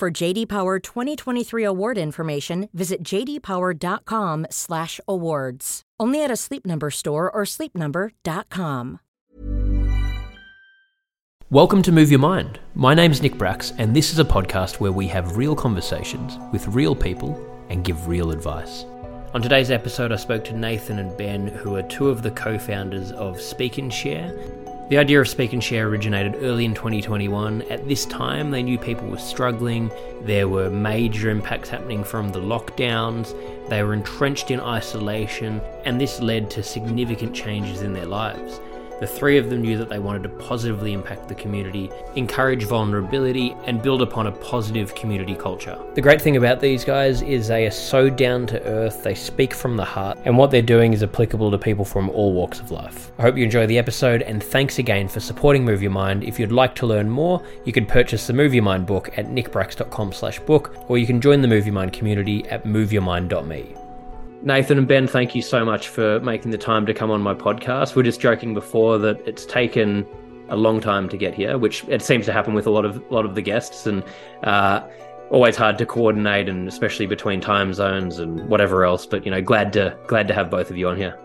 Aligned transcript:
For 0.00 0.10
JD 0.10 0.48
Power 0.48 0.78
2023 0.78 1.62
award 1.62 1.98
information, 1.98 2.70
visit 2.72 3.02
jdpower.com/awards. 3.02 5.82
Only 6.00 6.24
at 6.24 6.30
a 6.30 6.36
Sleep 6.36 6.64
Number 6.64 6.90
store 6.90 7.30
or 7.30 7.42
sleepnumber.com. 7.42 9.00
Welcome 11.50 11.82
to 11.82 11.92
Move 11.92 12.10
Your 12.10 12.18
Mind. 12.18 12.60
My 12.74 12.94
name's 12.94 13.20
Nick 13.20 13.36
Bracks, 13.36 13.74
and 13.76 13.94
this 13.94 14.10
is 14.10 14.18
a 14.18 14.24
podcast 14.24 14.80
where 14.80 14.90
we 14.90 15.06
have 15.08 15.36
real 15.36 15.54
conversations 15.54 16.38
with 16.50 16.66
real 16.68 16.96
people 16.96 17.38
and 17.68 17.84
give 17.84 18.08
real 18.08 18.30
advice. 18.30 18.86
On 19.34 19.42
today's 19.42 19.70
episode, 19.70 20.12
I 20.12 20.16
spoke 20.16 20.44
to 20.44 20.56
Nathan 20.56 20.98
and 20.98 21.14
Ben, 21.18 21.46
who 21.46 21.76
are 21.76 21.82
two 21.82 22.08
of 22.08 22.22
the 22.22 22.30
co 22.30 22.58
founders 22.58 23.12
of 23.12 23.38
Speak 23.38 23.76
and 23.76 23.92
Share. 23.92 24.34
The 24.90 24.98
idea 24.98 25.20
of 25.20 25.28
Speak 25.28 25.52
and 25.52 25.62
Share 25.62 25.86
originated 25.86 26.42
early 26.42 26.64
in 26.64 26.74
2021. 26.74 27.62
At 27.70 27.86
this 27.86 28.04
time, 28.06 28.50
they 28.50 28.60
knew 28.60 28.76
people 28.76 29.06
were 29.06 29.18
struggling, 29.18 29.88
there 30.22 30.48
were 30.48 30.68
major 30.68 31.30
impacts 31.30 31.68
happening 31.68 32.02
from 32.02 32.32
the 32.32 32.40
lockdowns, 32.40 33.32
they 33.68 33.84
were 33.84 33.94
entrenched 33.94 34.50
in 34.50 34.58
isolation, 34.58 35.60
and 35.84 36.00
this 36.00 36.20
led 36.20 36.50
to 36.50 36.64
significant 36.64 37.36
changes 37.36 37.82
in 37.82 37.92
their 37.92 38.04
lives. 38.04 38.60
The 39.00 39.06
three 39.06 39.38
of 39.38 39.48
them 39.48 39.62
knew 39.62 39.78
that 39.78 39.88
they 39.88 39.98
wanted 39.98 40.22
to 40.24 40.28
positively 40.28 40.92
impact 40.92 41.26
the 41.26 41.34
community, 41.34 41.90
encourage 42.16 42.64
vulnerability, 42.64 43.56
and 43.64 43.80
build 43.82 44.02
upon 44.02 44.26
a 44.26 44.32
positive 44.32 44.94
community 44.94 45.34
culture. 45.34 45.78
The 45.94 46.02
great 46.02 46.20
thing 46.20 46.36
about 46.36 46.60
these 46.60 46.84
guys 46.84 47.22
is 47.22 47.48
they 47.48 47.66
are 47.66 47.70
so 47.70 48.10
down 48.10 48.46
to 48.48 48.62
earth, 48.64 49.02
they 49.02 49.14
speak 49.14 49.54
from 49.54 49.76
the 49.76 49.84
heart, 49.84 50.18
and 50.26 50.36
what 50.36 50.50
they're 50.50 50.60
doing 50.60 50.92
is 50.92 51.02
applicable 51.02 51.50
to 51.50 51.56
people 51.56 51.84
from 51.84 52.10
all 52.10 52.34
walks 52.34 52.60
of 52.60 52.70
life. 52.70 53.10
I 53.18 53.22
hope 53.22 53.38
you 53.38 53.44
enjoy 53.44 53.66
the 53.66 53.78
episode, 53.78 54.20
and 54.22 54.42
thanks 54.42 54.78
again 54.78 55.08
for 55.08 55.20
supporting 55.20 55.64
Move 55.64 55.80
Your 55.80 55.90
Mind. 55.90 56.22
If 56.22 56.38
you'd 56.38 56.52
like 56.52 56.74
to 56.76 56.86
learn 56.86 57.08
more, 57.08 57.42
you 57.64 57.72
can 57.72 57.86
purchase 57.86 58.26
the 58.26 58.34
Move 58.34 58.52
Your 58.52 58.64
Mind 58.64 58.86
book 58.86 59.16
at 59.18 59.28
nickbracks.com 59.28 60.12
slash 60.12 60.38
book, 60.40 60.76
or 60.88 60.98
you 60.98 61.06
can 61.06 61.22
join 61.22 61.40
the 61.40 61.48
Move 61.48 61.64
Your 61.64 61.74
Mind 61.74 61.94
community 61.94 62.46
at 62.48 62.64
moveyourmind.me. 62.64 63.79
Nathan 64.42 64.78
and 64.78 64.88
Ben, 64.88 65.06
thank 65.06 65.34
you 65.34 65.42
so 65.42 65.64
much 65.64 65.88
for 65.88 66.18
making 66.20 66.50
the 66.50 66.58
time 66.58 66.86
to 66.86 66.94
come 66.94 67.10
on 67.10 67.20
my 67.20 67.34
podcast. 67.34 67.94
We 67.94 68.00
are 68.00 68.04
just 68.04 68.20
joking 68.20 68.54
before 68.54 68.96
that 68.98 69.20
it's 69.28 69.44
taken 69.44 70.06
a 70.48 70.56
long 70.56 70.80
time 70.80 71.10
to 71.10 71.16
get 71.18 71.34
here, 71.34 71.58
which 71.58 71.84
it 71.88 72.00
seems 72.00 72.24
to 72.26 72.32
happen 72.32 72.54
with 72.54 72.66
a 72.66 72.70
lot 72.70 72.86
of 72.86 72.96
a 73.10 73.14
lot 73.14 73.26
of 73.26 73.34
the 73.34 73.42
guests, 73.42 73.86
and 73.86 74.02
uh, 74.42 74.86
always 75.30 75.56
hard 75.56 75.76
to 75.78 75.86
coordinate, 75.86 76.48
and 76.48 76.66
especially 76.68 77.06
between 77.06 77.40
time 77.40 77.74
zones 77.74 78.18
and 78.18 78.48
whatever 78.48 78.84
else. 78.84 79.04
But 79.04 79.26
you 79.26 79.30
know, 79.30 79.42
glad 79.42 79.74
to 79.74 79.96
glad 80.06 80.26
to 80.28 80.34
have 80.34 80.50
both 80.50 80.70
of 80.70 80.76
you 80.78 80.88
on 80.88 80.96
here. 80.96 81.18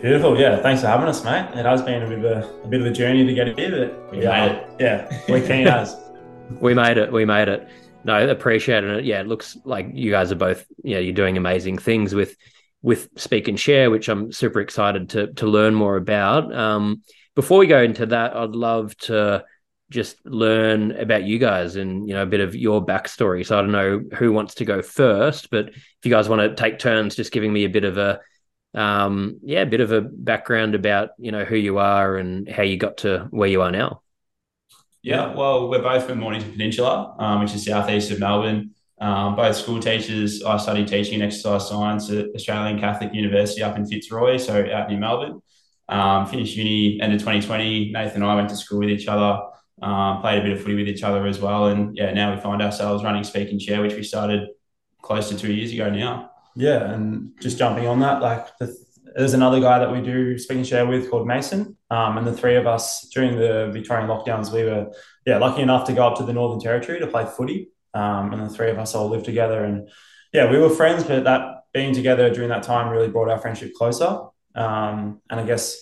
Beautiful, 0.00 0.38
yeah. 0.38 0.62
Thanks 0.62 0.82
for 0.82 0.86
having 0.86 1.08
us, 1.08 1.24
mate. 1.24 1.48
It 1.58 1.66
has 1.66 1.82
been 1.82 2.02
a 2.02 2.08
bit 2.08 2.18
of 2.18 2.24
a, 2.24 2.62
a 2.62 2.68
bit 2.68 2.80
of 2.80 2.86
a 2.86 2.92
journey 2.92 3.26
to 3.26 3.34
get 3.34 3.58
here, 3.58 3.88
but 3.88 4.12
we 4.12 4.22
yeah, 4.22 4.46
made 4.46 4.52
it. 4.52 4.70
Yeah, 4.78 5.22
we 5.28 5.40
keen 5.40 5.66
as. 5.66 5.96
we 6.60 6.74
made 6.74 6.96
it. 6.96 7.10
We 7.10 7.24
made 7.24 7.48
it 7.48 7.68
no, 8.06 8.30
appreciate 8.30 8.84
it. 8.84 9.04
Yeah, 9.04 9.20
it 9.20 9.26
looks 9.26 9.56
like 9.64 9.88
you 9.92 10.12
guys 10.12 10.30
are 10.30 10.36
both, 10.36 10.64
you 10.84 10.94
know, 10.94 11.00
you're 11.00 11.12
doing 11.12 11.36
amazing 11.36 11.78
things 11.78 12.14
with 12.14 12.36
with 12.82 13.08
Speak 13.16 13.48
and 13.48 13.58
Share, 13.58 13.90
which 13.90 14.08
I'm 14.08 14.30
super 14.30 14.60
excited 14.60 15.10
to 15.10 15.32
to 15.34 15.46
learn 15.46 15.74
more 15.74 15.96
about. 15.96 16.54
Um, 16.54 17.02
before 17.34 17.58
we 17.58 17.66
go 17.66 17.82
into 17.82 18.06
that, 18.06 18.36
I'd 18.36 18.50
love 18.50 18.96
to 18.98 19.44
just 19.90 20.24
learn 20.24 20.92
about 20.92 21.24
you 21.24 21.38
guys 21.38 21.76
and 21.76 22.08
you 22.08 22.14
know 22.14 22.22
a 22.22 22.26
bit 22.26 22.40
of 22.40 22.54
your 22.54 22.84
backstory. 22.84 23.44
So 23.44 23.58
I 23.58 23.60
don't 23.60 23.72
know 23.72 24.02
who 24.14 24.32
wants 24.32 24.54
to 24.56 24.64
go 24.64 24.82
first, 24.82 25.50
but 25.50 25.70
if 25.70 26.04
you 26.04 26.10
guys 26.12 26.28
want 26.28 26.42
to 26.42 26.54
take 26.54 26.78
turns, 26.78 27.16
just 27.16 27.32
giving 27.32 27.52
me 27.52 27.64
a 27.64 27.68
bit 27.68 27.84
of 27.84 27.98
a 27.98 28.20
um, 28.74 29.40
yeah, 29.42 29.62
a 29.62 29.66
bit 29.66 29.80
of 29.80 29.90
a 29.90 30.00
background 30.00 30.76
about 30.76 31.10
you 31.18 31.32
know 31.32 31.44
who 31.44 31.56
you 31.56 31.78
are 31.78 32.16
and 32.16 32.48
how 32.48 32.62
you 32.62 32.76
got 32.76 32.98
to 32.98 33.26
where 33.30 33.48
you 33.48 33.62
are 33.62 33.72
now. 33.72 34.02
Yeah, 35.02 35.34
well, 35.34 35.68
we're 35.68 35.82
both 35.82 36.06
from 36.06 36.18
Mornington 36.18 36.52
Peninsula, 36.52 37.14
um, 37.18 37.40
which 37.40 37.54
is 37.54 37.64
southeast 37.64 38.10
of 38.10 38.18
Melbourne. 38.18 38.72
Um, 39.00 39.36
both 39.36 39.56
school 39.56 39.78
teachers. 39.78 40.42
I 40.42 40.56
studied 40.56 40.88
teaching 40.88 41.14
and 41.14 41.22
exercise 41.22 41.68
science 41.68 42.10
at 42.10 42.26
Australian 42.34 42.80
Catholic 42.80 43.12
University 43.14 43.62
up 43.62 43.76
in 43.76 43.86
Fitzroy, 43.86 44.38
so 44.38 44.66
out 44.72 44.88
near 44.88 44.98
Melbourne. 44.98 45.40
Um, 45.88 46.26
finished 46.26 46.56
uni 46.56 47.00
end 47.00 47.12
of 47.12 47.20
2020. 47.20 47.92
Nathan 47.92 48.22
and 48.22 48.30
I 48.30 48.34
went 48.34 48.48
to 48.48 48.56
school 48.56 48.80
with 48.80 48.88
each 48.88 49.06
other, 49.06 49.40
um, 49.82 50.20
played 50.20 50.38
a 50.38 50.42
bit 50.42 50.52
of 50.52 50.62
footy 50.62 50.74
with 50.74 50.88
each 50.88 51.02
other 51.02 51.26
as 51.26 51.38
well. 51.38 51.66
And 51.66 51.96
yeah, 51.96 52.12
now 52.12 52.34
we 52.34 52.40
find 52.40 52.62
ourselves 52.62 53.04
running 53.04 53.22
Speak 53.22 53.50
and 53.50 53.60
Share, 53.60 53.82
which 53.82 53.94
we 53.94 54.02
started 54.02 54.48
close 55.02 55.28
to 55.28 55.38
two 55.38 55.52
years 55.52 55.72
ago 55.72 55.90
now. 55.90 56.30
Yeah, 56.56 56.90
and 56.90 57.32
just 57.40 57.58
jumping 57.58 57.86
on 57.86 58.00
that, 58.00 58.22
like 58.22 58.56
the 58.58 58.74
there's 59.16 59.32
another 59.32 59.60
guy 59.60 59.78
that 59.78 59.90
we 59.90 60.02
do 60.02 60.36
speak 60.36 60.58
and 60.58 60.66
share 60.66 60.86
with 60.86 61.10
called 61.10 61.26
Mason. 61.26 61.76
Um, 61.90 62.18
and 62.18 62.26
the 62.26 62.34
three 62.34 62.56
of 62.56 62.66
us 62.66 63.08
during 63.14 63.36
the 63.36 63.70
Victorian 63.72 64.08
lockdowns, 64.08 64.52
we 64.52 64.64
were 64.64 64.92
yeah 65.24 65.38
lucky 65.38 65.62
enough 65.62 65.86
to 65.86 65.94
go 65.94 66.06
up 66.06 66.18
to 66.18 66.24
the 66.24 66.34
Northern 66.34 66.60
Territory 66.60 67.00
to 67.00 67.06
play 67.06 67.24
footy. 67.24 67.70
Um, 67.94 68.34
and 68.34 68.42
the 68.42 68.50
three 68.50 68.70
of 68.70 68.78
us 68.78 68.94
all 68.94 69.08
lived 69.08 69.24
together, 69.24 69.64
and 69.64 69.88
yeah, 70.32 70.50
we 70.50 70.58
were 70.58 70.68
friends. 70.68 71.04
But 71.04 71.24
that 71.24 71.62
being 71.72 71.94
together 71.94 72.28
during 72.28 72.50
that 72.50 72.62
time 72.62 72.90
really 72.90 73.08
brought 73.08 73.30
our 73.30 73.38
friendship 73.38 73.72
closer. 73.72 74.20
Um, 74.54 75.22
and 75.30 75.40
I 75.40 75.46
guess 75.46 75.80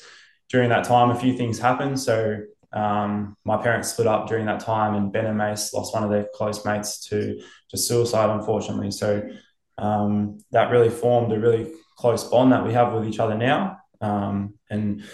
during 0.49 0.69
that 0.69 0.85
time, 0.85 1.11
a 1.11 1.19
few 1.19 1.37
things 1.37 1.59
happened. 1.59 1.99
So 1.99 2.39
um, 2.73 3.37
my 3.45 3.57
parents 3.57 3.91
split 3.91 4.07
up 4.07 4.29
during 4.29 4.47
that 4.47 4.61
time, 4.61 4.95
and 4.95 5.13
Ben 5.13 5.27
and 5.27 5.37
Mace 5.37 5.75
lost 5.75 5.93
one 5.93 6.05
of 6.05 6.11
their 6.11 6.29
close 6.35 6.65
mates 6.65 7.09
to 7.09 7.41
to 7.71 7.77
suicide, 7.77 8.31
unfortunately. 8.31 8.93
So 8.93 9.29
um, 9.77 10.39
that 10.53 10.71
really 10.71 10.91
formed 10.91 11.33
a 11.33 11.41
really 11.41 11.73
close 11.97 12.25
bond 12.25 12.53
that 12.53 12.65
we 12.67 12.73
have 12.73 12.93
with 12.93 13.07
each 13.07 13.19
other 13.19 13.37
now. 13.37 13.79
Um, 14.01 14.55
and 14.71 15.05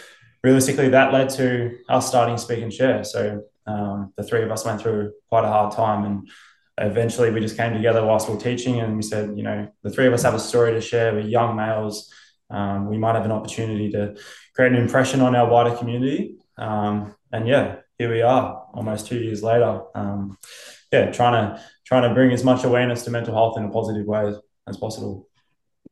realistically, 0.42 0.90
that 0.90 1.12
led 1.12 1.30
to 1.30 1.78
us 1.88 2.08
starting 2.08 2.38
Speak 2.38 2.62
and 2.62 2.72
Share. 2.72 3.04
So 3.04 3.42
um, 3.66 4.12
the 4.16 4.22
three 4.22 4.42
of 4.42 4.50
us 4.50 4.64
went 4.64 4.80
through 4.80 5.12
quite 5.28 5.44
a 5.44 5.48
hard 5.48 5.74
time, 5.74 6.04
and 6.04 6.28
eventually 6.78 7.30
we 7.30 7.40
just 7.40 7.56
came 7.56 7.72
together 7.72 8.04
whilst 8.04 8.28
we 8.28 8.34
were 8.34 8.40
teaching, 8.40 8.80
and 8.80 8.96
we 8.96 9.02
said, 9.02 9.36
you 9.36 9.42
know, 9.42 9.70
the 9.82 9.90
three 9.90 10.06
of 10.06 10.12
us 10.12 10.22
have 10.22 10.34
a 10.34 10.40
story 10.40 10.72
to 10.72 10.80
share. 10.80 11.12
We're 11.12 11.20
young 11.20 11.56
males. 11.56 12.12
Um, 12.48 12.88
we 12.88 12.98
might 12.98 13.14
have 13.14 13.24
an 13.24 13.32
opportunity 13.32 13.92
to 13.92 14.16
create 14.54 14.72
an 14.72 14.78
impression 14.78 15.20
on 15.20 15.36
our 15.36 15.48
wider 15.48 15.76
community. 15.76 16.36
Um, 16.58 17.14
and 17.32 17.46
yeah, 17.46 17.76
here 17.96 18.10
we 18.10 18.22
are, 18.22 18.66
almost 18.74 19.06
two 19.06 19.18
years 19.20 19.42
later. 19.42 19.82
Um, 19.94 20.36
yeah, 20.90 21.12
trying 21.12 21.34
to 21.34 21.62
trying 21.84 22.08
to 22.08 22.14
bring 22.14 22.32
as 22.32 22.44
much 22.44 22.64
awareness 22.64 23.04
to 23.04 23.10
mental 23.10 23.34
health 23.34 23.56
in 23.56 23.64
a 23.64 23.70
positive 23.70 24.06
way 24.06 24.32
as 24.66 24.76
possible. 24.76 25.28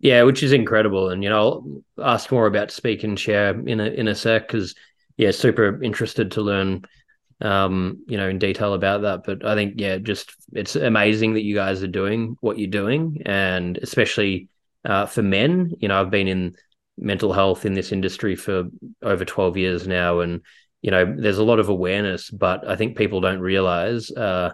Yeah, 0.01 0.23
which 0.23 0.43
is 0.43 0.53
incredible, 0.53 1.11
and 1.11 1.25
you 1.25 1.29
know, 1.31 1.83
I'll 1.99 2.13
ask 2.15 2.31
more 2.31 2.47
about 2.47 2.71
speak 2.71 3.03
and 3.03 3.19
share 3.19 3.59
in 3.67 3.81
a 3.81 3.87
in 3.87 4.07
a 4.09 4.15
sec 4.15 4.47
because 4.47 4.75
yeah, 5.17 5.33
super 5.33 5.83
interested 5.83 6.31
to 6.33 6.43
learn, 6.43 6.85
um, 7.41 8.05
you 8.07 8.17
know, 8.17 8.29
in 8.29 8.39
detail 8.39 8.75
about 8.75 9.03
that. 9.03 9.25
But 9.25 9.45
I 9.45 9.57
think 9.57 9.75
yeah, 9.77 9.99
just 9.99 10.33
it's 10.53 10.77
amazing 10.77 11.35
that 11.35 11.43
you 11.43 11.55
guys 11.57 11.83
are 11.83 11.89
doing 11.89 12.37
what 12.41 12.59
you're 12.59 12.71
doing, 12.71 13.23
and 13.27 13.77
especially 13.79 14.49
uh, 14.85 15.07
for 15.07 15.23
men. 15.23 15.73
You 15.81 15.89
know, 15.89 16.01
I've 16.01 16.11
been 16.11 16.29
in 16.29 16.55
mental 16.97 17.33
health 17.33 17.65
in 17.65 17.75
this 17.75 17.93
industry 17.93 18.35
for 18.37 18.65
over 19.03 19.25
12 19.25 19.57
years 19.57 19.87
now 19.87 20.21
and 20.21 20.41
you 20.83 20.91
know 20.91 21.15
there's 21.17 21.39
a 21.39 21.45
lot 21.45 21.59
of 21.61 21.69
awareness 21.69 22.29
but 22.31 22.69
i 22.69 22.75
think 22.75 22.97
people 22.97 23.21
don't 23.21 23.41
realize 23.41 24.11
uh, 24.11 24.51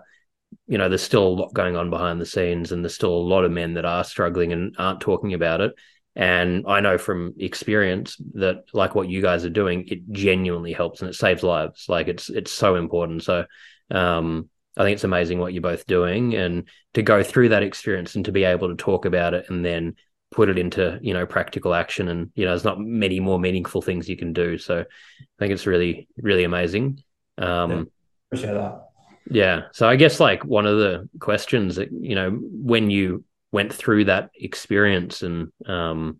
you 0.67 0.79
know, 0.79 0.89
there's 0.89 1.03
still 1.03 1.27
a 1.27 1.29
lot 1.29 1.55
going 1.55 1.77
on 1.77 1.91
behind 1.91 2.21
the 2.21 2.27
scenes, 2.27 2.73
and 2.73 2.85
there's 2.85 2.95
still 2.95 3.15
a 3.15 3.29
lot 3.29 3.45
of 3.45 3.53
men 3.53 3.75
that 3.75 3.85
are 3.85 4.05
struggling 4.05 4.53
and 4.53 4.75
aren't 4.79 5.01
talking 5.01 5.35
about 5.35 5.61
it. 5.61 5.75
And 6.17 6.65
I 6.69 6.81
know 6.81 6.97
from 6.97 7.35
experience 7.39 8.17
that, 8.35 8.65
like 8.73 8.95
what 8.95 9.09
you 9.09 9.21
guys 9.21 9.45
are 9.45 9.51
doing, 9.51 9.87
it 9.89 10.11
genuinely 10.13 10.73
helps 10.73 11.01
and 11.01 11.11
it 11.11 11.15
saves 11.15 11.43
lives. 11.43 11.87
Like 11.89 12.09
it's 12.09 12.31
it's 12.31 12.53
so 12.53 12.77
important. 12.77 13.25
So, 13.25 13.45
um, 13.91 14.49
I 14.77 14.85
think 14.85 14.95
it's 14.95 15.05
amazing 15.05 15.39
what 15.39 15.53
you're 15.53 15.63
both 15.63 15.87
doing, 15.87 16.35
and 16.35 16.69
to 16.95 17.03
go 17.03 17.23
through 17.23 17.51
that 17.51 17.63
experience 17.65 18.15
and 18.15 18.25
to 18.27 18.33
be 18.33 18.45
able 18.45 18.69
to 18.69 18.77
talk 18.77 19.07
about 19.07 19.35
it 19.35 19.47
and 19.49 19.65
then 19.65 19.97
put 20.31 20.49
it 20.49 20.59
into 20.59 20.99
you 21.03 21.15
know 21.15 21.27
practical 21.27 21.75
action. 21.75 22.09
And 22.09 22.31
you 22.37 22.45
know, 22.45 22.53
there's 22.53 22.65
not 22.65 22.81
many 22.81 23.19
more 23.19 23.41
meaningful 23.41 23.83
things 23.83 24.09
you 24.09 24.17
can 24.17 24.33
do. 24.33 24.57
So, 24.57 24.81
I 24.81 25.25
think 25.39 25.53
it's 25.53 25.67
really 25.67 26.07
really 26.17 26.45
amazing. 26.45 27.03
Um, 27.39 27.71
yeah, 27.71 27.83
appreciate 28.31 28.55
that. 28.55 28.94
Yeah. 29.31 29.63
So 29.73 29.89
I 29.89 29.97
guess 29.97 30.21
like 30.21 30.45
one 30.45 30.67
of 30.67 30.79
the 30.79 31.09
questions 31.19 31.77
that, 31.77 31.91
you 31.93 32.15
know, 32.15 32.31
when 32.31 32.91
you 32.91 33.25
went 33.53 33.73
through 33.73 34.05
that 34.07 34.31
experience 34.35 35.23
and 35.23 35.53
um, 35.67 36.19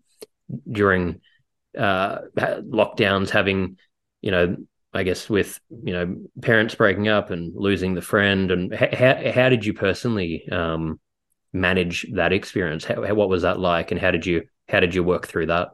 during 0.69 1.21
uh, 1.77 2.19
lockdowns, 2.37 3.29
having, 3.29 3.77
you 4.21 4.31
know, 4.31 4.57
I 4.95 5.03
guess 5.03 5.29
with 5.29 5.59
you 5.83 5.91
know 5.91 6.15
parents 6.41 6.73
breaking 6.73 7.09
up 7.09 7.29
and 7.29 7.51
losing 7.53 7.95
the 7.95 8.01
friend, 8.01 8.49
and 8.49 8.73
how 8.73 9.29
how 9.29 9.49
did 9.49 9.65
you 9.65 9.73
personally 9.73 10.47
um, 10.49 11.01
manage 11.51 12.05
that 12.13 12.31
experience? 12.31 12.85
How, 12.85 13.13
what 13.13 13.27
was 13.27 13.41
that 13.41 13.59
like, 13.59 13.91
and 13.91 13.99
how 13.99 14.11
did 14.11 14.25
you 14.25 14.43
how 14.69 14.79
did 14.79 14.95
you 14.95 15.03
work 15.03 15.27
through 15.27 15.47
that? 15.47 15.71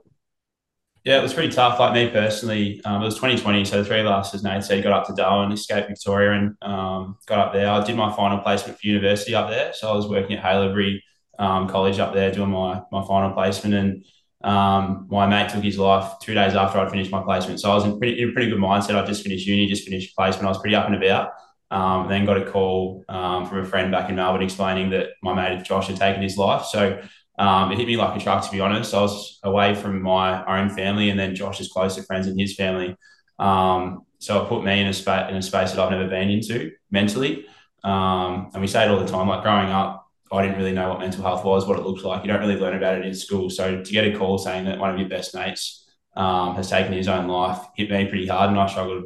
Yeah, 1.03 1.17
it 1.17 1.23
was 1.23 1.33
pretty 1.33 1.51
tough. 1.51 1.79
Like 1.79 1.93
me 1.93 2.09
personally, 2.11 2.79
um, 2.85 3.01
it 3.01 3.05
was 3.05 3.15
2020, 3.15 3.65
so 3.65 3.81
the 3.81 3.85
three 3.85 4.01
us, 4.01 4.35
as 4.35 4.43
Nate 4.43 4.63
said, 4.63 4.83
got 4.83 4.93
up 4.93 5.07
to 5.07 5.13
Darwin, 5.13 5.51
escaped 5.51 5.87
Victoria, 5.87 6.33
and 6.33 6.55
um, 6.61 7.17
got 7.25 7.39
up 7.39 7.53
there. 7.53 7.69
I 7.69 7.83
did 7.83 7.95
my 7.95 8.15
final 8.15 8.37
placement 8.37 8.79
for 8.79 8.85
university 8.85 9.33
up 9.33 9.49
there, 9.49 9.73
so 9.73 9.91
I 9.91 9.95
was 9.95 10.07
working 10.07 10.37
at 10.37 10.43
Haileybury 10.43 10.99
um, 11.39 11.67
College 11.67 11.97
up 11.97 12.13
there 12.13 12.31
doing 12.31 12.51
my 12.51 12.83
my 12.91 13.03
final 13.07 13.31
placement, 13.31 13.73
and 13.73 14.05
um, 14.43 15.07
my 15.09 15.25
mate 15.25 15.49
took 15.49 15.63
his 15.63 15.79
life 15.79 16.19
two 16.21 16.35
days 16.35 16.53
after 16.53 16.77
I'd 16.77 16.91
finished 16.91 17.09
my 17.11 17.23
placement. 17.23 17.59
So 17.59 17.71
I 17.71 17.73
was 17.75 17.85
in 17.85 17.97
pretty 17.97 18.21
in 18.21 18.29
a 18.29 18.31
pretty 18.33 18.51
good 18.51 18.59
mindset. 18.59 18.93
I'd 18.93 19.07
just 19.07 19.23
finished 19.23 19.47
uni, 19.47 19.65
just 19.65 19.85
finished 19.85 20.15
placement. 20.15 20.45
I 20.45 20.49
was 20.49 20.59
pretty 20.59 20.75
up 20.75 20.85
and 20.85 20.95
about. 20.95 21.31
Um, 21.71 22.09
then 22.09 22.25
got 22.25 22.37
a 22.37 22.45
call 22.51 23.03
um, 23.07 23.47
from 23.47 23.59
a 23.59 23.65
friend 23.65 23.91
back 23.91 24.09
in 24.09 24.17
Melbourne 24.17 24.43
explaining 24.43 24.89
that 24.89 25.11
my 25.23 25.33
mate 25.33 25.63
Josh 25.63 25.87
had 25.87 25.95
taken 25.95 26.21
his 26.21 26.37
life. 26.37 26.65
So 26.65 27.01
um, 27.37 27.71
it 27.71 27.77
hit 27.77 27.87
me 27.87 27.97
like 27.97 28.19
a 28.19 28.23
truck, 28.23 28.43
to 28.45 28.51
be 28.51 28.59
honest. 28.59 28.93
I 28.93 29.01
was 29.01 29.39
away 29.43 29.73
from 29.75 30.01
my 30.01 30.59
own 30.59 30.69
family, 30.69 31.09
and 31.09 31.19
then 31.19 31.35
Josh's 31.35 31.71
closer 31.71 32.03
friends 32.03 32.27
and 32.27 32.39
his 32.39 32.55
family. 32.55 32.95
Um, 33.39 34.03
so 34.19 34.43
it 34.43 34.49
put 34.49 34.63
me 34.63 34.79
in 34.79 34.87
a 34.87 34.93
space 34.93 35.29
in 35.29 35.35
a 35.35 35.41
space 35.41 35.71
that 35.71 35.79
I've 35.79 35.91
never 35.91 36.07
been 36.07 36.29
into 36.29 36.71
mentally. 36.91 37.45
Um, 37.83 38.51
and 38.53 38.61
we 38.61 38.67
say 38.67 38.85
it 38.85 38.91
all 38.91 38.99
the 38.99 39.07
time. 39.07 39.27
Like 39.27 39.41
growing 39.41 39.71
up, 39.71 40.07
I 40.31 40.43
didn't 40.43 40.57
really 40.57 40.73
know 40.73 40.89
what 40.89 40.99
mental 40.99 41.23
health 41.23 41.43
was, 41.43 41.65
what 41.65 41.79
it 41.79 41.85
looked 41.85 42.03
like. 42.03 42.23
You 42.23 42.31
don't 42.31 42.39
really 42.39 42.59
learn 42.59 42.75
about 42.75 42.97
it 42.97 43.05
in 43.05 43.13
school. 43.15 43.49
So 43.49 43.83
to 43.83 43.91
get 43.91 44.05
a 44.05 44.17
call 44.17 44.37
saying 44.37 44.65
that 44.65 44.77
one 44.77 44.91
of 44.91 44.99
your 44.99 45.09
best 45.09 45.33
mates 45.33 45.89
um, 46.15 46.55
has 46.55 46.69
taken 46.69 46.93
his 46.93 47.07
own 47.07 47.27
life 47.27 47.59
hit 47.75 47.89
me 47.89 48.05
pretty 48.05 48.27
hard, 48.27 48.49
and 48.49 48.59
I 48.59 48.67
struggled, 48.67 49.05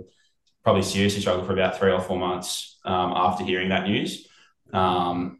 probably 0.63 0.83
seriously 0.83 1.21
struggled 1.21 1.47
for 1.47 1.53
about 1.53 1.77
three 1.77 1.91
or 1.91 2.01
four 2.01 2.19
months 2.19 2.79
um, 2.83 3.13
after 3.15 3.43
hearing 3.43 3.69
that 3.69 3.87
news. 3.87 4.27
Um, 4.73 5.39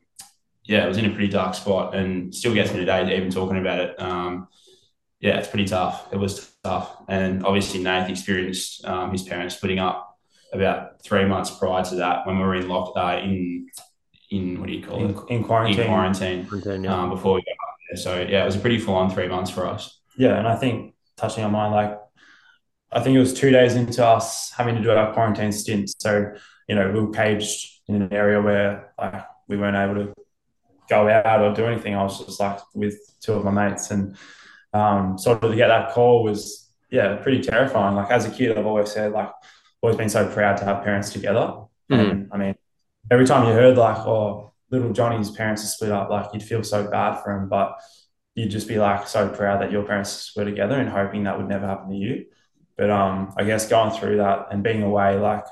yeah, 0.68 0.86
it 0.86 0.88
was 0.88 0.98
in 0.98 1.06
a 1.06 1.10
pretty 1.10 1.28
dark 1.28 1.54
spot 1.54 1.96
and 1.96 2.34
still 2.34 2.54
gets 2.54 2.72
me 2.72 2.80
today 2.80 3.16
even 3.16 3.30
talking 3.30 3.58
about 3.58 3.80
it. 3.80 4.02
Um, 4.02 4.48
yeah, 5.20 5.38
it's 5.38 5.48
pretty 5.48 5.66
tough. 5.66 6.08
It 6.12 6.18
was 6.18 6.52
tough. 6.64 7.04
And 7.08 7.46
obviously, 7.46 7.82
Nath 7.82 8.10
experienced 8.10 8.86
um, 8.86 9.12
his 9.12 9.24
parents 9.24 9.56
splitting 9.56 9.80
up 9.80 10.18
about 10.54 11.04
three 11.04 11.26
months 11.26 11.52
prior 11.52 11.84
to 11.84 11.96
that 11.96 12.26
when 12.26 12.38
we 12.38 12.44
were 12.44 12.56
in 12.56 12.68
lock 12.68 12.94
uh, 12.96 13.20
in 13.24 13.68
in 14.32 14.60
what 14.60 14.68
do 14.68 14.74
you 14.74 14.84
call 14.84 15.04
in, 15.04 15.12
it 15.12 15.18
in 15.30 15.44
quarantine 15.44 15.80
in 15.80 15.88
quarantine, 15.88 16.46
quarantine 16.46 16.84
yeah. 16.84 16.94
um, 16.94 17.10
before 17.10 17.36
we 17.36 17.42
got 17.42 17.52
up 17.52 17.76
there. 17.90 17.98
So 17.98 18.22
yeah, 18.22 18.42
it 18.42 18.46
was 18.46 18.56
a 18.56 18.60
pretty 18.60 18.80
full 18.80 18.96
on 18.96 19.10
three 19.10 19.28
months 19.28 19.52
for 19.52 19.68
us. 19.68 20.00
Yeah, 20.18 20.38
and 20.38 20.48
I 20.48 20.56
think 20.56 20.96
touching 21.18 21.44
on 21.44 21.52
mine, 21.52 21.72
like 21.72 22.00
I 22.92 23.02
think 23.02 23.16
it 23.16 23.20
was 23.20 23.34
two 23.34 23.52
days 23.52 23.76
into 23.76 24.06
us 24.06 24.52
having 24.52 24.76
to 24.76 24.82
do 24.82 24.92
our 24.92 25.14
quarantine 25.14 25.52
stint. 25.52 25.94
So 26.00 26.34
you 26.68 26.76
know 26.76 26.92
we 26.92 27.00
were 27.00 27.12
caged 27.12 27.82
in 27.88 28.02
an 28.02 28.14
area 28.14 28.42
where 28.42 28.94
like 28.98 29.26
we 29.48 29.58
weren't 29.58 29.78
able 29.78 30.06
to 30.06 30.25
go 30.90 31.08
out 31.10 31.42
or 31.42 31.54
do 31.54 31.66
anything. 31.66 31.96
I 31.96 32.04
was 32.04 32.26
just 32.26 32.40
like 32.40 32.60
with 32.74 32.98
two 33.22 33.34
of 33.34 33.44
my 33.44 33.52
mates, 33.52 33.92
and 33.92 34.16
um, 34.74 35.18
sort 35.18 35.44
of 35.44 35.52
to 35.52 35.58
get 35.58 35.68
that 35.68 35.92
call 35.92 36.24
was 36.24 36.70
yeah 36.92 37.16
pretty 37.16 37.42
terrifying. 37.42 37.96
Like 37.96 38.12
as 38.12 38.26
a 38.26 38.32
kid, 38.32 38.58
I've 38.58 38.66
always 38.66 38.92
said 38.92 39.12
like 39.12 39.32
always 39.82 39.98
been 39.98 40.10
so 40.10 40.28
proud 40.32 40.58
to 40.58 40.66
have 40.66 40.84
parents 40.84 41.12
together. 41.12 41.54
Mm-hmm. 41.92 41.94
And 41.94 42.30
I 42.32 42.38
mean, 42.38 42.56
every 43.12 43.26
time 43.26 43.48
you 43.48 43.54
heard 43.54 43.78
like 43.78 44.00
oh 44.00 44.54
little 44.72 44.94
Johnny's 44.94 45.32
parents 45.32 45.64
are 45.64 45.68
split 45.68 45.92
up, 45.92 46.10
like 46.10 46.34
you'd 46.34 46.44
feel 46.44 46.64
so 46.64 46.90
bad 46.90 47.22
for 47.22 47.32
him, 47.32 47.50
but 47.50 47.78
you'd 48.34 48.52
just 48.52 48.68
be 48.68 48.78
like 48.78 49.08
so 49.08 49.30
proud 49.30 49.62
that 49.62 49.72
your 49.72 49.84
parents 49.84 50.34
were 50.36 50.46
together 50.46 50.76
and 50.76 50.90
hoping 50.90 51.24
that 51.24 51.38
would 51.38 51.48
never 51.48 51.68
happen 51.68 51.90
to 51.90 51.96
you. 51.96 52.26
But 52.78 52.90
um, 52.90 53.34
I 53.38 53.44
guess 53.46 53.70
going 53.70 53.98
through 53.98 54.18
that 54.18 54.48
and 54.52 54.64
being 54.64 54.84
away, 54.84 55.18
like 55.18 55.46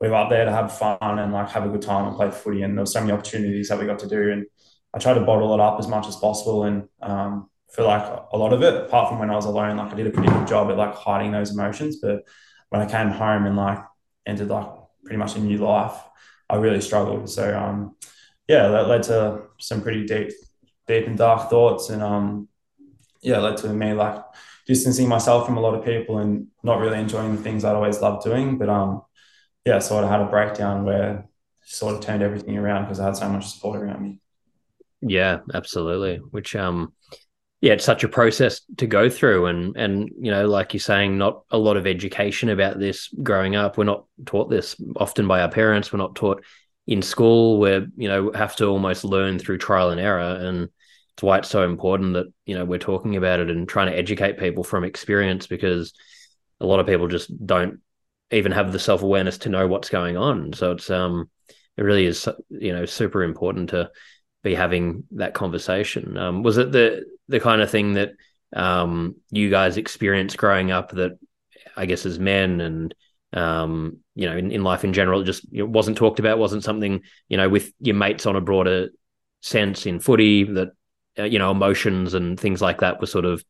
we 0.00 0.08
were 0.08 0.14
up 0.14 0.30
there 0.30 0.44
to 0.44 0.52
have 0.52 0.76
fun 0.76 0.98
and 1.00 1.32
like 1.32 1.50
have 1.50 1.66
a 1.66 1.68
good 1.68 1.82
time 1.82 2.06
and 2.06 2.16
play 2.16 2.30
footy, 2.30 2.62
and 2.62 2.76
there 2.76 2.82
were 2.82 2.86
so 2.86 3.00
many 3.00 3.12
opportunities 3.12 3.68
that 3.68 3.78
we 3.78 3.86
got 3.86 3.98
to 4.00 4.08
do. 4.08 4.30
And 4.30 4.46
I 4.94 4.98
tried 4.98 5.14
to 5.14 5.20
bottle 5.20 5.54
it 5.54 5.60
up 5.60 5.78
as 5.78 5.88
much 5.88 6.06
as 6.06 6.16
possible. 6.16 6.64
And 6.64 6.88
um, 7.00 7.50
for 7.72 7.82
like 7.82 8.04
a 8.32 8.36
lot 8.36 8.52
of 8.52 8.62
it, 8.62 8.74
apart 8.74 9.08
from 9.08 9.18
when 9.18 9.30
I 9.30 9.36
was 9.36 9.46
alone, 9.46 9.76
like 9.76 9.92
I 9.92 9.96
did 9.96 10.06
a 10.06 10.10
pretty 10.10 10.30
good 10.30 10.46
job 10.46 10.70
at 10.70 10.76
like 10.76 10.94
hiding 10.94 11.32
those 11.32 11.50
emotions. 11.50 11.96
But 11.96 12.24
when 12.68 12.82
I 12.82 12.90
came 12.90 13.08
home 13.08 13.46
and 13.46 13.56
like 13.56 13.82
entered 14.26 14.48
like 14.48 14.68
pretty 15.04 15.18
much 15.18 15.36
a 15.36 15.40
new 15.40 15.58
life, 15.58 15.96
I 16.48 16.56
really 16.56 16.80
struggled. 16.80 17.30
So 17.30 17.58
um, 17.58 17.96
yeah, 18.48 18.68
that 18.68 18.88
led 18.88 19.02
to 19.04 19.42
some 19.58 19.82
pretty 19.82 20.04
deep, 20.06 20.32
deep 20.86 21.06
and 21.06 21.16
dark 21.16 21.48
thoughts, 21.48 21.90
and 21.90 22.02
um, 22.02 22.48
yeah, 23.22 23.38
led 23.38 23.56
to 23.58 23.72
me 23.72 23.92
like 23.94 24.22
distancing 24.66 25.08
myself 25.08 25.46
from 25.46 25.56
a 25.56 25.60
lot 25.60 25.74
of 25.74 25.84
people 25.84 26.18
and 26.18 26.48
not 26.62 26.78
really 26.78 26.98
enjoying 26.98 27.36
the 27.36 27.42
things 27.42 27.64
I'd 27.64 27.74
always 27.74 28.00
loved 28.00 28.24
doing. 28.24 28.58
But 28.58 28.68
um, 28.68 29.02
yeah, 29.64 29.78
sort 29.78 30.04
of 30.04 30.10
had 30.10 30.20
a 30.20 30.26
breakdown 30.26 30.84
where 30.84 31.28
sort 31.64 31.94
of 31.94 32.00
turned 32.00 32.22
everything 32.22 32.58
around 32.58 32.84
because 32.84 33.00
I 33.00 33.06
had 33.06 33.16
so 33.16 33.28
much 33.28 33.46
support 33.46 33.80
around 33.80 34.02
me. 34.02 34.21
Yeah, 35.02 35.40
absolutely. 35.52 36.16
Which 36.16 36.54
um 36.56 36.92
yeah, 37.60 37.74
it's 37.74 37.84
such 37.84 38.02
a 38.02 38.08
process 38.08 38.60
to 38.78 38.86
go 38.86 39.08
through 39.08 39.46
and 39.46 39.76
and 39.76 40.10
you 40.20 40.30
know, 40.30 40.46
like 40.48 40.74
you're 40.74 40.80
saying, 40.80 41.18
not 41.18 41.42
a 41.50 41.58
lot 41.58 41.76
of 41.76 41.86
education 41.86 42.48
about 42.48 42.78
this 42.78 43.08
growing 43.22 43.56
up. 43.56 43.78
We're 43.78 43.84
not 43.84 44.06
taught 44.26 44.50
this 44.50 44.76
often 44.96 45.28
by 45.28 45.40
our 45.42 45.50
parents. 45.50 45.92
We're 45.92 45.98
not 45.98 46.16
taught 46.16 46.42
in 46.86 47.02
school. 47.02 47.60
We're, 47.60 47.86
you 47.96 48.08
know, 48.08 48.32
have 48.32 48.56
to 48.56 48.66
almost 48.66 49.04
learn 49.04 49.38
through 49.38 49.58
trial 49.58 49.90
and 49.90 50.00
error. 50.00 50.38
And 50.40 50.68
it's 51.14 51.22
why 51.22 51.38
it's 51.38 51.48
so 51.50 51.64
important 51.64 52.14
that, 52.14 52.26
you 52.46 52.56
know, 52.56 52.64
we're 52.64 52.78
talking 52.78 53.16
about 53.16 53.38
it 53.40 53.50
and 53.50 53.68
trying 53.68 53.92
to 53.92 53.96
educate 53.96 54.38
people 54.38 54.64
from 54.64 54.82
experience 54.82 55.46
because 55.46 55.92
a 56.60 56.66
lot 56.66 56.80
of 56.80 56.86
people 56.86 57.06
just 57.06 57.30
don't 57.46 57.78
even 58.32 58.50
have 58.52 58.72
the 58.72 58.78
self 58.78 59.02
awareness 59.02 59.38
to 59.38 59.48
know 59.50 59.68
what's 59.68 59.88
going 59.88 60.16
on. 60.16 60.52
So 60.52 60.72
it's 60.72 60.90
um 60.90 61.30
it 61.76 61.82
really 61.82 62.06
is 62.06 62.28
you 62.50 62.72
know 62.72 62.86
super 62.86 63.22
important 63.22 63.70
to 63.70 63.90
be 64.42 64.54
having 64.54 65.04
that 65.12 65.34
conversation. 65.34 66.16
Um, 66.16 66.42
was 66.42 66.58
it 66.58 66.72
the 66.72 67.04
the 67.28 67.40
kind 67.40 67.62
of 67.62 67.70
thing 67.70 67.94
that 67.94 68.12
um, 68.54 69.16
you 69.30 69.50
guys 69.50 69.76
experienced 69.76 70.36
growing 70.36 70.70
up 70.70 70.90
that 70.92 71.18
I 71.76 71.86
guess 71.86 72.04
as 72.04 72.18
men 72.18 72.60
and 72.60 72.94
um, 73.32 73.98
you 74.14 74.28
know 74.28 74.36
in, 74.36 74.50
in 74.50 74.64
life 74.64 74.84
in 74.84 74.92
general 74.92 75.20
it 75.20 75.24
just 75.24 75.50
know, 75.52 75.66
wasn't 75.66 75.96
talked 75.96 76.18
about, 76.18 76.38
wasn't 76.38 76.64
something 76.64 77.02
you 77.28 77.36
know 77.36 77.48
with 77.48 77.72
your 77.80 77.96
mates 77.96 78.26
on 78.26 78.36
a 78.36 78.40
broader 78.40 78.88
sense 79.40 79.86
in 79.86 80.00
footy 80.00 80.44
that 80.44 80.68
uh, 81.18 81.24
you 81.24 81.38
know 81.38 81.50
emotions 81.50 82.14
and 82.14 82.38
things 82.38 82.60
like 82.60 82.80
that 82.80 83.00
were 83.00 83.06
sort 83.06 83.24
of 83.24 83.44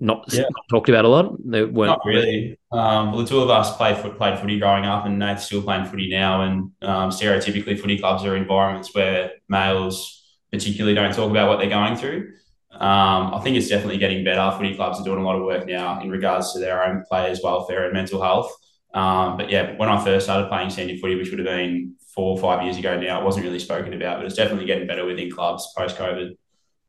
not, 0.00 0.24
yeah. 0.32 0.42
not 0.42 0.64
talked 0.70 0.88
about 0.88 1.04
a 1.04 1.08
lot. 1.08 1.36
They 1.44 1.64
weren't 1.64 1.90
not 1.90 2.00
really. 2.04 2.58
Um, 2.72 3.12
well, 3.12 3.22
the 3.22 3.26
two 3.26 3.40
of 3.40 3.50
us 3.50 3.76
played 3.76 3.96
foot, 3.98 4.16
played 4.16 4.38
footy 4.38 4.58
growing 4.58 4.84
up, 4.84 5.06
and 5.06 5.18
Nate's 5.18 5.44
still 5.44 5.62
playing 5.62 5.86
footy 5.86 6.08
now. 6.10 6.42
And 6.42 6.72
um, 6.82 7.10
stereotypically, 7.10 7.78
footy 7.78 7.98
clubs 7.98 8.24
are 8.24 8.36
environments 8.36 8.94
where 8.94 9.32
males 9.48 10.22
particularly 10.50 10.94
don't 10.94 11.14
talk 11.14 11.30
about 11.30 11.48
what 11.48 11.58
they're 11.58 11.68
going 11.68 11.96
through. 11.96 12.32
Um, 12.72 13.34
I 13.34 13.40
think 13.42 13.56
it's 13.56 13.68
definitely 13.68 13.98
getting 13.98 14.24
better. 14.24 14.56
Footy 14.56 14.74
clubs 14.74 15.00
are 15.00 15.04
doing 15.04 15.20
a 15.20 15.24
lot 15.24 15.36
of 15.36 15.42
work 15.42 15.66
now 15.66 16.00
in 16.00 16.10
regards 16.10 16.52
to 16.52 16.58
their 16.58 16.82
own 16.84 17.04
players' 17.08 17.40
welfare 17.42 17.84
and 17.84 17.92
mental 17.92 18.20
health. 18.20 18.52
Um, 18.94 19.36
but 19.36 19.50
yeah, 19.50 19.76
when 19.76 19.88
I 19.88 20.02
first 20.02 20.26
started 20.26 20.48
playing 20.48 20.70
senior 20.70 20.96
footy, 20.96 21.16
which 21.16 21.30
would 21.30 21.38
have 21.38 21.46
been 21.46 21.94
four 22.14 22.36
or 22.36 22.38
five 22.38 22.64
years 22.64 22.78
ago 22.78 22.98
now, 22.98 23.20
it 23.20 23.24
wasn't 23.24 23.44
really 23.44 23.58
spoken 23.58 23.92
about, 23.92 24.18
but 24.18 24.26
it's 24.26 24.36
definitely 24.36 24.66
getting 24.66 24.86
better 24.86 25.04
within 25.04 25.30
clubs 25.30 25.72
post 25.76 25.96
COVID. 25.96 26.36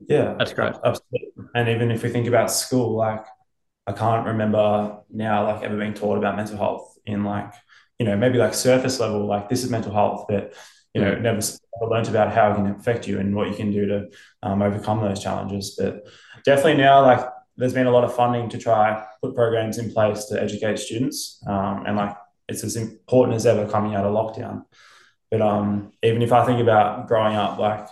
Yeah, 0.07 0.35
that's 0.37 0.53
great. 0.53 0.73
Absolutely. 0.83 1.34
And 1.55 1.69
even 1.69 1.89
if 1.89 2.03
we 2.03 2.09
think 2.09 2.27
about 2.27 2.51
school, 2.51 2.95
like 2.95 3.25
I 3.87 3.93
can't 3.93 4.27
remember 4.27 4.99
now, 5.09 5.47
like 5.47 5.63
ever 5.63 5.77
being 5.77 5.93
taught 5.93 6.17
about 6.17 6.35
mental 6.35 6.57
health 6.57 6.97
in 7.05 7.23
like 7.23 7.53
you 7.97 8.05
know 8.05 8.17
maybe 8.17 8.37
like 8.37 8.53
surface 8.53 8.99
level, 8.99 9.25
like 9.25 9.49
this 9.49 9.63
is 9.63 9.71
mental 9.71 9.93
health, 9.93 10.25
but 10.27 10.53
you 10.93 11.01
know 11.01 11.15
never 11.15 11.41
learned 11.89 12.09
about 12.09 12.33
how 12.33 12.51
it 12.51 12.55
can 12.55 12.67
affect 12.67 13.07
you 13.07 13.19
and 13.19 13.33
what 13.33 13.47
you 13.47 13.55
can 13.55 13.71
do 13.71 13.85
to 13.85 14.09
um, 14.43 14.61
overcome 14.61 15.01
those 15.01 15.23
challenges. 15.23 15.77
But 15.79 16.05
definitely 16.43 16.75
now, 16.75 17.01
like 17.03 17.25
there's 17.55 17.73
been 17.73 17.87
a 17.87 17.91
lot 17.91 18.03
of 18.03 18.13
funding 18.13 18.49
to 18.49 18.57
try 18.57 19.05
put 19.21 19.33
programs 19.33 19.77
in 19.77 19.93
place 19.93 20.25
to 20.25 20.41
educate 20.41 20.77
students, 20.77 21.41
um, 21.47 21.85
and 21.87 21.95
like 21.95 22.17
it's 22.49 22.65
as 22.65 22.75
important 22.75 23.37
as 23.37 23.45
ever 23.45 23.65
coming 23.65 23.95
out 23.95 24.05
of 24.05 24.13
lockdown. 24.13 24.65
But 25.31 25.41
um, 25.41 25.93
even 26.03 26.21
if 26.21 26.33
I 26.33 26.45
think 26.45 26.59
about 26.59 27.07
growing 27.07 27.37
up, 27.37 27.59
like 27.59 27.87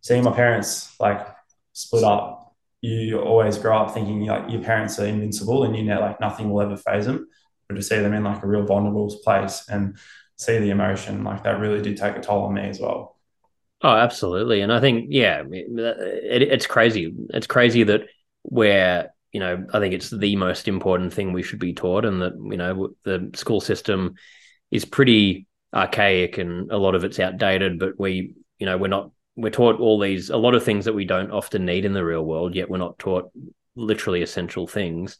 seeing 0.00 0.24
my 0.24 0.32
parents 0.32 0.98
like 0.98 1.26
split 1.74 2.04
up, 2.04 2.41
you 2.82 3.20
always 3.20 3.58
grow 3.58 3.78
up 3.78 3.94
thinking 3.94 4.26
like 4.26 4.50
your 4.50 4.60
parents 4.60 4.98
are 4.98 5.06
invincible 5.06 5.64
and 5.64 5.76
you 5.76 5.84
know 5.84 6.00
like 6.00 6.20
nothing 6.20 6.50
will 6.50 6.60
ever 6.60 6.76
phase 6.76 7.06
them. 7.06 7.28
But 7.68 7.76
to 7.76 7.82
see 7.82 7.98
them 8.00 8.12
in 8.12 8.24
like 8.24 8.42
a 8.42 8.46
real 8.46 8.66
vulnerable 8.66 9.18
place 9.22 9.64
and 9.68 9.96
see 10.36 10.58
the 10.58 10.70
emotion, 10.70 11.24
like 11.24 11.44
that 11.44 11.60
really 11.60 11.80
did 11.80 11.96
take 11.96 12.16
a 12.16 12.20
toll 12.20 12.44
on 12.44 12.54
me 12.54 12.62
as 12.62 12.80
well. 12.80 13.16
Oh, 13.82 13.96
absolutely. 13.96 14.60
And 14.60 14.72
I 14.72 14.80
think, 14.80 15.06
yeah, 15.10 15.42
it, 15.48 16.42
it's 16.42 16.66
crazy. 16.66 17.14
It's 17.30 17.46
crazy 17.46 17.84
that 17.84 18.02
where, 18.42 19.14
you 19.32 19.40
know, 19.40 19.64
I 19.72 19.78
think 19.78 19.94
it's 19.94 20.10
the 20.10 20.36
most 20.36 20.68
important 20.68 21.12
thing 21.14 21.32
we 21.32 21.42
should 21.42 21.58
be 21.58 21.72
taught, 21.72 22.04
and 22.04 22.20
that, 22.20 22.34
you 22.34 22.56
know, 22.56 22.90
the 23.04 23.30
school 23.34 23.60
system 23.60 24.14
is 24.70 24.84
pretty 24.84 25.46
archaic 25.74 26.38
and 26.38 26.70
a 26.70 26.76
lot 26.76 26.94
of 26.94 27.04
it's 27.04 27.18
outdated, 27.18 27.78
but 27.78 27.98
we, 27.98 28.34
you 28.58 28.66
know, 28.66 28.76
we're 28.76 28.88
not 28.88 29.10
we're 29.36 29.50
taught 29.50 29.80
all 29.80 29.98
these 29.98 30.30
a 30.30 30.36
lot 30.36 30.54
of 30.54 30.64
things 30.64 30.84
that 30.84 30.94
we 30.94 31.04
don't 31.04 31.30
often 31.30 31.64
need 31.64 31.84
in 31.84 31.92
the 31.92 32.04
real 32.04 32.24
world 32.24 32.54
yet 32.54 32.68
we're 32.70 32.78
not 32.78 32.98
taught 32.98 33.30
literally 33.76 34.22
essential 34.22 34.66
things 34.66 35.18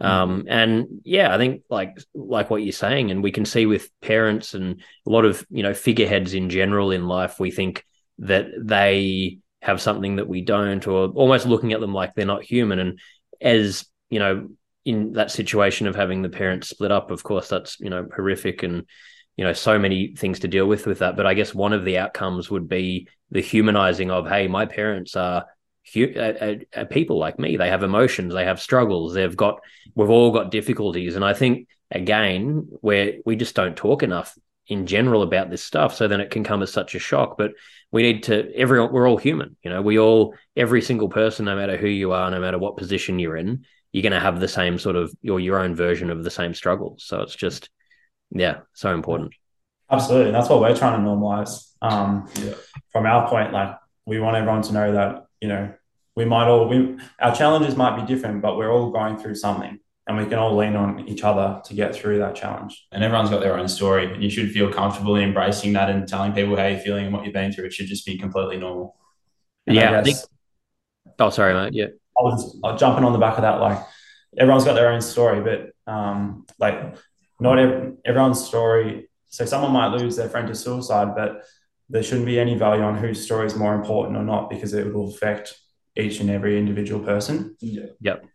Um, 0.00 0.44
and 0.48 1.00
yeah, 1.04 1.34
I 1.34 1.38
think 1.38 1.62
like 1.70 1.98
like 2.14 2.50
what 2.50 2.62
you're 2.62 2.72
saying, 2.72 3.10
and 3.10 3.22
we 3.22 3.32
can 3.32 3.46
see 3.46 3.64
with 3.66 3.90
parents 4.02 4.54
and 4.54 4.82
a 5.06 5.10
lot 5.10 5.24
of 5.24 5.44
you 5.50 5.62
know 5.62 5.72
figureheads 5.74 6.34
in 6.34 6.50
general 6.50 6.90
in 6.90 7.08
life, 7.08 7.40
we 7.40 7.50
think 7.50 7.82
that 8.18 8.46
they 8.62 9.38
have 9.62 9.80
something 9.80 10.16
that 10.16 10.28
we 10.28 10.42
don't, 10.42 10.86
or 10.86 11.08
almost 11.08 11.46
looking 11.46 11.72
at 11.72 11.80
them 11.80 11.94
like 11.94 12.14
they're 12.14 12.26
not 12.26 12.44
human. 12.44 12.78
And 12.78 13.00
as 13.40 13.86
you 14.10 14.18
know, 14.18 14.48
in 14.84 15.14
that 15.14 15.30
situation 15.30 15.86
of 15.86 15.96
having 15.96 16.22
the 16.22 16.28
parents 16.28 16.68
split 16.68 16.92
up, 16.92 17.10
of 17.10 17.22
course, 17.22 17.48
that's 17.48 17.80
you 17.80 17.88
know 17.90 18.06
horrific 18.14 18.62
and 18.62 18.84
you 19.36 19.44
know 19.44 19.52
so 19.52 19.78
many 19.78 20.14
things 20.16 20.40
to 20.40 20.48
deal 20.48 20.66
with 20.66 20.86
with 20.86 20.98
that. 21.00 21.16
But 21.16 21.26
I 21.26 21.34
guess 21.34 21.54
one 21.54 21.72
of 21.72 21.84
the 21.84 21.98
outcomes 21.98 22.50
would 22.50 22.68
be 22.68 23.08
the 23.30 23.40
humanizing 23.40 24.10
of, 24.10 24.28
hey, 24.28 24.48
my 24.48 24.66
parents 24.66 25.16
are 25.16 25.46
uh, 25.96 26.00
uh, 26.00 26.54
uh, 26.74 26.84
people 26.86 27.18
like 27.18 27.38
me. 27.38 27.56
They 27.56 27.68
have 27.68 27.82
emotions, 27.82 28.34
they 28.34 28.44
have 28.44 28.60
struggles, 28.60 29.14
they've 29.14 29.36
got, 29.36 29.60
we've 29.94 30.10
all 30.10 30.32
got 30.32 30.50
difficulties. 30.50 31.16
And 31.16 31.24
I 31.24 31.34
think, 31.34 31.68
again, 31.90 32.68
where 32.80 33.14
we 33.24 33.36
just 33.36 33.54
don't 33.54 33.76
talk 33.76 34.02
enough 34.02 34.36
in 34.66 34.86
general 34.86 35.22
about 35.22 35.50
this 35.50 35.62
stuff. 35.62 35.94
So 35.94 36.08
then 36.08 36.20
it 36.20 36.30
can 36.30 36.44
come 36.44 36.62
as 36.62 36.72
such 36.72 36.94
a 36.94 36.98
shock. 36.98 37.38
But 37.38 37.52
we 37.92 38.02
need 38.02 38.24
to, 38.24 38.52
everyone, 38.54 38.92
we're 38.92 39.08
all 39.08 39.16
human. 39.16 39.56
You 39.62 39.70
know, 39.70 39.82
we 39.82 39.98
all, 39.98 40.34
every 40.56 40.82
single 40.82 41.08
person, 41.08 41.44
no 41.44 41.54
matter 41.54 41.76
who 41.76 41.88
you 41.88 42.12
are, 42.12 42.30
no 42.30 42.40
matter 42.40 42.58
what 42.58 42.76
position 42.76 43.20
you're 43.20 43.36
in, 43.36 43.64
you're 43.92 44.02
going 44.02 44.12
to 44.12 44.20
have 44.20 44.40
the 44.40 44.48
same 44.48 44.78
sort 44.78 44.96
of, 44.96 45.14
your, 45.22 45.38
your 45.38 45.58
own 45.60 45.76
version 45.76 46.10
of 46.10 46.24
the 46.24 46.30
same 46.30 46.52
struggles. 46.52 47.04
So 47.04 47.20
it's 47.20 47.36
just, 47.36 47.70
yeah, 48.30 48.60
so 48.72 48.92
important. 48.92 49.34
Absolutely. 49.90 50.26
And 50.26 50.34
that's 50.34 50.48
what 50.48 50.60
we're 50.60 50.76
trying 50.76 51.00
to 51.00 51.08
normalize. 51.08 51.72
Um, 51.80 52.28
yeah. 52.42 52.54
From 52.90 53.06
our 53.06 53.28
point, 53.28 53.52
like, 53.52 53.76
we 54.04 54.18
want 54.18 54.36
everyone 54.36 54.62
to 54.62 54.72
know 54.72 54.92
that 54.92 55.26
you 55.40 55.48
know, 55.48 55.72
we 56.14 56.24
might 56.24 56.48
all 56.48 56.68
we 56.68 56.98
our 57.20 57.34
challenges 57.34 57.76
might 57.76 57.96
be 58.00 58.06
different, 58.12 58.42
but 58.42 58.56
we're 58.56 58.70
all 58.70 58.90
going 58.90 59.18
through 59.18 59.34
something 59.34 59.78
and 60.06 60.16
we 60.16 60.24
can 60.24 60.38
all 60.38 60.56
lean 60.56 60.76
on 60.76 61.08
each 61.08 61.24
other 61.24 61.60
to 61.64 61.74
get 61.74 61.94
through 61.94 62.18
that 62.18 62.34
challenge. 62.34 62.86
And 62.92 63.02
everyone's 63.02 63.30
got 63.30 63.40
their 63.40 63.58
own 63.58 63.68
story. 63.68 64.12
And 64.12 64.22
you 64.22 64.30
should 64.30 64.52
feel 64.52 64.72
comfortable 64.72 65.16
in 65.16 65.24
embracing 65.24 65.72
that 65.72 65.90
and 65.90 66.06
telling 66.06 66.32
people 66.32 66.56
how 66.56 66.66
you're 66.66 66.78
feeling 66.78 67.06
and 67.06 67.14
what 67.14 67.24
you've 67.24 67.34
been 67.34 67.52
through. 67.52 67.66
It 67.66 67.72
should 67.72 67.88
just 67.88 68.06
be 68.06 68.16
completely 68.16 68.56
normal. 68.56 68.96
And 69.66 69.74
yeah. 69.74 69.90
I, 69.90 69.90
guess, 69.90 70.00
I 70.00 70.02
think, 70.04 70.18
oh, 71.18 71.30
sorry, 71.30 71.54
mate. 71.54 71.72
Yeah. 71.74 71.86
I 72.18 72.22
was, 72.22 72.58
I 72.62 72.72
was 72.72 72.80
jumping 72.80 73.04
on 73.04 73.12
the 73.12 73.18
back 73.18 73.36
of 73.36 73.42
that. 73.42 73.60
Like 73.60 73.80
everyone's 74.38 74.64
got 74.64 74.74
their 74.74 74.92
own 74.92 75.00
story, 75.00 75.42
but 75.42 75.92
um, 75.92 76.46
like 76.60 76.96
not 77.40 77.58
every, 77.58 77.92
everyone's 78.04 78.44
story. 78.44 79.08
So 79.28 79.44
someone 79.44 79.72
might 79.72 79.96
lose 79.96 80.16
their 80.16 80.28
friend 80.28 80.48
to 80.48 80.54
suicide, 80.54 81.14
but 81.14 81.42
there 81.88 82.02
shouldn't 82.02 82.26
be 82.26 82.40
any 82.40 82.56
value 82.56 82.82
on 82.82 82.96
whose 82.96 83.24
story 83.24 83.46
is 83.46 83.54
more 83.54 83.74
important 83.74 84.16
or 84.16 84.22
not 84.22 84.50
because 84.50 84.72
it 84.74 84.92
will 84.92 85.08
affect 85.08 85.54
each 85.96 86.20
and 86.20 86.30
every 86.30 86.58
individual 86.58 87.04
person. 87.04 87.56
Yeah. 87.60 87.86
Yep. 88.00 88.26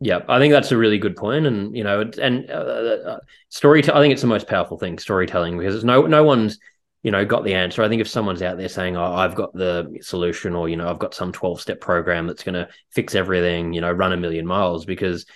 Yep. 0.00 0.26
I 0.28 0.38
think 0.38 0.52
that's 0.52 0.72
a 0.72 0.78
really 0.78 0.98
good 0.98 1.14
point, 1.14 1.46
and 1.46 1.76
you 1.76 1.84
know, 1.84 2.10
and 2.20 2.50
uh, 2.50 2.54
uh, 2.54 3.18
storytelling. 3.50 3.98
I 3.98 4.02
think 4.02 4.12
it's 4.12 4.22
the 4.22 4.28
most 4.28 4.48
powerful 4.48 4.78
thing, 4.78 4.98
storytelling, 4.98 5.58
because 5.58 5.84
no 5.84 6.06
no 6.06 6.24
one's 6.24 6.58
you 7.02 7.10
know 7.10 7.26
got 7.26 7.44
the 7.44 7.52
answer. 7.52 7.82
I 7.82 7.88
think 7.90 8.00
if 8.00 8.08
someone's 8.08 8.40
out 8.40 8.56
there 8.56 8.70
saying, 8.70 8.96
"Oh, 8.96 9.12
I've 9.12 9.34
got 9.34 9.52
the 9.52 9.98
solution," 10.00 10.54
or 10.54 10.70
you 10.70 10.76
know, 10.76 10.88
I've 10.88 10.98
got 10.98 11.14
some 11.14 11.32
twelve 11.32 11.60
step 11.60 11.80
program 11.80 12.26
that's 12.26 12.42
going 12.42 12.54
to 12.54 12.68
fix 12.90 13.14
everything, 13.14 13.74
you 13.74 13.82
know, 13.82 13.92
run 13.92 14.14
a 14.14 14.16
million 14.16 14.46
miles, 14.46 14.86
because 14.86 15.26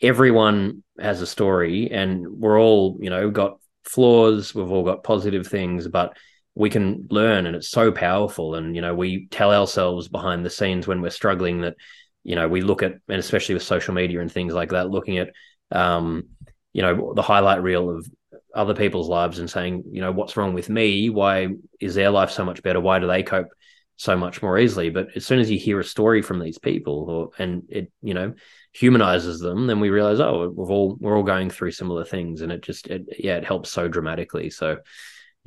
everyone 0.00 0.82
has 0.98 1.20
a 1.20 1.26
story, 1.26 1.90
and 1.90 2.26
we're 2.28 2.60
all 2.60 2.98
you 3.00 3.10
know 3.10 3.30
got 3.30 3.58
flaws. 3.84 4.54
We've 4.54 4.70
all 4.70 4.84
got 4.84 5.04
positive 5.04 5.46
things, 5.46 5.88
but 5.88 6.16
we 6.54 6.70
can 6.70 7.06
learn 7.10 7.46
and 7.46 7.54
it's 7.54 7.70
so 7.70 7.92
powerful. 7.92 8.56
And 8.56 8.74
you 8.74 8.82
know 8.82 8.94
we 8.94 9.26
tell 9.28 9.52
ourselves 9.52 10.08
behind 10.08 10.44
the 10.44 10.50
scenes 10.50 10.86
when 10.86 11.00
we're 11.00 11.10
struggling 11.10 11.62
that 11.62 11.76
you 12.24 12.34
know 12.34 12.48
we 12.48 12.60
look 12.60 12.82
at 12.82 12.94
and 13.08 13.18
especially 13.18 13.54
with 13.54 13.62
social 13.62 13.94
media 13.94 14.20
and 14.20 14.30
things 14.30 14.52
like 14.52 14.70
that 14.70 14.90
looking 14.90 15.18
at 15.18 15.30
um 15.70 16.24
you 16.72 16.82
know 16.82 17.14
the 17.14 17.22
highlight 17.22 17.62
reel 17.62 17.90
of 17.90 18.06
other 18.54 18.74
people's 18.74 19.08
lives 19.08 19.38
and 19.38 19.48
saying 19.48 19.84
you 19.90 20.00
know 20.00 20.10
what's 20.12 20.36
wrong 20.36 20.52
with 20.52 20.68
me? 20.68 21.10
Why 21.10 21.48
is 21.80 21.94
their 21.94 22.10
life 22.10 22.30
so 22.30 22.44
much 22.44 22.62
better? 22.62 22.80
Why 22.80 22.98
do 22.98 23.06
they 23.06 23.22
cope 23.22 23.48
so 23.96 24.16
much 24.16 24.42
more 24.42 24.58
easily? 24.58 24.90
But 24.90 25.08
as 25.16 25.24
soon 25.24 25.38
as 25.38 25.50
you 25.50 25.58
hear 25.58 25.78
a 25.78 25.84
story 25.84 26.22
from 26.22 26.40
these 26.40 26.58
people 26.58 27.08
or 27.08 27.30
and 27.38 27.62
it 27.68 27.92
you 28.02 28.14
know 28.14 28.34
humanizes 28.72 29.40
them 29.40 29.66
then 29.66 29.80
we 29.80 29.90
realize 29.90 30.20
oh 30.20 30.52
we've 30.54 30.70
all 30.70 30.96
we're 31.00 31.16
all 31.16 31.22
going 31.22 31.50
through 31.50 31.70
similar 31.70 32.04
things 32.04 32.42
and 32.42 32.52
it 32.52 32.62
just 32.62 32.86
it, 32.86 33.06
yeah 33.18 33.36
it 33.36 33.44
helps 33.44 33.70
so 33.70 33.88
dramatically 33.88 34.50
so 34.50 34.76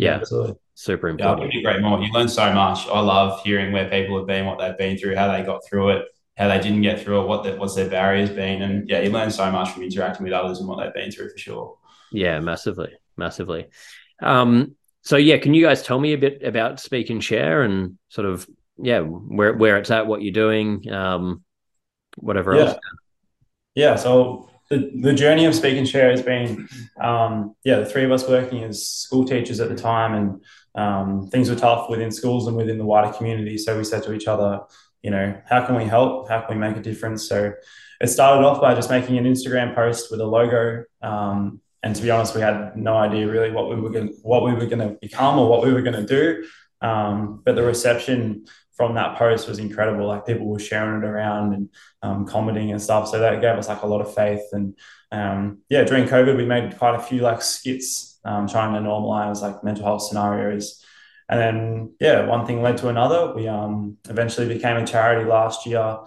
yeah, 0.01 0.15
Absolutely. 0.15 0.55
super 0.73 1.09
important. 1.09 1.53
Yeah, 1.53 1.69
I 1.69 1.79
more. 1.79 2.01
You 2.01 2.11
learn 2.11 2.27
so 2.27 2.51
much. 2.53 2.87
I 2.87 2.99
love 3.01 3.39
hearing 3.43 3.71
where 3.71 3.87
people 3.87 4.17
have 4.17 4.25
been, 4.25 4.47
what 4.47 4.57
they've 4.57 4.77
been 4.77 4.97
through, 4.97 5.15
how 5.15 5.31
they 5.31 5.43
got 5.43 5.61
through 5.63 5.91
it, 5.91 6.05
how 6.37 6.47
they 6.47 6.59
didn't 6.59 6.81
get 6.81 6.99
through 6.99 7.21
it, 7.21 7.27
what 7.27 7.43
the, 7.43 7.55
what's 7.57 7.75
their 7.75 7.87
barriers 7.87 8.31
been, 8.31 8.63
and 8.63 8.89
yeah, 8.89 9.01
you 9.01 9.11
learn 9.11 9.29
so 9.29 9.51
much 9.51 9.69
from 9.69 9.83
interacting 9.83 10.23
with 10.23 10.33
others 10.33 10.57
and 10.57 10.67
what 10.67 10.83
they've 10.83 10.93
been 10.93 11.11
through 11.11 11.29
for 11.29 11.37
sure. 11.37 11.77
Yeah, 12.11 12.39
massively, 12.39 12.93
massively. 13.15 13.67
Um, 14.23 14.75
so 15.03 15.17
yeah, 15.17 15.37
can 15.37 15.53
you 15.53 15.63
guys 15.63 15.83
tell 15.83 15.99
me 15.99 16.13
a 16.13 16.17
bit 16.17 16.41
about 16.41 16.79
Speak 16.79 17.11
and 17.11 17.23
Share 17.23 17.61
and 17.61 17.99
sort 18.09 18.27
of 18.27 18.47
yeah 18.81 19.01
where 19.01 19.53
where 19.53 19.77
it's 19.77 19.91
at, 19.91 20.07
what 20.07 20.23
you're 20.23 20.33
doing, 20.33 20.91
um, 20.91 21.43
whatever 22.17 22.55
yeah. 22.55 22.61
else? 22.61 22.79
Yeah. 23.75 23.95
So 23.95 24.49
the, 24.69 24.91
the 25.01 25.13
journey 25.13 25.45
of 25.45 25.55
Speak 25.55 25.77
and 25.77 25.87
Share 25.87 26.11
has 26.11 26.21
been, 26.21 26.67
um, 26.99 27.55
yeah, 27.63 27.79
the 27.79 27.85
three 27.85 28.03
of 28.03 28.11
us 28.11 28.27
working 28.27 28.63
as 28.63 28.85
school 28.85 29.25
teachers 29.25 29.59
at 29.59 29.69
the 29.69 29.75
time, 29.75 30.13
and 30.13 30.43
um, 30.75 31.27
things 31.27 31.49
were 31.49 31.55
tough 31.55 31.89
within 31.89 32.11
schools 32.11 32.47
and 32.47 32.55
within 32.55 32.77
the 32.77 32.85
wider 32.85 33.11
community. 33.13 33.57
So 33.57 33.77
we 33.77 33.83
said 33.83 34.03
to 34.03 34.13
each 34.13 34.27
other, 34.27 34.61
you 35.01 35.11
know, 35.11 35.39
how 35.45 35.65
can 35.65 35.75
we 35.75 35.85
help? 35.85 36.29
How 36.29 36.41
can 36.41 36.55
we 36.55 36.61
make 36.61 36.77
a 36.77 36.81
difference? 36.81 37.27
So 37.27 37.53
it 37.99 38.07
started 38.07 38.45
off 38.45 38.61
by 38.61 38.73
just 38.73 38.89
making 38.89 39.17
an 39.17 39.25
Instagram 39.25 39.75
post 39.75 40.11
with 40.11 40.21
a 40.21 40.25
logo. 40.25 40.85
Um, 41.01 41.61
and 41.83 41.95
to 41.95 42.01
be 42.01 42.11
honest, 42.11 42.35
we 42.35 42.41
had 42.41 42.77
no 42.77 42.95
idea 42.95 43.27
really 43.27 43.51
what 43.51 43.69
we 43.69 43.75
were 43.75 43.89
going 43.89 44.13
what 44.21 44.43
we 44.43 44.53
were 44.53 44.67
going 44.67 44.87
to 44.87 44.97
become 45.01 45.39
or 45.39 45.49
what 45.49 45.63
we 45.63 45.73
were 45.73 45.81
going 45.81 46.05
to 46.05 46.05
do. 46.05 46.47
Um, 46.81 47.41
but 47.43 47.55
the 47.55 47.63
reception 47.63 48.45
from 48.81 48.95
that 48.95 49.15
post 49.15 49.47
was 49.47 49.59
incredible. 49.59 50.07
Like 50.07 50.25
people 50.25 50.47
were 50.47 50.57
sharing 50.57 51.03
it 51.03 51.05
around 51.05 51.53
and 51.53 51.69
um, 52.01 52.25
commenting 52.25 52.71
and 52.71 52.81
stuff. 52.81 53.09
So 53.09 53.19
that 53.19 53.39
gave 53.39 53.55
us 53.55 53.69
like 53.69 53.83
a 53.83 53.85
lot 53.85 54.01
of 54.01 54.11
faith. 54.11 54.41
And 54.53 54.75
um, 55.11 55.59
yeah, 55.69 55.83
during 55.83 56.05
COVID, 56.05 56.35
we 56.35 56.45
made 56.45 56.79
quite 56.79 56.95
a 56.95 56.99
few 56.99 57.21
like 57.21 57.43
skits 57.43 58.19
um, 58.25 58.47
trying 58.47 58.73
to 58.73 58.79
normalize 58.79 59.43
like 59.43 59.63
mental 59.63 59.85
health 59.85 60.01
scenarios. 60.01 60.83
And 61.29 61.39
then 61.39 61.93
yeah, 61.99 62.25
one 62.25 62.47
thing 62.47 62.63
led 62.63 62.77
to 62.77 62.87
another. 62.87 63.35
We 63.35 63.47
um, 63.47 63.97
eventually 64.09 64.47
became 64.47 64.77
a 64.77 64.87
charity 64.87 65.29
last 65.29 65.67
year, 65.67 65.99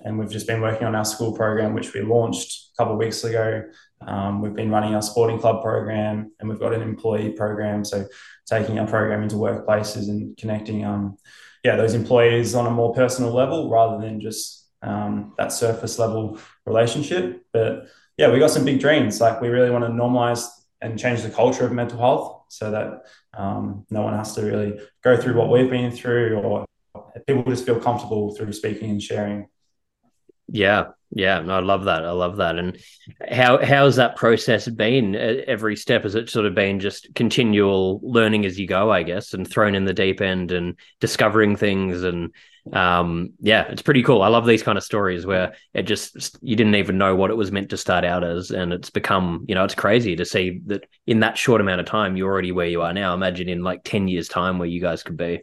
and 0.00 0.18
we've 0.18 0.30
just 0.30 0.46
been 0.46 0.62
working 0.62 0.86
on 0.86 0.94
our 0.94 1.04
school 1.04 1.34
program, 1.34 1.74
which 1.74 1.92
we 1.92 2.00
launched 2.00 2.70
a 2.72 2.76
couple 2.78 2.94
of 2.94 2.98
weeks 2.98 3.22
ago. 3.24 3.64
Um, 4.00 4.40
we've 4.40 4.54
been 4.54 4.70
running 4.70 4.94
our 4.94 5.02
sporting 5.02 5.38
club 5.38 5.62
program, 5.62 6.32
and 6.40 6.48
we've 6.48 6.58
got 6.58 6.72
an 6.72 6.80
employee 6.80 7.32
program. 7.32 7.84
So 7.84 8.06
taking 8.46 8.78
our 8.78 8.86
program 8.86 9.22
into 9.22 9.36
workplaces 9.36 10.08
and 10.08 10.34
connecting 10.38 10.86
um, 10.86 11.18
yeah, 11.62 11.76
those 11.76 11.94
employees 11.94 12.54
on 12.54 12.66
a 12.66 12.70
more 12.70 12.92
personal 12.94 13.32
level 13.32 13.70
rather 13.70 14.00
than 14.04 14.20
just 14.20 14.68
um, 14.82 15.32
that 15.38 15.52
surface 15.52 15.98
level 15.98 16.38
relationship. 16.66 17.44
But 17.52 17.86
yeah, 18.16 18.30
we 18.30 18.38
got 18.38 18.50
some 18.50 18.64
big 18.64 18.80
dreams. 18.80 19.20
Like 19.20 19.40
we 19.40 19.48
really 19.48 19.70
want 19.70 19.84
to 19.84 19.90
normalize 19.90 20.46
and 20.80 20.98
change 20.98 21.22
the 21.22 21.30
culture 21.30 21.64
of 21.64 21.72
mental 21.72 21.98
health 21.98 22.44
so 22.48 22.70
that 22.72 23.04
um, 23.34 23.86
no 23.90 24.02
one 24.02 24.14
has 24.14 24.34
to 24.34 24.42
really 24.42 24.80
go 25.02 25.16
through 25.16 25.34
what 25.34 25.48
we've 25.50 25.70
been 25.70 25.92
through 25.92 26.40
or 26.40 26.66
people 27.26 27.44
just 27.44 27.64
feel 27.64 27.78
comfortable 27.78 28.34
through 28.34 28.52
speaking 28.52 28.90
and 28.90 29.02
sharing. 29.02 29.46
Yeah, 30.54 30.88
yeah, 31.10 31.40
no, 31.40 31.54
I 31.54 31.60
love 31.60 31.84
that. 31.84 32.04
I 32.04 32.10
love 32.10 32.36
that. 32.36 32.58
And 32.58 32.76
how 33.30 33.64
how's 33.64 33.96
that 33.96 34.16
process 34.16 34.68
been? 34.68 35.14
Every 35.16 35.76
step 35.76 36.02
has 36.02 36.14
it 36.14 36.28
sort 36.28 36.44
of 36.44 36.54
been 36.54 36.78
just 36.78 37.08
continual 37.14 38.00
learning 38.02 38.44
as 38.44 38.58
you 38.60 38.66
go, 38.66 38.92
I 38.92 39.02
guess, 39.02 39.32
and 39.32 39.48
thrown 39.48 39.74
in 39.74 39.86
the 39.86 39.94
deep 39.94 40.20
end 40.20 40.52
and 40.52 40.78
discovering 41.00 41.56
things. 41.56 42.02
And 42.02 42.34
um, 42.70 43.30
yeah, 43.40 43.62
it's 43.68 43.80
pretty 43.80 44.02
cool. 44.02 44.20
I 44.20 44.28
love 44.28 44.44
these 44.44 44.62
kind 44.62 44.76
of 44.76 44.84
stories 44.84 45.24
where 45.24 45.54
it 45.72 45.84
just 45.84 46.38
you 46.42 46.54
didn't 46.54 46.74
even 46.74 46.98
know 46.98 47.16
what 47.16 47.30
it 47.30 47.36
was 47.36 47.50
meant 47.50 47.70
to 47.70 47.78
start 47.78 48.04
out 48.04 48.22
as, 48.22 48.50
and 48.50 48.74
it's 48.74 48.90
become 48.90 49.46
you 49.48 49.54
know 49.54 49.64
it's 49.64 49.74
crazy 49.74 50.16
to 50.16 50.26
see 50.26 50.60
that 50.66 50.84
in 51.06 51.20
that 51.20 51.38
short 51.38 51.62
amount 51.62 51.80
of 51.80 51.86
time 51.86 52.14
you're 52.14 52.30
already 52.30 52.52
where 52.52 52.66
you 52.66 52.82
are 52.82 52.92
now. 52.92 53.14
Imagine 53.14 53.48
in 53.48 53.62
like 53.62 53.84
ten 53.84 54.06
years' 54.06 54.28
time 54.28 54.58
where 54.58 54.68
you 54.68 54.82
guys 54.82 55.02
could 55.02 55.16
be 55.16 55.40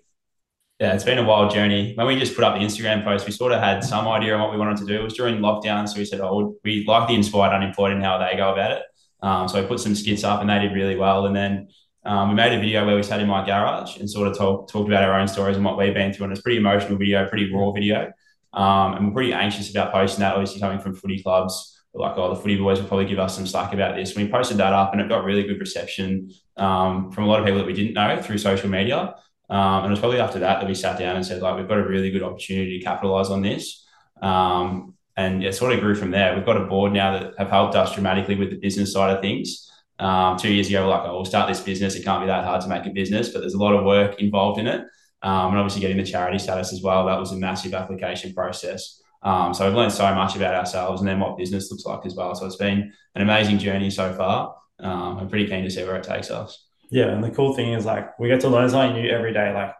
yeah, 0.79 0.93
it's 0.93 1.03
been 1.03 1.17
a 1.17 1.25
wild 1.25 1.51
journey. 1.51 1.93
When 1.95 2.07
we 2.07 2.17
just 2.17 2.35
put 2.35 2.45
up 2.45 2.57
the 2.57 2.65
Instagram 2.65 3.03
post, 3.03 3.25
we 3.25 3.33
sort 3.33 3.51
of 3.51 3.59
had 3.59 3.83
some 3.83 4.07
idea 4.07 4.33
on 4.33 4.39
what 4.39 4.51
we 4.51 4.57
wanted 4.57 4.77
to 4.77 4.85
do. 4.85 4.95
It 4.95 5.03
was 5.03 5.13
during 5.13 5.39
lockdown, 5.39 5.89
so 5.89 5.99
we 5.99 6.05
said, 6.05 6.21
"Oh, 6.21 6.55
we 6.63 6.85
like 6.87 7.09
the 7.09 7.15
inspired 7.15 7.53
unemployed 7.53 7.91
and 7.91 8.01
how 8.01 8.17
they 8.17 8.37
go 8.37 8.53
about 8.53 8.71
it." 8.71 8.83
Um, 9.21 9.49
so 9.49 9.61
we 9.61 9.67
put 9.67 9.81
some 9.81 9.93
skits 9.93 10.23
up, 10.23 10.39
and 10.39 10.49
they 10.49 10.57
did 10.59 10.73
really 10.73 10.95
well. 10.95 11.25
And 11.25 11.35
then 11.35 11.67
um, 12.05 12.29
we 12.29 12.35
made 12.35 12.53
a 12.53 12.61
video 12.61 12.85
where 12.85 12.95
we 12.95 13.03
sat 13.03 13.19
in 13.19 13.27
my 13.27 13.45
garage 13.45 13.97
and 13.97 14.09
sort 14.09 14.29
of 14.29 14.37
talk, 14.37 14.69
talked 14.69 14.87
about 14.87 15.03
our 15.03 15.19
own 15.19 15.27
stories 15.27 15.57
and 15.57 15.65
what 15.65 15.77
we've 15.77 15.93
been 15.93 16.13
through. 16.13 16.25
And 16.25 16.31
it's 16.31 16.39
a 16.39 16.43
pretty 16.43 16.59
emotional 16.59 16.97
video, 16.97 17.27
pretty 17.27 17.53
raw 17.53 17.71
video, 17.71 18.13
um, 18.53 18.93
and 18.93 19.07
we're 19.07 19.13
pretty 19.15 19.33
anxious 19.33 19.69
about 19.69 19.91
posting 19.91 20.21
that. 20.21 20.35
Obviously, 20.35 20.61
coming 20.61 20.79
from 20.79 20.95
footy 20.95 21.21
clubs, 21.21 21.77
we're 21.91 22.07
like, 22.07 22.17
"Oh, 22.17 22.33
the 22.33 22.39
footy 22.39 22.55
boys 22.55 22.79
will 22.79 22.87
probably 22.87 23.05
give 23.05 23.19
us 23.19 23.35
some 23.35 23.45
slack 23.45 23.73
about 23.73 23.97
this." 23.97 24.15
And 24.15 24.25
we 24.25 24.31
posted 24.31 24.55
that 24.57 24.71
up, 24.71 24.93
and 24.93 25.01
it 25.01 25.09
got 25.09 25.25
really 25.25 25.43
good 25.43 25.59
reception 25.59 26.31
um, 26.55 27.11
from 27.11 27.25
a 27.25 27.27
lot 27.27 27.41
of 27.41 27.45
people 27.45 27.59
that 27.59 27.67
we 27.67 27.73
didn't 27.73 27.95
know 27.95 28.21
through 28.21 28.37
social 28.37 28.69
media. 28.69 29.15
Um, 29.49 29.83
and 29.83 29.87
it 29.87 29.91
was 29.91 29.99
probably 29.99 30.19
after 30.19 30.39
that 30.39 30.59
that 30.59 30.67
we 30.67 30.75
sat 30.75 30.99
down 30.99 31.15
and 31.15 31.25
said, 31.25 31.41
like, 31.41 31.57
we've 31.57 31.67
got 31.67 31.79
a 31.79 31.87
really 31.87 32.11
good 32.11 32.23
opportunity 32.23 32.77
to 32.77 32.85
capitalize 32.85 33.29
on 33.29 33.41
this. 33.41 33.85
Um, 34.21 34.93
and 35.17 35.43
it 35.43 35.53
sort 35.55 35.73
of 35.73 35.79
grew 35.79 35.95
from 35.95 36.11
there. 36.11 36.35
We've 36.35 36.45
got 36.45 36.57
a 36.57 36.65
board 36.65 36.93
now 36.93 37.19
that 37.19 37.33
have 37.37 37.49
helped 37.49 37.75
us 37.75 37.93
dramatically 37.93 38.35
with 38.35 38.51
the 38.51 38.57
business 38.57 38.93
side 38.93 39.15
of 39.15 39.21
things. 39.21 39.69
Um, 39.97 40.37
two 40.37 40.53
years 40.53 40.69
ago, 40.69 40.83
we're 40.83 40.91
like, 40.91 41.03
oh, 41.05 41.15
we'll 41.15 41.25
start 41.25 41.49
this 41.49 41.59
business. 41.59 41.95
It 41.95 42.05
can't 42.05 42.21
be 42.21 42.27
that 42.27 42.45
hard 42.45 42.61
to 42.61 42.69
make 42.69 42.85
a 42.85 42.89
business, 42.91 43.29
but 43.29 43.39
there's 43.39 43.55
a 43.55 43.57
lot 43.57 43.75
of 43.75 43.83
work 43.83 44.21
involved 44.21 44.59
in 44.59 44.67
it. 44.67 44.81
Um, 45.21 45.49
and 45.49 45.57
obviously 45.57 45.81
getting 45.81 45.97
the 45.97 46.05
charity 46.05 46.39
status 46.39 46.71
as 46.71 46.81
well. 46.81 47.05
That 47.05 47.19
was 47.19 47.33
a 47.33 47.35
massive 47.35 47.73
application 47.73 48.33
process. 48.33 49.01
Um, 49.21 49.53
so 49.53 49.65
we've 49.65 49.75
learned 49.75 49.91
so 49.91 50.13
much 50.15 50.37
about 50.37 50.55
ourselves 50.55 51.01
and 51.01 51.09
then 51.09 51.19
what 51.19 51.37
business 51.37 51.69
looks 51.69 51.85
like 51.85 52.05
as 52.05 52.15
well. 52.15 52.33
So 52.35 52.45
it's 52.45 52.55
been 52.55 52.93
an 53.15 53.21
amazing 53.21 53.57
journey 53.57 53.89
so 53.89 54.13
far. 54.13 54.55
Um, 54.79 55.17
I'm 55.17 55.27
pretty 55.27 55.47
keen 55.47 55.65
to 55.65 55.69
see 55.69 55.83
where 55.83 55.97
it 55.97 56.03
takes 56.03 56.31
us. 56.31 56.68
Yeah, 56.89 57.07
and 57.07 57.23
the 57.23 57.31
cool 57.31 57.53
thing 57.53 57.73
is 57.73 57.85
like 57.85 58.17
we 58.19 58.27
get 58.27 58.41
to 58.41 58.49
learn 58.49 58.69
something 58.69 59.01
new 59.01 59.09
every 59.09 59.33
day. 59.33 59.53
Like 59.53 59.73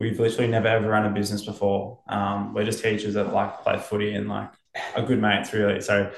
we've 0.00 0.18
literally 0.18 0.50
never 0.50 0.68
ever 0.68 0.88
run 0.88 1.06
a 1.06 1.10
business 1.10 1.44
before. 1.44 2.00
Um, 2.08 2.54
we're 2.54 2.64
just 2.64 2.82
teachers 2.82 3.14
that 3.14 3.32
like 3.32 3.62
play 3.62 3.78
footy 3.78 4.14
and 4.14 4.28
like 4.28 4.50
a 4.96 5.02
good 5.02 5.20
mates 5.20 5.52
really. 5.52 5.80
So 5.80 6.10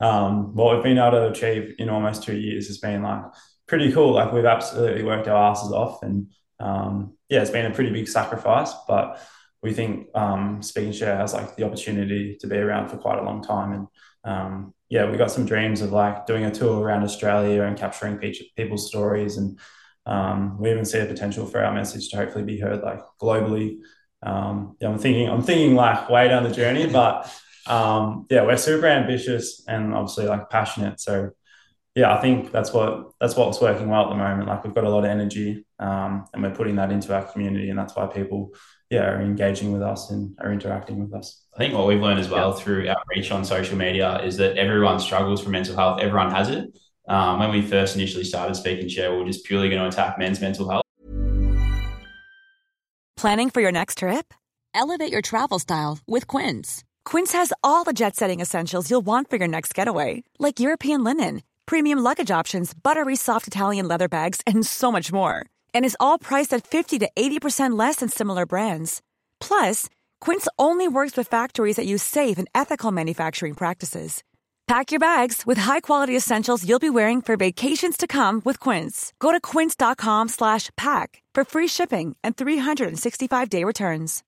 um, 0.00 0.54
what 0.54 0.74
we've 0.74 0.84
been 0.84 0.98
able 0.98 1.12
to 1.12 1.30
achieve 1.30 1.74
in 1.78 1.88
almost 1.88 2.22
two 2.22 2.36
years 2.36 2.66
has 2.66 2.78
been 2.78 3.02
like 3.02 3.22
pretty 3.66 3.92
cool. 3.92 4.12
Like 4.12 4.32
we've 4.32 4.44
absolutely 4.44 5.04
worked 5.04 5.28
our 5.28 5.50
asses 5.50 5.72
off, 5.72 6.02
and 6.02 6.30
um, 6.60 7.16
yeah, 7.28 7.40
it's 7.40 7.50
been 7.50 7.70
a 7.70 7.74
pretty 7.74 7.90
big 7.90 8.08
sacrifice, 8.08 8.72
but 8.86 9.20
we 9.62 9.72
think 9.72 10.08
um, 10.14 10.62
Speak 10.62 10.84
and 10.84 10.94
Share 10.94 11.16
has 11.16 11.32
like 11.32 11.56
the 11.56 11.64
opportunity 11.64 12.36
to 12.40 12.46
be 12.46 12.56
around 12.56 12.90
for 12.90 12.98
quite 12.98 13.18
a 13.18 13.24
long 13.24 13.42
time, 13.42 13.72
and 13.72 13.86
um, 14.24 14.74
yeah, 14.88 15.10
we 15.10 15.16
got 15.16 15.30
some 15.30 15.46
dreams 15.46 15.80
of 15.80 15.92
like 15.92 16.26
doing 16.26 16.44
a 16.44 16.50
tour 16.50 16.80
around 16.80 17.02
Australia 17.02 17.62
and 17.62 17.76
capturing 17.76 18.18
people's 18.56 18.86
stories 18.86 19.38
and 19.38 19.58
um, 20.06 20.58
we 20.58 20.70
even 20.70 20.84
see 20.84 20.98
a 20.98 21.06
potential 21.06 21.46
for 21.46 21.64
our 21.64 21.72
message 21.72 22.10
to 22.10 22.16
hopefully 22.16 22.44
be 22.44 22.58
heard 22.58 22.82
like 22.82 23.00
globally. 23.20 23.78
Um, 24.22 24.76
yeah, 24.80 24.88
I'm 24.88 24.98
thinking, 24.98 25.28
I'm 25.28 25.42
thinking 25.42 25.74
like 25.74 26.08
way 26.08 26.28
down 26.28 26.44
the 26.44 26.50
journey, 26.50 26.86
but 26.92 27.32
um, 27.66 28.26
yeah, 28.30 28.44
we're 28.44 28.56
super 28.56 28.86
ambitious 28.86 29.64
and 29.66 29.94
obviously 29.94 30.26
like 30.26 30.50
passionate. 30.50 31.00
So 31.00 31.30
yeah, 31.94 32.14
I 32.14 32.20
think 32.20 32.50
that's 32.50 32.72
what 32.72 33.12
that's 33.20 33.36
what's 33.36 33.60
working 33.60 33.88
well 33.88 34.04
at 34.04 34.08
the 34.08 34.16
moment. 34.16 34.48
Like 34.48 34.64
we've 34.64 34.74
got 34.74 34.84
a 34.84 34.90
lot 34.90 35.04
of 35.04 35.10
energy, 35.10 35.64
um, 35.78 36.24
and 36.32 36.42
we're 36.42 36.54
putting 36.54 36.76
that 36.76 36.90
into 36.90 37.14
our 37.14 37.22
community, 37.22 37.70
and 37.70 37.78
that's 37.78 37.94
why 37.94 38.06
people, 38.06 38.50
yeah, 38.90 39.08
are 39.08 39.20
engaging 39.20 39.72
with 39.72 39.82
us 39.82 40.10
and 40.10 40.36
are 40.40 40.52
interacting 40.52 40.98
with 40.98 41.14
us. 41.14 41.46
I 41.54 41.58
think 41.58 41.74
what 41.74 41.86
we've 41.86 42.00
learned 42.00 42.18
as 42.18 42.28
well 42.28 42.50
yeah. 42.50 42.56
through 42.56 42.88
outreach 42.88 43.30
on 43.30 43.44
social 43.44 43.78
media 43.78 44.20
is 44.24 44.36
that 44.38 44.56
everyone 44.56 44.98
struggles 44.98 45.40
for 45.42 45.50
mental 45.50 45.76
health. 45.76 46.00
Everyone 46.00 46.32
has 46.32 46.50
it, 46.50 46.76
um, 47.06 47.38
when 47.38 47.50
we 47.50 47.62
first 47.62 47.96
initially 47.96 48.24
started 48.24 48.54
Speak 48.54 48.80
and 48.80 48.90
Share, 48.90 49.12
we 49.12 49.18
were 49.18 49.26
just 49.26 49.44
purely 49.44 49.68
going 49.68 49.80
to 49.82 49.88
attack 49.88 50.18
men's 50.18 50.40
mental 50.40 50.68
health. 50.68 50.84
Planning 53.16 53.50
for 53.50 53.60
your 53.60 53.72
next 53.72 53.98
trip? 53.98 54.34
Elevate 54.74 55.12
your 55.12 55.22
travel 55.22 55.58
style 55.58 55.98
with 56.06 56.26
Quince. 56.26 56.84
Quince 57.04 57.32
has 57.32 57.52
all 57.62 57.84
the 57.84 57.92
jet 57.92 58.16
setting 58.16 58.40
essentials 58.40 58.90
you'll 58.90 59.06
want 59.06 59.30
for 59.30 59.36
your 59.36 59.48
next 59.48 59.74
getaway, 59.74 60.24
like 60.38 60.60
European 60.60 61.04
linen, 61.04 61.42
premium 61.64 62.00
luggage 62.00 62.30
options, 62.30 62.74
buttery 62.74 63.16
soft 63.16 63.46
Italian 63.46 63.86
leather 63.86 64.08
bags, 64.08 64.40
and 64.46 64.66
so 64.66 64.90
much 64.90 65.12
more. 65.12 65.46
And 65.72 65.84
is 65.84 65.96
all 66.00 66.18
priced 66.18 66.52
at 66.52 66.66
50 66.66 66.98
to 67.00 67.10
80% 67.16 67.78
less 67.78 67.96
than 67.96 68.08
similar 68.08 68.46
brands. 68.46 69.00
Plus, 69.40 69.88
Quince 70.20 70.48
only 70.58 70.88
works 70.88 71.16
with 71.16 71.28
factories 71.28 71.76
that 71.76 71.86
use 71.86 72.02
safe 72.02 72.36
and 72.38 72.48
ethical 72.54 72.90
manufacturing 72.90 73.54
practices. 73.54 74.24
Pack 74.66 74.90
your 74.90 74.98
bags 75.00 75.42
with 75.44 75.58
high-quality 75.58 76.16
essentials 76.16 76.66
you'll 76.66 76.78
be 76.78 76.88
wearing 76.88 77.20
for 77.20 77.36
vacations 77.36 77.98
to 77.98 78.06
come 78.06 78.40
with 78.46 78.58
Quince. 78.60 79.12
Go 79.18 79.30
to 79.30 79.38
quince.com 79.38 80.28
slash 80.28 80.70
pack 80.74 81.22
for 81.34 81.44
free 81.44 81.68
shipping 81.68 82.16
and 82.24 82.34
365-day 82.34 83.62
returns. 83.62 84.22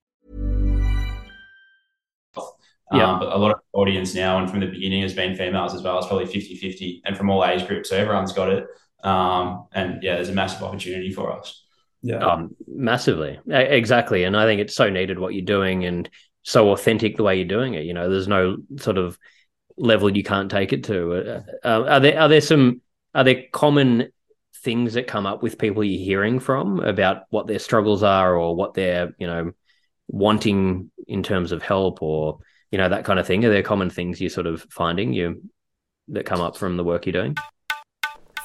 Yeah. 2.93 3.11
Um, 3.11 3.19
but 3.19 3.33
a 3.33 3.37
lot 3.37 3.51
of 3.51 3.59
audience 3.73 4.13
now 4.13 4.37
and 4.37 4.49
from 4.49 4.59
the 4.59 4.67
beginning 4.67 5.01
has 5.01 5.13
been 5.13 5.35
females 5.35 5.73
as 5.73 5.81
well. 5.81 5.97
It's 5.97 6.07
probably 6.07 6.27
50-50 6.27 7.01
and 7.03 7.17
from 7.17 7.31
all 7.31 7.43
age 7.43 7.67
groups. 7.67 7.89
So 7.89 7.97
everyone's 7.97 8.31
got 8.31 8.49
it. 8.49 8.67
Um, 9.03 9.65
and 9.73 10.03
yeah, 10.03 10.15
there's 10.15 10.29
a 10.29 10.33
massive 10.33 10.61
opportunity 10.61 11.11
for 11.11 11.31
us. 11.33 11.65
Yeah. 12.03 12.17
Um, 12.17 12.55
massively. 12.67 13.39
Exactly. 13.47 14.23
And 14.23 14.37
I 14.37 14.45
think 14.45 14.61
it's 14.61 14.75
so 14.75 14.89
needed 14.89 15.17
what 15.17 15.33
you're 15.33 15.43
doing 15.43 15.83
and 15.83 16.07
so 16.43 16.71
authentic 16.71 17.17
the 17.17 17.23
way 17.23 17.37
you're 17.37 17.47
doing 17.47 17.73
it. 17.73 17.85
You 17.85 17.95
know, 17.95 18.07
there's 18.07 18.27
no 18.27 18.57
sort 18.77 18.99
of– 18.99 19.17
level 19.77 20.15
you 20.15 20.23
can't 20.23 20.51
take 20.51 20.73
it 20.73 20.83
to. 20.85 21.13
Uh, 21.13 21.41
uh, 21.63 21.83
are 21.87 21.99
there 21.99 22.19
are 22.19 22.27
there 22.27 22.41
some 22.41 22.81
are 23.13 23.23
there 23.23 23.43
common 23.51 24.11
things 24.63 24.93
that 24.93 25.07
come 25.07 25.25
up 25.25 25.43
with 25.43 25.57
people 25.57 25.83
you're 25.83 26.03
hearing 26.03 26.39
from 26.39 26.79
about 26.79 27.23
what 27.29 27.47
their 27.47 27.59
struggles 27.59 28.03
are 28.03 28.35
or 28.35 28.55
what 28.55 28.73
they're 28.73 29.13
you 29.19 29.27
know 29.27 29.51
wanting 30.07 30.91
in 31.07 31.21
terms 31.23 31.51
of 31.51 31.61
help 31.61 32.01
or 32.01 32.39
you 32.71 32.77
know 32.77 32.89
that 32.89 33.05
kind 33.05 33.19
of 33.19 33.27
thing? 33.27 33.45
Are 33.45 33.49
there 33.49 33.63
common 33.63 33.89
things 33.89 34.19
you're 34.19 34.29
sort 34.29 34.47
of 34.47 34.65
finding 34.69 35.13
you 35.13 35.43
that 36.09 36.25
come 36.25 36.41
up 36.41 36.57
from 36.57 36.77
the 36.77 36.83
work 36.83 37.05
you're 37.05 37.13
doing? 37.13 37.35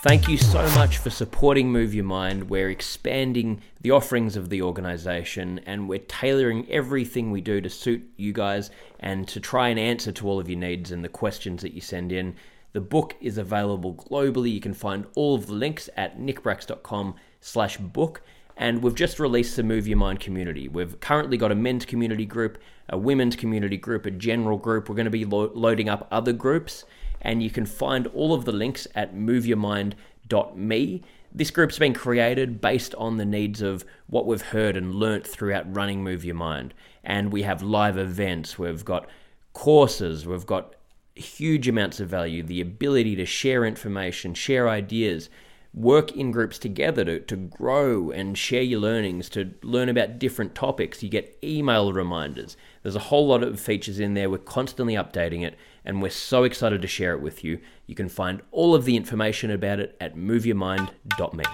Thank 0.02 0.26
you 0.26 0.36
so 0.36 0.68
much 0.70 0.98
for 0.98 1.10
supporting 1.10 1.70
Move 1.70 1.94
Your 1.94 2.02
Mind. 2.02 2.50
We're 2.50 2.70
expanding 2.70 3.62
the 3.82 3.92
offerings 3.92 4.34
of 4.34 4.48
the 4.48 4.60
organization 4.60 5.60
and 5.64 5.88
we're 5.88 6.00
tailoring 6.00 6.68
everything 6.68 7.30
we 7.30 7.40
do 7.40 7.60
to 7.60 7.70
suit 7.70 8.02
you 8.16 8.32
guys 8.32 8.72
and 8.98 9.28
to 9.28 9.38
try 9.38 9.68
and 9.68 9.78
answer 9.78 10.10
to 10.10 10.26
all 10.26 10.40
of 10.40 10.48
your 10.48 10.58
needs 10.58 10.90
and 10.90 11.04
the 11.04 11.08
questions 11.08 11.62
that 11.62 11.72
you 11.72 11.80
send 11.80 12.10
in. 12.10 12.34
The 12.72 12.80
book 12.80 13.14
is 13.20 13.38
available 13.38 13.94
globally. 13.94 14.52
You 14.52 14.58
can 14.58 14.74
find 14.74 15.06
all 15.14 15.36
of 15.36 15.46
the 15.46 15.52
links 15.52 15.88
at 15.96 16.18
nickbracks.com 16.18 17.14
slash 17.40 17.76
book. 17.76 18.22
And 18.56 18.82
we've 18.82 18.96
just 18.96 19.20
released 19.20 19.54
the 19.54 19.62
Move 19.62 19.86
Your 19.86 19.98
Mind 19.98 20.18
community. 20.18 20.66
We've 20.66 20.98
currently 20.98 21.36
got 21.36 21.52
a 21.52 21.54
men's 21.54 21.84
community 21.84 22.26
group, 22.26 22.58
a 22.88 22.98
women's 22.98 23.36
community 23.36 23.76
group, 23.76 24.04
a 24.06 24.10
general 24.10 24.58
group. 24.58 24.88
We're 24.88 24.96
going 24.96 25.04
to 25.04 25.12
be 25.12 25.24
lo- 25.24 25.52
loading 25.54 25.88
up 25.88 26.08
other 26.10 26.32
groups 26.32 26.86
and 27.22 27.42
you 27.42 27.48
can 27.50 27.64
find 27.64 28.06
all 28.08 28.34
of 28.34 28.44
the 28.44 28.52
links 28.52 28.86
at 28.94 29.14
moveyourmind.me. 29.14 31.02
This 31.34 31.50
group's 31.50 31.78
been 31.78 31.94
created 31.94 32.60
based 32.60 32.94
on 32.96 33.16
the 33.16 33.24
needs 33.24 33.62
of 33.62 33.86
what 34.08 34.26
we've 34.26 34.42
heard 34.42 34.76
and 34.76 34.94
learnt 34.94 35.26
throughout 35.26 35.74
running 35.74 36.04
Move 36.04 36.24
Your 36.24 36.34
Mind. 36.34 36.74
And 37.02 37.32
we 37.32 37.42
have 37.42 37.62
live 37.62 37.96
events, 37.96 38.58
we've 38.58 38.84
got 38.84 39.08
courses, 39.54 40.26
we've 40.26 40.46
got 40.46 40.74
huge 41.14 41.68
amounts 41.68 42.00
of 42.00 42.08
value, 42.08 42.42
the 42.42 42.60
ability 42.60 43.16
to 43.16 43.24
share 43.24 43.64
information, 43.64 44.34
share 44.34 44.68
ideas, 44.68 45.30
work 45.74 46.12
in 46.12 46.30
groups 46.30 46.58
together 46.58 47.04
to, 47.04 47.20
to 47.20 47.36
grow 47.36 48.10
and 48.10 48.36
share 48.36 48.62
your 48.62 48.80
learnings, 48.80 49.28
to 49.30 49.52
learn 49.62 49.88
about 49.88 50.18
different 50.18 50.54
topics. 50.54 51.02
You 51.02 51.08
get 51.08 51.38
email 51.42 51.92
reminders. 51.92 52.56
There's 52.82 52.96
a 52.96 53.00
whole 53.00 53.26
lot 53.26 53.42
of 53.42 53.58
features 53.58 53.98
in 53.98 54.14
there. 54.14 54.28
We're 54.28 54.38
constantly 54.38 54.94
updating 54.94 55.42
it 55.42 55.56
and 55.84 56.02
we're 56.02 56.10
so 56.10 56.44
excited 56.44 56.82
to 56.82 56.88
share 56.88 57.12
it 57.12 57.20
with 57.20 57.44
you. 57.44 57.60
You 57.86 57.94
can 57.94 58.08
find 58.08 58.42
all 58.50 58.74
of 58.74 58.84
the 58.84 58.96
information 58.96 59.50
about 59.50 59.80
it 59.80 59.96
at 60.00 60.16
moveyourmind.me. 60.16 61.44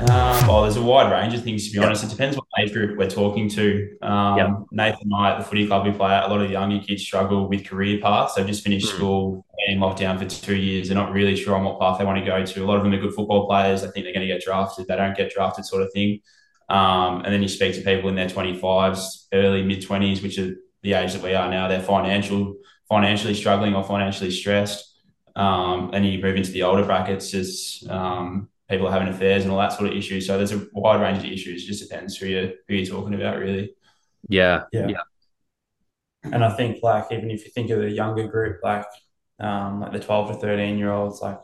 Um, 0.00 0.50
oh, 0.50 0.62
there's 0.62 0.76
a 0.76 0.82
wide 0.82 1.12
range 1.12 1.32
of 1.34 1.44
things 1.44 1.66
to 1.66 1.72
be 1.72 1.78
yep. 1.78 1.86
honest. 1.86 2.04
It 2.04 2.10
depends 2.10 2.36
what 2.36 2.46
age 2.58 2.72
group 2.72 2.98
we're 2.98 3.08
talking 3.08 3.48
to. 3.50 3.96
Um, 4.02 4.36
yep. 4.36 4.50
Nathan 4.72 5.00
and 5.02 5.14
I 5.14 5.32
at 5.32 5.38
the 5.38 5.44
footy 5.44 5.66
club 5.66 5.86
we 5.86 5.92
play 5.92 6.12
at, 6.12 6.24
a 6.24 6.28
lot 6.28 6.40
of 6.40 6.48
the 6.48 6.52
younger 6.52 6.80
kids 6.84 7.02
struggle 7.02 7.48
with 7.48 7.64
career 7.64 8.00
paths. 8.00 8.34
They've 8.34 8.46
just 8.46 8.64
finished 8.64 8.88
mm. 8.88 8.96
school, 8.96 9.46
in 9.68 9.78
lockdown 9.78 10.18
for 10.18 10.24
two 10.24 10.56
years. 10.56 10.88
They're 10.88 10.96
not 10.96 11.12
really 11.12 11.36
sure 11.36 11.54
on 11.54 11.64
what 11.64 11.78
path 11.78 11.98
they 11.98 12.04
want 12.04 12.18
to 12.18 12.24
go 12.24 12.44
to. 12.44 12.64
A 12.64 12.66
lot 12.66 12.78
of 12.78 12.84
them 12.84 12.92
are 12.92 12.98
good 12.98 13.14
football 13.14 13.46
players. 13.46 13.82
I 13.82 13.90
think 13.90 14.04
they're 14.04 14.12
going 14.12 14.26
to 14.26 14.32
get 14.32 14.42
drafted. 14.42 14.86
They 14.86 14.96
don't 14.96 15.16
get 15.16 15.32
drafted, 15.32 15.64
sort 15.64 15.82
of 15.82 15.92
thing. 15.92 16.20
Um, 16.68 17.22
and 17.24 17.32
then 17.32 17.42
you 17.42 17.48
speak 17.48 17.74
to 17.74 17.82
people 17.82 18.08
in 18.08 18.14
their 18.14 18.28
25s, 18.28 19.26
early 19.32 19.62
mid 19.62 19.82
20s, 19.82 20.22
which 20.22 20.38
are 20.38 20.54
the 20.82 20.94
age 20.94 21.12
that 21.12 21.22
we 21.22 21.34
are 21.34 21.50
now. 21.50 21.68
They're 21.68 21.82
financial 21.82 22.56
financially 22.92 23.32
struggling 23.32 23.74
or 23.74 23.82
financially 23.82 24.30
stressed. 24.30 25.00
Um, 25.34 25.92
and 25.94 26.04
you 26.04 26.20
move 26.20 26.36
into 26.36 26.50
the 26.50 26.62
older 26.62 26.84
brackets, 26.84 27.32
as 27.32 27.82
um, 27.88 28.50
people 28.68 28.86
are 28.86 28.92
having 28.92 29.08
affairs 29.08 29.44
and 29.44 29.50
all 29.50 29.58
that 29.60 29.72
sort 29.72 29.88
of 29.88 29.96
issues. 29.96 30.26
So 30.26 30.36
there's 30.36 30.52
a 30.52 30.66
wide 30.74 31.00
range 31.00 31.24
of 31.24 31.24
issues. 31.24 31.62
It 31.62 31.68
just 31.68 31.88
depends 31.88 32.18
who 32.18 32.26
you 32.26 32.52
who 32.68 32.74
you're 32.74 32.94
talking 32.94 33.14
about, 33.14 33.38
really. 33.38 33.74
Yeah, 34.28 34.64
yeah, 34.72 34.88
yeah. 34.88 35.04
And 36.24 36.44
I 36.44 36.54
think 36.54 36.82
like 36.82 37.06
even 37.10 37.30
if 37.30 37.46
you 37.46 37.50
think 37.50 37.70
of 37.70 37.80
the 37.80 37.90
younger 37.90 38.28
group, 38.28 38.58
like 38.62 38.84
um, 39.40 39.80
like 39.80 39.92
the 39.92 40.00
12 40.00 40.32
to 40.32 40.34
13 40.34 40.76
year 40.76 40.92
olds, 40.92 41.22
like 41.22 41.40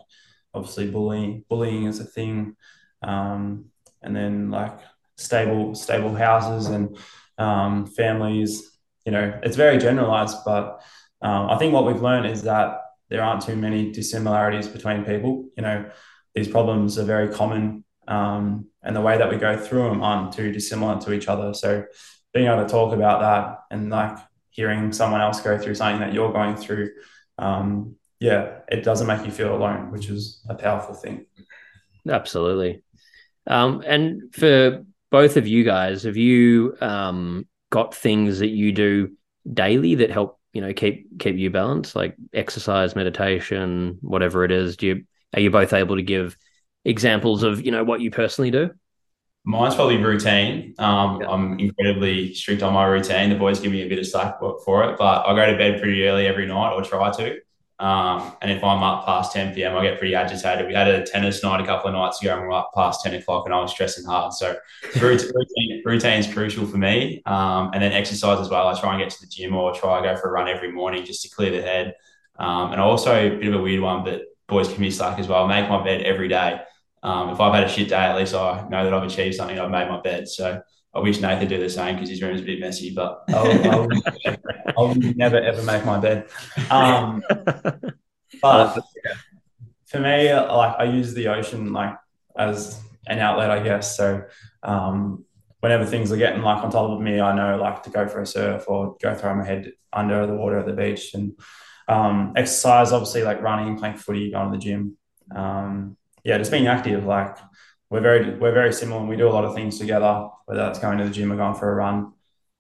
obviously 0.52 0.90
bullying 0.90 1.46
bullying 1.48 1.84
is 1.84 1.98
a 1.98 2.04
thing, 2.04 2.56
um, 3.02 3.70
and 4.02 4.14
then 4.14 4.50
like 4.50 4.78
stable 5.16 5.74
stable 5.74 6.14
houses 6.14 6.66
and 6.66 6.98
um, 7.38 7.87
families. 7.87 8.70
You 9.06 9.12
know, 9.12 9.40
it's 9.42 9.56
very 9.56 9.78
generalized, 9.78 10.37
but 10.44 10.82
um, 11.22 11.50
I 11.50 11.59
think 11.59 11.72
what 11.72 11.87
we've 11.87 12.02
learned 12.02 12.26
is 12.26 12.42
that 12.42 12.81
there 13.09 13.22
aren't 13.22 13.42
too 13.42 13.57
many 13.57 13.90
dissimilarities 13.90 14.68
between 14.68 15.04
people. 15.04 15.48
You 15.57 15.62
know, 15.62 15.90
these 16.35 16.48
problems 16.48 16.98
are 16.98 17.04
very 17.04 17.28
common, 17.28 17.85
um, 18.07 18.66
and 18.83 18.94
the 18.94 19.00
way 19.00 19.18
that 19.18 19.31
we 19.31 19.37
go 19.37 19.57
through 19.57 19.85
them 19.85 20.02
aren't 20.02 20.33
too 20.33 20.52
dissimilar 20.52 21.00
to 21.00 21.12
each 21.12 21.28
other. 21.28 21.54
So, 21.54 21.85
being 22.33 22.46
able 22.46 22.62
to 22.62 22.68
talk 22.68 22.94
about 22.94 23.20
that 23.20 23.59
and 23.70 23.90
like 23.90 24.16
hearing 24.50 24.92
someone 24.92 25.20
else 25.20 25.40
go 25.40 25.59
through 25.59 25.74
something 25.74 26.00
that 26.00 26.12
you're 26.12 26.33
going 26.33 26.57
through, 26.57 26.90
um, 27.38 27.96
yeah, 28.20 28.59
it 28.68 28.85
doesn't 28.85 29.07
make 29.07 29.24
you 29.24 29.33
feel 29.33 29.54
alone, 29.54 29.90
which 29.90 30.09
is 30.09 30.44
a 30.48 30.54
powerful 30.54 30.94
thing. 30.94 31.26
Absolutely. 32.09 32.83
Um, 33.46 33.83
and 33.87 34.35
for 34.35 34.85
both 35.11 35.37
of 35.37 35.46
you 35.46 35.64
guys, 35.64 36.02
have 36.02 36.16
you 36.16 36.76
um, 36.81 37.46
got 37.70 37.94
things 37.94 38.40
that 38.40 38.48
you 38.48 38.72
do 38.72 39.12
daily 39.52 39.96
that 39.96 40.11
help 40.11 40.38
you 40.52 40.61
know 40.61 40.72
keep 40.72 41.18
keep 41.18 41.37
you 41.37 41.50
balanced, 41.50 41.94
like 41.96 42.16
exercise, 42.32 42.96
meditation, 42.96 43.98
whatever 44.00 44.44
it 44.44 44.50
is? 44.50 44.76
Do 44.76 44.87
you 44.87 45.04
are 45.34 45.40
you 45.40 45.50
both 45.50 45.72
able 45.72 45.96
to 45.96 46.02
give 46.02 46.37
examples 46.84 47.42
of 47.42 47.64
you 47.64 47.70
know 47.70 47.84
what 47.84 48.00
you 48.00 48.11
personally 48.11 48.50
do? 48.50 48.70
Mine's 49.44 49.74
probably 49.74 49.96
routine. 49.96 50.74
Um, 50.78 51.20
yeah. 51.20 51.28
I'm 51.28 51.58
incredibly 51.58 52.34
strict 52.34 52.62
on 52.62 52.74
my 52.74 52.84
routine. 52.84 53.30
The 53.30 53.37
boys 53.37 53.61
give 53.61 53.72
me 53.72 53.82
a 53.82 53.88
bit 53.88 53.98
of 53.98 54.06
slack 54.06 54.38
for 54.40 54.84
it, 54.84 54.98
but 54.98 55.26
I 55.26 55.34
go 55.34 55.50
to 55.50 55.56
bed 55.56 55.80
pretty 55.80 56.04
early 56.06 56.26
every 56.26 56.46
night 56.46 56.72
or 56.72 56.82
try 56.82 57.11
to. 57.12 57.38
Um, 57.80 58.36
and 58.42 58.50
if 58.50 58.64
I'm 58.64 58.82
up 58.82 59.06
past 59.06 59.32
10 59.32 59.54
p.m., 59.54 59.76
I 59.76 59.82
get 59.82 59.98
pretty 59.98 60.14
agitated. 60.14 60.66
We 60.66 60.74
had 60.74 60.88
a 60.88 61.06
tennis 61.06 61.42
night 61.44 61.60
a 61.60 61.64
couple 61.64 61.88
of 61.88 61.94
nights 61.94 62.20
ago 62.20 62.36
and 62.36 62.48
we 62.48 62.54
up 62.54 62.72
past 62.74 63.04
10 63.04 63.14
o'clock 63.14 63.46
and 63.46 63.54
I 63.54 63.60
was 63.60 63.70
stressing 63.70 64.04
hard. 64.04 64.32
So 64.32 64.56
routine, 65.00 65.82
routine 65.84 66.18
is 66.18 66.32
crucial 66.32 66.66
for 66.66 66.76
me. 66.76 67.22
Um, 67.24 67.70
and 67.72 67.82
then 67.82 67.92
exercise 67.92 68.40
as 68.40 68.48
well. 68.48 68.66
I 68.66 68.78
try 68.78 68.94
and 68.94 69.02
get 69.02 69.10
to 69.10 69.20
the 69.20 69.28
gym 69.28 69.54
or 69.54 69.72
try 69.74 69.98
and 69.98 70.06
go 70.06 70.20
for 70.20 70.28
a 70.28 70.32
run 70.32 70.48
every 70.48 70.72
morning 70.72 71.04
just 71.04 71.22
to 71.22 71.30
clear 71.30 71.50
the 71.52 71.62
head. 71.62 71.94
Um, 72.36 72.72
and 72.72 72.80
also 72.80 73.14
a 73.14 73.36
bit 73.36 73.48
of 73.48 73.60
a 73.60 73.62
weird 73.62 73.80
one, 73.80 74.04
but 74.04 74.22
boys 74.48 74.68
can 74.68 74.80
be 74.80 74.90
slack 74.90 75.18
as 75.18 75.28
well. 75.28 75.44
I 75.44 75.60
make 75.60 75.70
my 75.70 75.82
bed 75.84 76.02
every 76.02 76.28
day. 76.28 76.60
Um, 77.02 77.30
if 77.30 77.40
I've 77.40 77.54
had 77.54 77.64
a 77.64 77.68
shit 77.68 77.88
day, 77.88 77.96
at 77.96 78.16
least 78.16 78.34
I 78.34 78.66
know 78.68 78.84
that 78.84 78.92
I've 78.92 79.04
achieved 79.04 79.36
something. 79.36 79.58
I've 79.58 79.70
made 79.70 79.88
my 79.88 80.00
bed. 80.00 80.28
So 80.28 80.60
I 80.98 81.00
wish 81.00 81.20
Nathan 81.20 81.46
do 81.46 81.61
the 81.61 81.70
same 81.70 81.94
because 81.94 82.11
his 82.11 82.20
room 82.20 82.34
is 82.34 82.40
a 82.40 82.44
bit 82.44 82.58
messy, 82.58 82.92
but 82.92 83.22
I'll, 84.76 84.94
never 84.96 85.38
ever 85.38 85.62
make 85.62 85.84
my 85.84 85.98
bed. 85.98 86.28
Um, 86.70 87.22
but 88.42 88.80
for 89.87 90.00
me, 90.00 90.34
like 90.34 90.74
I 90.76 90.84
use 90.84 91.14
the 91.14 91.28
ocean 91.28 91.72
like 91.72 91.94
as 92.37 92.82
an 93.06 93.20
outlet, 93.20 93.52
I 93.52 93.62
guess. 93.62 93.96
So 93.96 94.24
um, 94.64 95.24
whenever 95.61 95.87
things 95.87 96.11
are 96.11 96.16
getting 96.16 96.42
like 96.42 96.64
on 96.64 96.70
top 96.72 96.90
of 96.90 97.00
me, 97.00 97.20
I 97.20 97.32
know 97.32 97.58
like 97.58 97.84
to 97.84 97.90
go 97.90 98.08
for 98.08 98.20
a 98.20 98.26
surf 98.26 98.64
or 98.66 98.96
go 99.00 99.14
throw 99.14 99.37
my 99.37 99.44
head 99.44 99.70
under 99.92 100.26
the 100.26 100.34
water 100.34 100.58
at 100.58 100.66
the 100.66 100.72
beach 100.72 101.14
and 101.14 101.38
um, 101.87 102.32
exercise. 102.34 102.90
Obviously, 102.90 103.22
like 103.22 103.40
running, 103.40 103.78
playing 103.78 103.98
footy, 103.98 104.32
going 104.32 104.50
to 104.50 104.58
the 104.58 104.64
gym. 104.64 104.96
Um, 105.32 105.96
yeah, 106.24 106.38
just 106.38 106.50
being 106.50 106.66
active. 106.66 107.04
Like 107.04 107.37
we're 107.90 108.01
very 108.01 108.38
we're 108.38 108.53
very 108.53 108.72
similar 108.72 109.01
and 109.01 109.09
we 109.09 109.16
do 109.16 109.29
a 109.29 109.31
lot 109.31 109.44
of 109.44 109.55
things 109.55 109.79
together, 109.79 110.29
whether 110.46 110.61
that's 110.61 110.79
going 110.79 110.98
to 110.98 111.05
the 111.05 111.11
gym 111.11 111.33
or 111.33 111.37
going 111.37 111.55
for 111.55 111.70
a 111.70 111.74
run. 111.74 112.12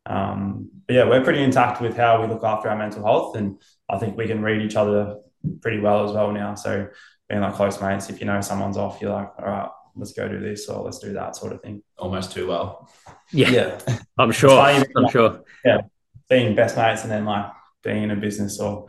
Um, 0.06 0.70
but 0.86 0.94
yeah, 0.94 1.04
we're 1.04 1.22
pretty 1.22 1.42
intact 1.42 1.82
with 1.82 1.96
how 1.96 2.22
we 2.22 2.28
look 2.28 2.42
after 2.42 2.68
our 2.70 2.76
mental 2.76 3.04
health, 3.04 3.36
and 3.36 3.60
I 3.90 3.98
think 3.98 4.16
we 4.16 4.26
can 4.26 4.42
read 4.42 4.62
each 4.62 4.76
other 4.76 5.18
pretty 5.60 5.80
well 5.80 6.04
as 6.04 6.12
well 6.12 6.32
now. 6.32 6.54
So 6.54 6.88
being 7.28 7.42
like 7.42 7.54
close 7.54 7.80
mates, 7.80 8.08
if 8.08 8.20
you 8.20 8.26
know 8.26 8.40
someone's 8.40 8.78
off, 8.78 9.00
you're 9.00 9.12
like, 9.12 9.30
all 9.38 9.44
right, 9.44 9.68
let's 9.96 10.12
go 10.12 10.28
do 10.28 10.40
this 10.40 10.68
or 10.68 10.82
let's 10.82 10.98
do 10.98 11.12
that 11.12 11.36
sort 11.36 11.52
of 11.52 11.60
thing. 11.60 11.82
Almost 11.98 12.32
too 12.32 12.46
well. 12.46 12.90
Yeah, 13.32 13.50
yeah. 13.50 13.98
I'm 14.18 14.32
sure. 14.32 14.58
I'm 14.58 14.84
like, 14.94 15.12
sure. 15.12 15.42
Yeah, 15.64 15.82
being 16.30 16.54
best 16.54 16.76
mates 16.76 17.02
and 17.02 17.10
then 17.10 17.24
like 17.24 17.52
being 17.82 18.04
in 18.04 18.10
a 18.10 18.16
business 18.16 18.60
or 18.60 18.88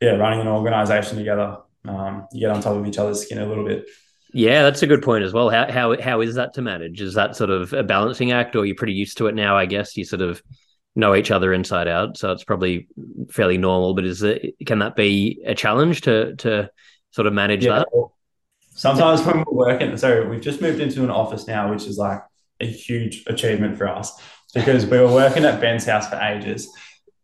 yeah, 0.00 0.12
running 0.12 0.40
an 0.40 0.48
organization 0.48 1.18
together. 1.18 1.58
Um, 1.86 2.26
you 2.32 2.40
get 2.40 2.50
on 2.50 2.62
top 2.62 2.76
of 2.76 2.86
each 2.86 2.98
other's 2.98 3.22
skin 3.22 3.38
a 3.38 3.46
little 3.46 3.64
bit. 3.64 3.86
Yeah, 4.32 4.62
that's 4.62 4.82
a 4.82 4.86
good 4.86 5.02
point 5.02 5.24
as 5.24 5.32
well. 5.32 5.50
How 5.50 5.70
how 5.70 6.00
how 6.00 6.20
is 6.20 6.34
that 6.34 6.54
to 6.54 6.62
manage? 6.62 7.00
Is 7.00 7.14
that 7.14 7.36
sort 7.36 7.50
of 7.50 7.72
a 7.72 7.82
balancing 7.82 8.32
act, 8.32 8.56
or 8.56 8.66
you're 8.66 8.76
pretty 8.76 8.92
used 8.92 9.18
to 9.18 9.26
it 9.26 9.34
now? 9.34 9.56
I 9.56 9.66
guess 9.66 9.96
you 9.96 10.04
sort 10.04 10.22
of 10.22 10.42
know 10.94 11.14
each 11.14 11.30
other 11.30 11.52
inside 11.52 11.88
out, 11.88 12.16
so 12.16 12.32
it's 12.32 12.44
probably 12.44 12.88
fairly 13.30 13.58
normal. 13.58 13.94
But 13.94 14.04
is 14.04 14.22
it 14.22 14.54
can 14.66 14.80
that 14.80 14.96
be 14.96 15.42
a 15.46 15.54
challenge 15.54 16.02
to 16.02 16.34
to 16.36 16.70
sort 17.12 17.26
of 17.26 17.32
manage 17.32 17.64
yeah. 17.64 17.78
that? 17.78 17.88
Sometimes 18.74 19.22
when 19.22 19.38
we're 19.38 19.68
working, 19.68 19.96
so 19.96 20.26
we've 20.26 20.42
just 20.42 20.60
moved 20.60 20.80
into 20.80 21.02
an 21.02 21.10
office 21.10 21.46
now, 21.46 21.70
which 21.70 21.86
is 21.86 21.96
like 21.96 22.20
a 22.60 22.66
huge 22.66 23.24
achievement 23.26 23.78
for 23.78 23.88
us 23.88 24.20
because 24.54 24.86
we 24.86 24.98
were 24.98 25.12
working 25.12 25.44
at 25.44 25.60
Ben's 25.60 25.86
house 25.86 26.08
for 26.08 26.16
ages 26.16 26.68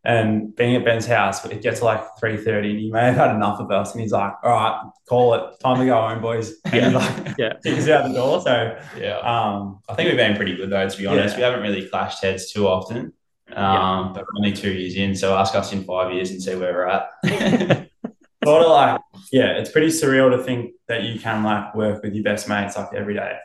and 0.05 0.53
being 0.55 0.75
at 0.75 0.83
Ben's 0.83 1.05
house, 1.05 1.45
it 1.45 1.61
gets 1.61 1.79
to 1.79 1.85
like 1.85 2.01
3.30 2.21 2.71
and 2.71 2.79
he 2.79 2.91
may 2.91 3.05
have 3.05 3.15
had 3.15 3.35
enough 3.35 3.61
of 3.61 3.71
us. 3.71 3.93
And 3.93 4.01
he's 4.01 4.11
like, 4.11 4.33
all 4.43 4.51
right, 4.51 4.91
call 5.07 5.33
it. 5.33 5.59
Time 5.61 5.79
to 5.79 5.85
go 5.85 5.95
home, 5.95 6.21
boys. 6.21 6.55
Yeah. 6.73 6.87
And 6.87 6.95
like, 6.95 7.37
yeah. 7.37 7.53
Takes 7.63 7.87
out 7.87 8.07
the 8.07 8.13
door. 8.13 8.41
So, 8.41 8.77
yeah. 8.97 9.19
Um, 9.19 9.79
I 9.87 9.93
think 9.93 10.09
we've 10.09 10.17
been 10.17 10.35
pretty 10.35 10.57
good 10.57 10.69
though, 10.69 10.89
to 10.89 10.97
be 10.97 11.05
honest. 11.05 11.35
Yeah. 11.35 11.37
We 11.37 11.43
haven't 11.43 11.61
really 11.61 11.87
clashed 11.87 12.21
heads 12.21 12.51
too 12.51 12.67
often. 12.67 13.13
Um, 13.49 13.55
yeah. 13.55 14.11
But 14.13 14.25
we're 14.25 14.39
only 14.39 14.53
two 14.53 14.73
years 14.73 14.95
in. 14.95 15.15
So 15.15 15.37
ask 15.37 15.55
us 15.55 15.71
in 15.71 15.85
five 15.85 16.13
years 16.13 16.31
and 16.31 16.43
see 16.43 16.55
where 16.55 16.73
we're 16.73 16.87
at. 16.87 17.09
sort 18.43 18.63
of 18.63 18.71
like, 18.71 18.99
yeah, 19.31 19.51
it's 19.51 19.71
pretty 19.71 19.87
surreal 19.87 20.35
to 20.35 20.43
think 20.43 20.73
that 20.89 21.03
you 21.03 21.17
can 21.17 21.43
like 21.43 21.73
work 21.75 22.03
with 22.03 22.13
your 22.13 22.25
best 22.25 22.49
mates 22.49 22.75
like 22.75 22.93
every 22.93 23.13
day. 23.13 23.37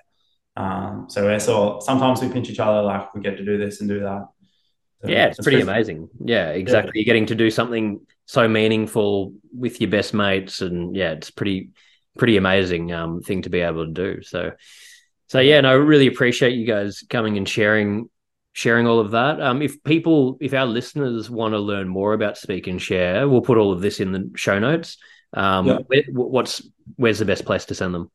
Um, 0.57 1.07
so 1.09 1.25
we're 1.25 1.38
sort 1.38 1.85
sometimes 1.85 2.21
we 2.21 2.29
pinch 2.31 2.51
each 2.51 2.59
other, 2.59 2.83
like 2.83 3.14
we 3.14 3.21
get 3.21 3.37
to 3.37 3.44
do 3.44 3.59
this 3.59 3.79
and 3.81 3.88
do 3.88 4.01
that 4.01 4.27
yeah, 5.04 5.26
it's 5.26 5.40
pretty 5.40 5.61
amazing. 5.61 6.08
Yeah, 6.24 6.50
exactly. 6.50 6.92
Yeah. 6.94 7.00
You're 7.00 7.06
getting 7.06 7.26
to 7.26 7.34
do 7.34 7.50
something 7.50 8.00
so 8.26 8.48
meaningful 8.48 9.34
with 9.56 9.80
your 9.80 9.90
best 9.90 10.12
mates, 10.14 10.61
and 10.61 10.94
yeah, 10.96 11.12
it's 11.12 11.30
pretty 11.30 11.70
pretty 12.16 12.37
amazing 12.37 12.92
um, 12.92 13.22
thing 13.22 13.42
to 13.42 13.50
be 13.50 13.61
able 13.61 13.87
to 13.87 13.92
do. 13.92 14.22
So, 14.22 14.52
so 15.28 15.38
yeah, 15.38 15.61
no, 15.61 15.70
I 15.70 15.74
really 15.74 16.08
appreciate 16.08 16.54
you 16.54 16.66
guys 16.66 17.04
coming 17.08 17.37
and 17.37 17.48
sharing 17.48 18.08
sharing 18.52 18.88
all 18.88 18.98
of 18.98 19.12
that. 19.12 19.40
Um, 19.40 19.62
if 19.62 19.82
people, 19.84 20.37
if 20.40 20.52
our 20.52 20.66
listeners 20.66 21.30
want 21.30 21.54
to 21.54 21.58
learn 21.61 21.87
more 21.87 22.12
about 22.12 22.37
Speak 22.37 22.66
and 22.66 22.82
Share, 22.82 23.28
we'll 23.28 23.40
put 23.40 23.56
all 23.56 23.72
of 23.72 23.80
this 23.80 24.00
in 24.00 24.11
the 24.11 24.30
show 24.34 24.58
notes. 24.58 24.98
Um, 25.32 25.66
yeah. 25.66 25.78
where, 25.87 26.02
what's 26.11 26.68
where's 26.96 27.20
the 27.20 27.24
best 27.24 27.44
place 27.44 27.66
to 27.66 27.74
send 27.74 27.94
them? 27.94 28.11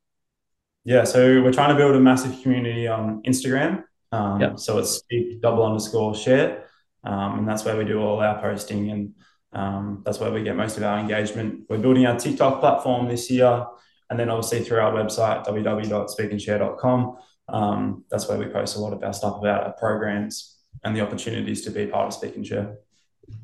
Yeah, 0.84 1.06
so 1.06 1.41
we're 1.41 1.54
trying 1.54 1.69
to 1.69 1.76
build 1.76 1.96
a 1.96 2.00
massive 2.00 2.41
community 2.41 2.88
on 2.88 3.24
Instagram. 3.24 3.84
Um, 4.12 4.41
yep. 4.41 4.60
So 4.60 4.80
it's 4.80 4.91
speak 4.91 5.41
double 5.41 5.65
underscore 5.65 6.13
share. 6.13 6.65
Um, 7.04 7.39
and 7.39 7.48
that's 7.48 7.66
where 7.66 7.78
we 7.78 7.84
do 7.84 8.00
all 8.00 8.22
our 8.22 8.39
posting 8.42 8.89
and 8.92 9.13
um, 9.54 10.02
that's 10.06 10.20
where 10.20 10.32
we 10.32 10.44
get 10.44 10.56
most 10.56 10.78
of 10.78 10.84
our 10.84 11.00
engagement. 11.00 11.66
We're 11.70 11.78
building 11.78 12.06
our 12.06 12.18
TikTok 12.18 12.60
platform 12.60 13.08
this 13.08 13.30
year, 13.30 13.66
and 14.10 14.20
then 14.20 14.30
obviously 14.30 14.63
through 14.63 14.80
our 14.80 14.92
website 14.92 15.46
www.speakanshare.com. 15.46 17.18
Um, 17.50 18.06
that's 18.10 18.28
where 18.28 18.38
we 18.38 18.48
post 18.48 18.78
a 18.78 18.80
lot 18.80 18.94
of 18.94 19.04
our 19.04 19.13
stuff 19.13 19.38
about 19.38 19.63
our 19.63 19.74
programs 19.74 20.58
and 20.84 20.96
the 20.96 21.02
opportunities 21.02 21.62
to 21.63 21.72
be 21.72 21.86
part 21.86 22.08
of 22.08 22.13
Speak 22.13 22.36
and 22.36 22.46
Share. 22.46 22.78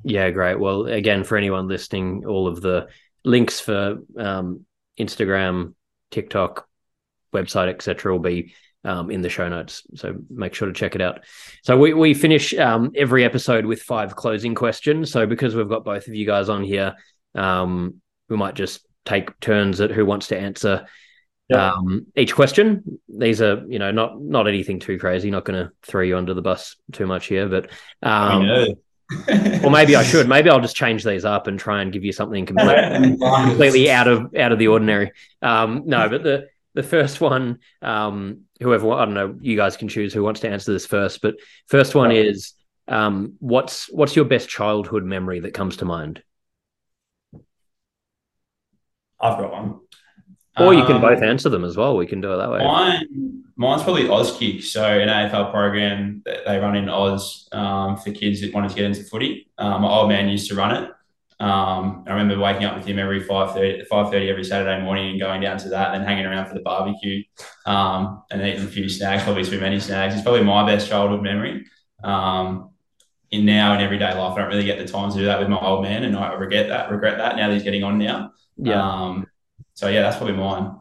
Yeah, 0.03 0.29
great. 0.31 0.59
Well, 0.59 0.87
again, 0.87 1.23
for 1.23 1.37
anyone 1.37 1.67
listening, 1.67 2.25
all 2.25 2.47
of 2.47 2.61
the 2.61 2.87
links 3.23 3.59
for 3.59 3.97
um, 4.17 4.65
Instagram, 4.99 5.73
TikTok, 6.11 6.67
website, 7.33 7.69
etc., 7.69 8.11
will 8.11 8.19
be 8.19 8.53
um, 8.83 9.11
in 9.11 9.21
the 9.21 9.29
show 9.29 9.47
notes. 9.49 9.83
So 9.95 10.15
make 10.29 10.53
sure 10.53 10.67
to 10.67 10.73
check 10.73 10.95
it 10.95 11.01
out. 11.01 11.25
So 11.63 11.77
we, 11.77 11.93
we 11.93 12.13
finish 12.13 12.53
um, 12.53 12.91
every 12.95 13.23
episode 13.23 13.65
with 13.65 13.81
five 13.81 14.15
closing 14.15 14.55
questions. 14.55 15.11
So 15.11 15.25
because 15.25 15.55
we've 15.55 15.69
got 15.69 15.83
both 15.83 16.07
of 16.07 16.15
you 16.15 16.25
guys 16.25 16.49
on 16.49 16.63
here, 16.63 16.95
um, 17.35 18.01
we 18.29 18.37
might 18.37 18.55
just 18.55 18.85
take 19.05 19.37
turns 19.39 19.81
at 19.81 19.91
who 19.91 20.05
wants 20.05 20.27
to 20.27 20.37
answer 20.37 20.87
yeah. 21.49 21.73
um, 21.73 22.07
each 22.15 22.35
question. 22.35 22.99
These 23.07 23.41
are, 23.41 23.63
you 23.67 23.79
know, 23.79 23.91
not 23.91 24.21
not 24.21 24.47
anything 24.47 24.79
too 24.79 24.99
crazy. 24.99 25.31
Not 25.31 25.45
going 25.45 25.65
to 25.65 25.71
throw 25.81 26.03
you 26.03 26.17
under 26.17 26.33
the 26.33 26.41
bus 26.41 26.75
too 26.91 27.07
much 27.07 27.25
here, 27.25 27.49
but 27.49 27.71
um, 28.03 28.75
or 29.63 29.71
maybe 29.71 29.95
I 29.95 30.03
should. 30.03 30.29
Maybe 30.29 30.49
I'll 30.49 30.61
just 30.61 30.75
change 30.75 31.03
these 31.03 31.25
up 31.25 31.47
and 31.47 31.59
try 31.59 31.81
and 31.81 31.91
give 31.91 32.03
you 32.03 32.13
something 32.13 32.45
completely, 32.45 33.17
completely 33.47 33.89
out 33.89 34.07
of 34.07 34.35
out 34.35 34.51
of 34.51 34.59
the 34.59 34.67
ordinary. 34.67 35.11
Um, 35.41 35.83
no, 35.85 36.07
but 36.07 36.23
the 36.23 36.49
the 36.73 36.83
first 36.83 37.21
one, 37.21 37.59
um, 37.81 38.41
whoever 38.61 38.91
I 38.91 39.05
don't 39.05 39.13
know, 39.13 39.35
you 39.41 39.55
guys 39.55 39.77
can 39.77 39.87
choose 39.87 40.13
who 40.13 40.23
wants 40.23 40.41
to 40.41 40.49
answer 40.49 40.71
this 40.71 40.85
first. 40.85 41.21
But 41.21 41.35
first 41.67 41.95
one 41.95 42.11
is, 42.11 42.53
um, 42.87 43.33
what's 43.39 43.91
what's 43.91 44.15
your 44.15 44.25
best 44.25 44.49
childhood 44.49 45.03
memory 45.03 45.41
that 45.41 45.53
comes 45.53 45.77
to 45.77 45.85
mind? 45.85 46.23
I've 49.19 49.37
got 49.37 49.51
one. 49.51 49.79
Or 50.57 50.73
you 50.73 50.83
can 50.85 50.97
um, 50.97 51.01
both 51.01 51.21
answer 51.21 51.49
them 51.49 51.63
as 51.63 51.77
well. 51.77 51.95
We 51.95 52.05
can 52.05 52.19
do 52.19 52.33
it 52.33 52.37
that 52.37 52.51
way. 52.51 52.59
Mine, 52.59 53.43
mine's 53.55 53.83
probably 53.83 54.03
Auskick. 54.03 54.61
So 54.63 54.83
an 54.83 55.07
AFL 55.07 55.51
program 55.51 56.21
that 56.25 56.39
they 56.45 56.57
run 56.57 56.75
in 56.75 56.89
Oz 56.89 57.47
um, 57.51 57.95
for 57.95 58.11
kids 58.11 58.41
that 58.41 58.53
wanted 58.53 58.69
to 58.69 58.75
get 58.75 58.85
into 58.85 59.03
footy. 59.03 59.49
Um, 59.57 59.83
my 59.83 59.89
old 59.89 60.09
man 60.09 60.27
used 60.27 60.49
to 60.49 60.55
run 60.55 60.83
it. 60.83 60.91
Um, 61.39 62.03
I 62.05 62.11
remember 62.11 62.37
waking 62.37 62.65
up 62.65 62.75
with 62.75 62.85
him 62.85 62.99
every 62.99 63.23
5.30, 63.23 63.87
5.30 63.87 64.29
every 64.29 64.43
Saturday 64.43 64.83
morning 64.83 65.11
and 65.11 65.19
going 65.19 65.39
down 65.41 65.57
to 65.59 65.69
that 65.69 65.93
and 65.93 66.01
then 66.01 66.07
hanging 66.07 66.25
around 66.25 66.47
for 66.47 66.53
the 66.53 66.59
barbecue 66.59 67.23
um, 67.65 68.23
and 68.29 68.41
eating 68.41 68.65
a 68.65 68.67
few 68.67 68.89
snacks, 68.89 69.23
probably 69.23 69.45
too 69.45 69.59
many 69.59 69.79
snacks. 69.79 70.15
It's 70.15 70.23
probably 70.23 70.43
my 70.43 70.65
best 70.65 70.89
childhood 70.89 71.23
memory. 71.23 71.65
Um, 72.03 72.71
in 73.31 73.45
now 73.45 73.73
in 73.75 73.81
everyday 73.81 74.13
life, 74.15 74.33
I 74.33 74.41
don't 74.41 74.49
really 74.49 74.65
get 74.65 74.79
the 74.79 74.91
time 74.91 75.11
to 75.11 75.17
do 75.17 75.25
that 75.25 75.39
with 75.39 75.49
my 75.49 75.59
old 75.59 75.83
man, 75.83 76.03
and 76.03 76.17
I 76.17 76.33
regret 76.33 76.67
that. 76.69 76.89
Regret 76.89 77.17
that 77.19 77.35
now 77.35 77.47
that 77.47 77.53
he's 77.53 77.63
getting 77.63 77.83
on 77.83 77.99
now. 77.99 78.31
Yeah. 78.57 78.81
Um, 78.81 79.27
so 79.75 79.87
yeah, 79.87 80.01
that's 80.01 80.17
probably 80.17 80.35
mine. 80.35 80.77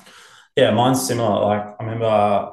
Yeah, 0.57 0.71
mine's 0.71 1.07
similar. 1.07 1.44
Like 1.44 1.77
I 1.79 1.85
remember 1.85 2.53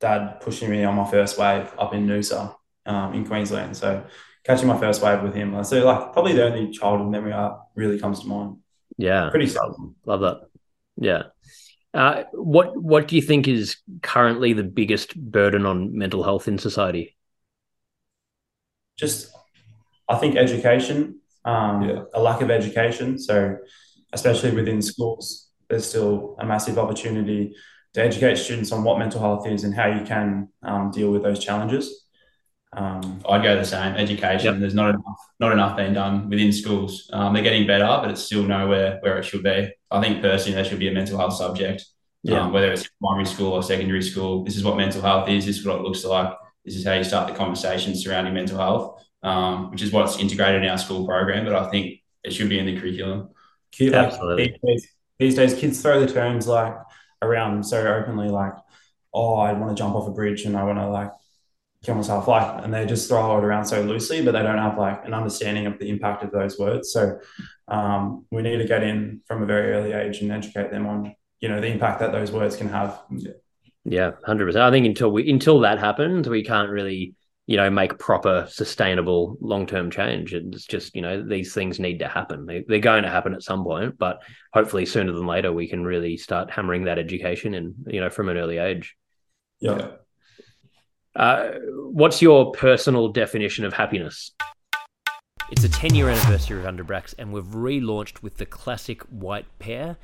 dad 0.00 0.40
pushing 0.40 0.70
me 0.70 0.82
on 0.84 0.96
my 0.96 1.08
first 1.08 1.38
wave 1.38 1.72
up 1.78 1.94
in 1.94 2.06
Noosa 2.06 2.54
um, 2.84 3.14
in 3.14 3.24
Queensland. 3.24 3.76
So 3.76 4.04
catching 4.44 4.68
my 4.68 4.78
first 4.78 5.02
wave 5.02 5.22
with 5.22 5.34
him. 5.34 5.62
So 5.64 5.84
like 5.84 6.12
probably 6.12 6.32
the 6.34 6.44
only 6.44 6.70
childhood 6.70 7.10
memory 7.10 7.32
that 7.32 7.58
really 7.74 7.98
comes 7.98 8.20
to 8.20 8.26
mind. 8.26 8.56
Yeah, 8.98 9.30
pretty 9.30 9.46
sad. 9.46 9.70
Love 10.06 10.20
that. 10.20 10.40
Yeah. 10.96 11.22
Uh, 11.94 12.24
what 12.32 12.76
What 12.76 13.08
do 13.08 13.16
you 13.16 13.22
think 13.22 13.48
is 13.48 13.76
currently 14.02 14.52
the 14.52 14.62
biggest 14.64 15.14
burden 15.16 15.66
on 15.66 15.96
mental 15.96 16.22
health 16.22 16.48
in 16.48 16.58
society? 16.58 17.16
Just, 18.98 19.32
I 20.08 20.16
think 20.16 20.36
education. 20.36 21.20
um, 21.44 21.82
yeah. 21.82 22.02
a 22.14 22.20
lack 22.22 22.40
of 22.40 22.50
education. 22.50 23.18
So, 23.18 23.56
especially 24.12 24.52
within 24.52 24.80
schools, 24.82 25.48
there's 25.68 25.88
still 25.88 26.36
a 26.38 26.46
massive 26.46 26.78
opportunity 26.78 27.54
to 27.94 28.02
educate 28.02 28.36
students 28.36 28.72
on 28.72 28.84
what 28.84 28.98
mental 28.98 29.20
health 29.20 29.46
is 29.46 29.64
and 29.64 29.74
how 29.74 29.86
you 29.88 30.04
can 30.04 30.48
um, 30.62 30.90
deal 30.90 31.10
with 31.10 31.22
those 31.22 31.38
challenges. 31.38 32.06
Um, 32.74 33.20
I'd 33.28 33.42
go 33.42 33.56
the 33.56 33.64
same. 33.64 33.94
Education. 33.96 34.54
Yep. 34.54 34.60
There's 34.60 34.74
not 34.74 34.90
enough, 34.90 35.18
not 35.38 35.52
enough 35.52 35.76
being 35.76 35.92
done 35.92 36.30
within 36.30 36.52
schools. 36.52 37.10
Um, 37.12 37.34
they're 37.34 37.42
getting 37.42 37.66
better, 37.66 37.84
but 37.84 38.10
it's 38.10 38.22
still 38.22 38.44
nowhere 38.44 38.98
where 39.02 39.18
it 39.18 39.24
should 39.24 39.42
be. 39.42 39.70
I 39.90 40.00
think 40.00 40.22
personally, 40.22 40.54
there 40.54 40.64
should 40.64 40.78
be 40.78 40.88
a 40.88 40.92
mental 40.92 41.18
health 41.18 41.34
subject. 41.34 41.84
Yeah. 42.22 42.40
Um, 42.40 42.52
whether 42.52 42.72
it's 42.72 42.88
primary 43.00 43.26
school 43.26 43.52
or 43.52 43.62
secondary 43.62 44.02
school, 44.02 44.44
this 44.44 44.56
is 44.56 44.64
what 44.64 44.76
mental 44.76 45.02
health 45.02 45.28
is. 45.28 45.44
This 45.44 45.58
is 45.58 45.66
what 45.66 45.76
it 45.76 45.82
looks 45.82 46.04
like. 46.04 46.32
This 46.64 46.76
is 46.76 46.86
how 46.86 46.94
you 46.94 47.04
start 47.04 47.28
the 47.28 47.34
conversation 47.34 47.96
surrounding 47.96 48.32
mental 48.32 48.58
health, 48.58 49.04
um, 49.22 49.70
which 49.70 49.82
is 49.82 49.92
what's 49.92 50.18
integrated 50.18 50.62
in 50.62 50.70
our 50.70 50.78
school 50.78 51.04
program. 51.06 51.44
But 51.44 51.56
I 51.56 51.68
think 51.70 52.00
it 52.22 52.32
should 52.32 52.48
be 52.48 52.58
in 52.58 52.66
the 52.66 52.78
curriculum. 52.78 53.30
Like, 53.80 53.92
Absolutely. 53.92 54.44
These 54.44 54.60
days, 54.64 54.88
these 55.18 55.34
days, 55.34 55.54
kids 55.54 55.82
throw 55.82 56.00
the 56.00 56.10
terms 56.10 56.46
like 56.46 56.74
around 57.20 57.64
so 57.64 57.80
openly, 57.80 58.28
like, 58.28 58.54
"Oh, 59.12 59.34
I 59.34 59.52
want 59.54 59.76
to 59.76 59.80
jump 59.80 59.94
off 59.94 60.08
a 60.08 60.12
bridge 60.12 60.44
and 60.44 60.56
I 60.56 60.62
want 60.64 60.78
to 60.78 60.88
like 60.88 61.10
kill 61.82 61.96
myself 61.96 62.28
like 62.28 62.64
and 62.64 62.72
they 62.72 62.86
just 62.86 63.08
throw 63.08 63.38
it 63.38 63.44
around 63.44 63.66
so 63.66 63.82
loosely 63.82 64.24
but 64.24 64.32
they 64.32 64.42
don't 64.42 64.58
have 64.58 64.78
like 64.78 65.04
an 65.04 65.14
understanding 65.14 65.66
of 65.66 65.78
the 65.78 65.88
impact 65.88 66.22
of 66.22 66.30
those 66.30 66.58
words. 66.58 66.92
So 66.92 67.18
um, 67.68 68.24
we 68.30 68.42
need 68.42 68.58
to 68.58 68.66
get 68.66 68.82
in 68.82 69.20
from 69.26 69.42
a 69.42 69.46
very 69.46 69.72
early 69.72 69.92
age 69.92 70.20
and 70.20 70.30
educate 70.30 70.70
them 70.70 70.86
on 70.86 71.14
you 71.40 71.48
know 71.48 71.60
the 71.60 71.66
impact 71.66 72.00
that 72.00 72.12
those 72.12 72.30
words 72.30 72.56
can 72.56 72.68
have. 72.68 73.00
Yeah 73.84 74.12
100% 74.28 74.54
i 74.56 74.70
think 74.70 74.86
until 74.86 75.10
we 75.10 75.28
until 75.28 75.58
that 75.60 75.80
happens 75.80 76.28
we 76.28 76.44
can't 76.44 76.70
really 76.70 77.16
you 77.46 77.56
know 77.56 77.68
make 77.68 77.98
proper 77.98 78.46
sustainable 78.48 79.36
long-term 79.40 79.90
change. 79.90 80.32
It's 80.32 80.64
just 80.64 80.94
you 80.94 81.02
know 81.02 81.26
these 81.26 81.52
things 81.52 81.80
need 81.80 81.98
to 81.98 82.08
happen. 82.08 82.46
They, 82.46 82.76
are 82.76 82.80
going 82.80 83.02
to 83.02 83.10
happen 83.10 83.34
at 83.34 83.42
some 83.42 83.64
point 83.64 83.98
but 83.98 84.22
hopefully 84.52 84.86
sooner 84.86 85.12
than 85.12 85.26
later 85.26 85.52
we 85.52 85.68
can 85.68 85.84
really 85.84 86.16
start 86.16 86.50
hammering 86.50 86.84
that 86.84 87.00
education 87.00 87.54
and 87.54 87.74
you 87.88 88.00
know 88.00 88.10
from 88.10 88.28
an 88.28 88.36
early 88.36 88.58
age. 88.58 88.94
Yeah 89.58 89.88
uh, 91.14 91.50
what's 91.74 92.22
your 92.22 92.52
personal 92.52 93.08
definition 93.08 93.64
of 93.64 93.74
happiness? 93.74 94.32
It's 95.50 95.64
a 95.64 95.68
10 95.68 95.94
year 95.94 96.08
anniversary 96.08 96.58
of 96.58 96.64
Underbrax, 96.64 97.14
and 97.18 97.32
we've 97.32 97.44
relaunched 97.44 98.22
with 98.22 98.38
the 98.38 98.46
classic 98.46 99.02
white 99.02 99.46
pair. 99.58 99.98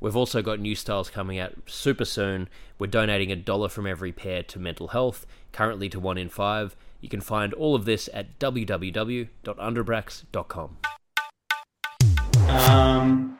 We've 0.00 0.16
also 0.16 0.42
got 0.42 0.60
new 0.60 0.74
styles 0.74 1.10
coming 1.10 1.38
out 1.38 1.52
super 1.66 2.04
soon. 2.04 2.48
We're 2.78 2.88
donating 2.88 3.30
a 3.30 3.36
dollar 3.36 3.68
from 3.68 3.86
every 3.86 4.12
pair 4.12 4.42
to 4.42 4.58
mental 4.58 4.88
health, 4.88 5.26
currently 5.52 5.88
to 5.90 6.00
one 6.00 6.18
in 6.18 6.28
five. 6.28 6.76
You 7.00 7.08
can 7.08 7.20
find 7.20 7.54
all 7.54 7.74
of 7.74 7.84
this 7.84 8.08
at 8.12 8.38
www.underbrax.com. 8.38 10.76
Um, 12.48 13.38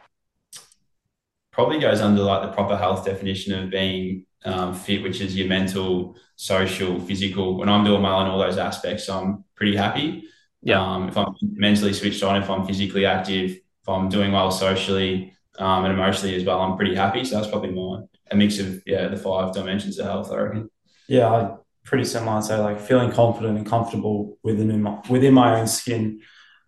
probably 1.50 1.78
goes 1.78 2.00
under 2.00 2.22
like 2.22 2.42
the 2.42 2.52
proper 2.52 2.76
health 2.76 3.04
definition 3.04 3.54
of 3.54 3.70
being 3.70 4.26
um, 4.44 4.74
fit, 4.74 5.02
which 5.02 5.20
is 5.20 5.36
your 5.36 5.48
mental, 5.48 6.16
social, 6.36 7.00
physical. 7.00 7.58
When 7.58 7.68
I'm 7.68 7.84
doing 7.84 8.02
well 8.02 8.20
in 8.22 8.26
all 8.28 8.38
those 8.38 8.58
aspects, 8.58 9.08
I'm 9.08 9.44
pretty 9.54 9.76
happy. 9.76 10.24
Yeah. 10.62 10.82
Um, 10.82 11.08
if 11.08 11.16
I'm 11.16 11.34
mentally 11.42 11.92
switched 11.92 12.22
on, 12.22 12.42
if 12.42 12.48
I'm 12.48 12.66
physically 12.66 13.06
active, 13.06 13.50
if 13.50 13.88
I'm 13.88 14.08
doing 14.08 14.32
well 14.32 14.50
socially 14.50 15.34
um, 15.58 15.84
and 15.84 15.92
emotionally 15.92 16.34
as 16.34 16.44
well, 16.44 16.60
I'm 16.60 16.76
pretty 16.76 16.94
happy. 16.94 17.24
So 17.24 17.36
that's 17.36 17.48
probably 17.48 17.70
mine. 17.70 18.08
A 18.30 18.36
mix 18.36 18.58
of 18.58 18.82
yeah, 18.86 19.08
the 19.08 19.16
five 19.16 19.52
dimensions 19.52 19.98
of 19.98 20.06
health. 20.06 20.32
I 20.32 20.36
reckon. 20.36 20.70
Yeah, 21.06 21.56
pretty 21.84 22.04
similar. 22.04 22.40
So 22.40 22.62
like 22.62 22.80
feeling 22.80 23.12
confident 23.12 23.58
and 23.58 23.66
comfortable 23.66 24.38
within 24.42 24.82
my, 24.82 25.00
within 25.10 25.34
my 25.34 25.60
own 25.60 25.66
skin, 25.66 26.20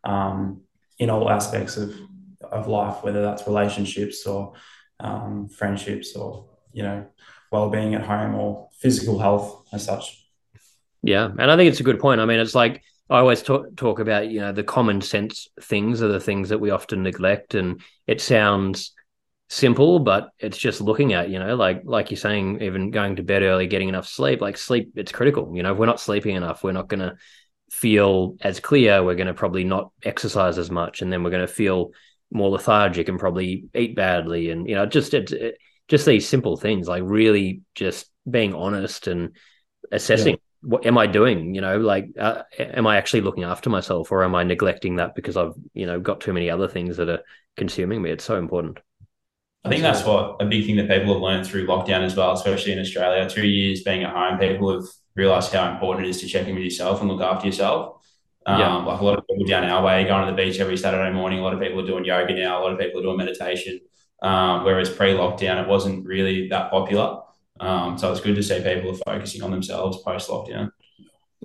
um, 0.04 0.62
in 0.98 1.10
all 1.10 1.30
aspects 1.30 1.76
of 1.76 1.94
of 2.42 2.68
life, 2.68 3.02
whether 3.02 3.22
that's 3.22 3.46
relationships 3.46 4.26
or 4.26 4.52
um, 5.00 5.48
friendships 5.48 6.14
or 6.14 6.48
you 6.72 6.82
know 6.82 7.06
well-being 7.56 7.94
at 7.94 8.02
home 8.02 8.34
or 8.34 8.68
physical 8.78 9.18
health 9.18 9.66
as 9.72 9.84
such. 9.84 10.24
Yeah, 11.02 11.30
and 11.38 11.50
I 11.50 11.56
think 11.56 11.70
it's 11.70 11.80
a 11.80 11.84
good 11.84 12.00
point. 12.00 12.20
I 12.20 12.24
mean, 12.26 12.40
it's 12.40 12.54
like 12.54 12.82
I 13.08 13.18
always 13.18 13.42
talk 13.42 13.76
talk 13.76 14.00
about 14.00 14.28
you 14.28 14.40
know 14.40 14.52
the 14.52 14.64
common 14.64 15.00
sense 15.00 15.48
things 15.60 16.02
are 16.02 16.08
the 16.08 16.20
things 16.20 16.48
that 16.48 16.58
we 16.58 16.70
often 16.70 17.02
neglect, 17.02 17.54
and 17.54 17.80
it 18.06 18.20
sounds 18.20 18.92
simple, 19.48 20.00
but 20.00 20.30
it's 20.38 20.58
just 20.58 20.80
looking 20.80 21.12
at 21.12 21.30
you 21.30 21.38
know 21.38 21.54
like 21.54 21.82
like 21.84 22.10
you're 22.10 22.18
saying, 22.18 22.62
even 22.62 22.90
going 22.90 23.16
to 23.16 23.22
bed 23.22 23.42
early, 23.42 23.66
getting 23.66 23.88
enough 23.88 24.08
sleep. 24.08 24.40
Like 24.40 24.58
sleep, 24.58 24.92
it's 24.96 25.12
critical. 25.12 25.52
You 25.54 25.62
know, 25.62 25.72
if 25.72 25.78
we're 25.78 25.86
not 25.86 26.00
sleeping 26.00 26.36
enough, 26.36 26.64
we're 26.64 26.72
not 26.72 26.88
going 26.88 27.00
to 27.00 27.16
feel 27.70 28.36
as 28.40 28.60
clear. 28.60 29.02
We're 29.04 29.14
going 29.14 29.28
to 29.28 29.34
probably 29.34 29.64
not 29.64 29.92
exercise 30.02 30.58
as 30.58 30.70
much, 30.70 31.02
and 31.02 31.12
then 31.12 31.22
we're 31.22 31.30
going 31.30 31.46
to 31.46 31.52
feel 31.52 31.92
more 32.32 32.50
lethargic 32.50 33.08
and 33.08 33.20
probably 33.20 33.66
eat 33.74 33.94
badly, 33.94 34.50
and 34.50 34.68
you 34.68 34.74
know, 34.74 34.86
just 34.86 35.14
it, 35.14 35.30
it 35.30 35.58
just 35.88 36.06
these 36.06 36.28
simple 36.28 36.56
things 36.56 36.88
like 36.88 37.02
really 37.04 37.62
just 37.74 38.10
being 38.28 38.54
honest 38.54 39.06
and 39.06 39.36
assessing 39.92 40.34
yeah. 40.34 40.40
what 40.62 40.86
am 40.86 40.98
I 40.98 41.06
doing? 41.06 41.54
You 41.54 41.60
know, 41.60 41.78
like 41.78 42.08
uh, 42.18 42.42
am 42.58 42.86
I 42.86 42.96
actually 42.96 43.20
looking 43.20 43.44
after 43.44 43.70
myself 43.70 44.10
or 44.10 44.24
am 44.24 44.34
I 44.34 44.42
neglecting 44.42 44.96
that 44.96 45.14
because 45.14 45.36
I've 45.36 45.54
you 45.74 45.86
know 45.86 46.00
got 46.00 46.20
too 46.20 46.32
many 46.32 46.50
other 46.50 46.68
things 46.68 46.96
that 46.96 47.08
are 47.08 47.22
consuming 47.56 48.02
me? 48.02 48.10
It's 48.10 48.24
so 48.24 48.36
important. 48.36 48.78
I 49.64 49.68
think 49.68 49.82
that's 49.82 50.04
what 50.04 50.36
a 50.40 50.46
big 50.46 50.64
thing 50.64 50.76
that 50.76 50.88
people 50.88 51.14
have 51.14 51.22
learned 51.22 51.44
through 51.44 51.66
lockdown 51.66 52.02
as 52.02 52.14
well, 52.14 52.32
especially 52.32 52.72
in 52.72 52.78
Australia. 52.78 53.28
Two 53.28 53.46
years 53.46 53.82
being 53.82 54.04
at 54.04 54.14
home, 54.14 54.38
people 54.38 54.72
have 54.72 54.88
realised 55.16 55.52
how 55.52 55.72
important 55.72 56.06
it 56.06 56.10
is 56.10 56.20
to 56.20 56.28
check 56.28 56.46
in 56.46 56.54
with 56.54 56.62
yourself 56.62 57.00
and 57.00 57.10
look 57.10 57.20
after 57.20 57.46
yourself. 57.46 58.00
Um, 58.46 58.60
yeah. 58.60 58.76
Like 58.76 59.00
a 59.00 59.04
lot 59.04 59.18
of 59.18 59.26
people 59.26 59.44
down 59.44 59.64
our 59.64 59.82
way, 59.84 60.04
going 60.04 60.24
to 60.24 60.30
the 60.30 60.36
beach 60.36 60.60
every 60.60 60.76
Saturday 60.76 61.12
morning. 61.12 61.40
A 61.40 61.42
lot 61.42 61.52
of 61.52 61.58
people 61.58 61.80
are 61.80 61.86
doing 61.86 62.04
yoga 62.04 62.32
now. 62.32 62.60
A 62.60 62.62
lot 62.62 62.72
of 62.72 62.78
people 62.78 63.00
are 63.00 63.02
doing 63.02 63.16
meditation. 63.16 63.80
Um, 64.22 64.64
whereas 64.64 64.88
pre-lockdown, 64.88 65.62
it 65.62 65.68
wasn't 65.68 66.06
really 66.06 66.48
that 66.48 66.70
popular. 66.70 67.20
Um, 67.60 67.98
so 67.98 68.10
it's 68.12 68.20
good 68.20 68.34
to 68.34 68.42
see 68.42 68.62
people 68.62 68.90
are 68.90 69.14
focusing 69.14 69.42
on 69.42 69.50
themselves 69.50 69.98
post-lockdown. 70.02 70.70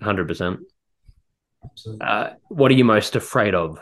Hundred 0.02 0.28
percent. 0.28 0.62
Uh, 2.00 2.32
what 2.48 2.72
are 2.72 2.76
you 2.76 2.84
most 2.84 3.16
afraid 3.16 3.54
of? 3.54 3.80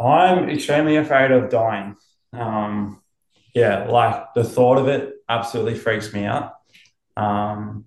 I'm 0.00 0.48
extremely 0.48 0.96
afraid 0.96 1.30
of 1.30 1.50
dying. 1.50 1.96
Um, 2.32 3.02
yeah, 3.54 3.84
like 3.84 4.34
the 4.34 4.44
thought 4.44 4.78
of 4.78 4.88
it 4.88 5.14
absolutely 5.28 5.74
freaks 5.76 6.12
me 6.12 6.24
out. 6.24 6.54
Um, 7.16 7.84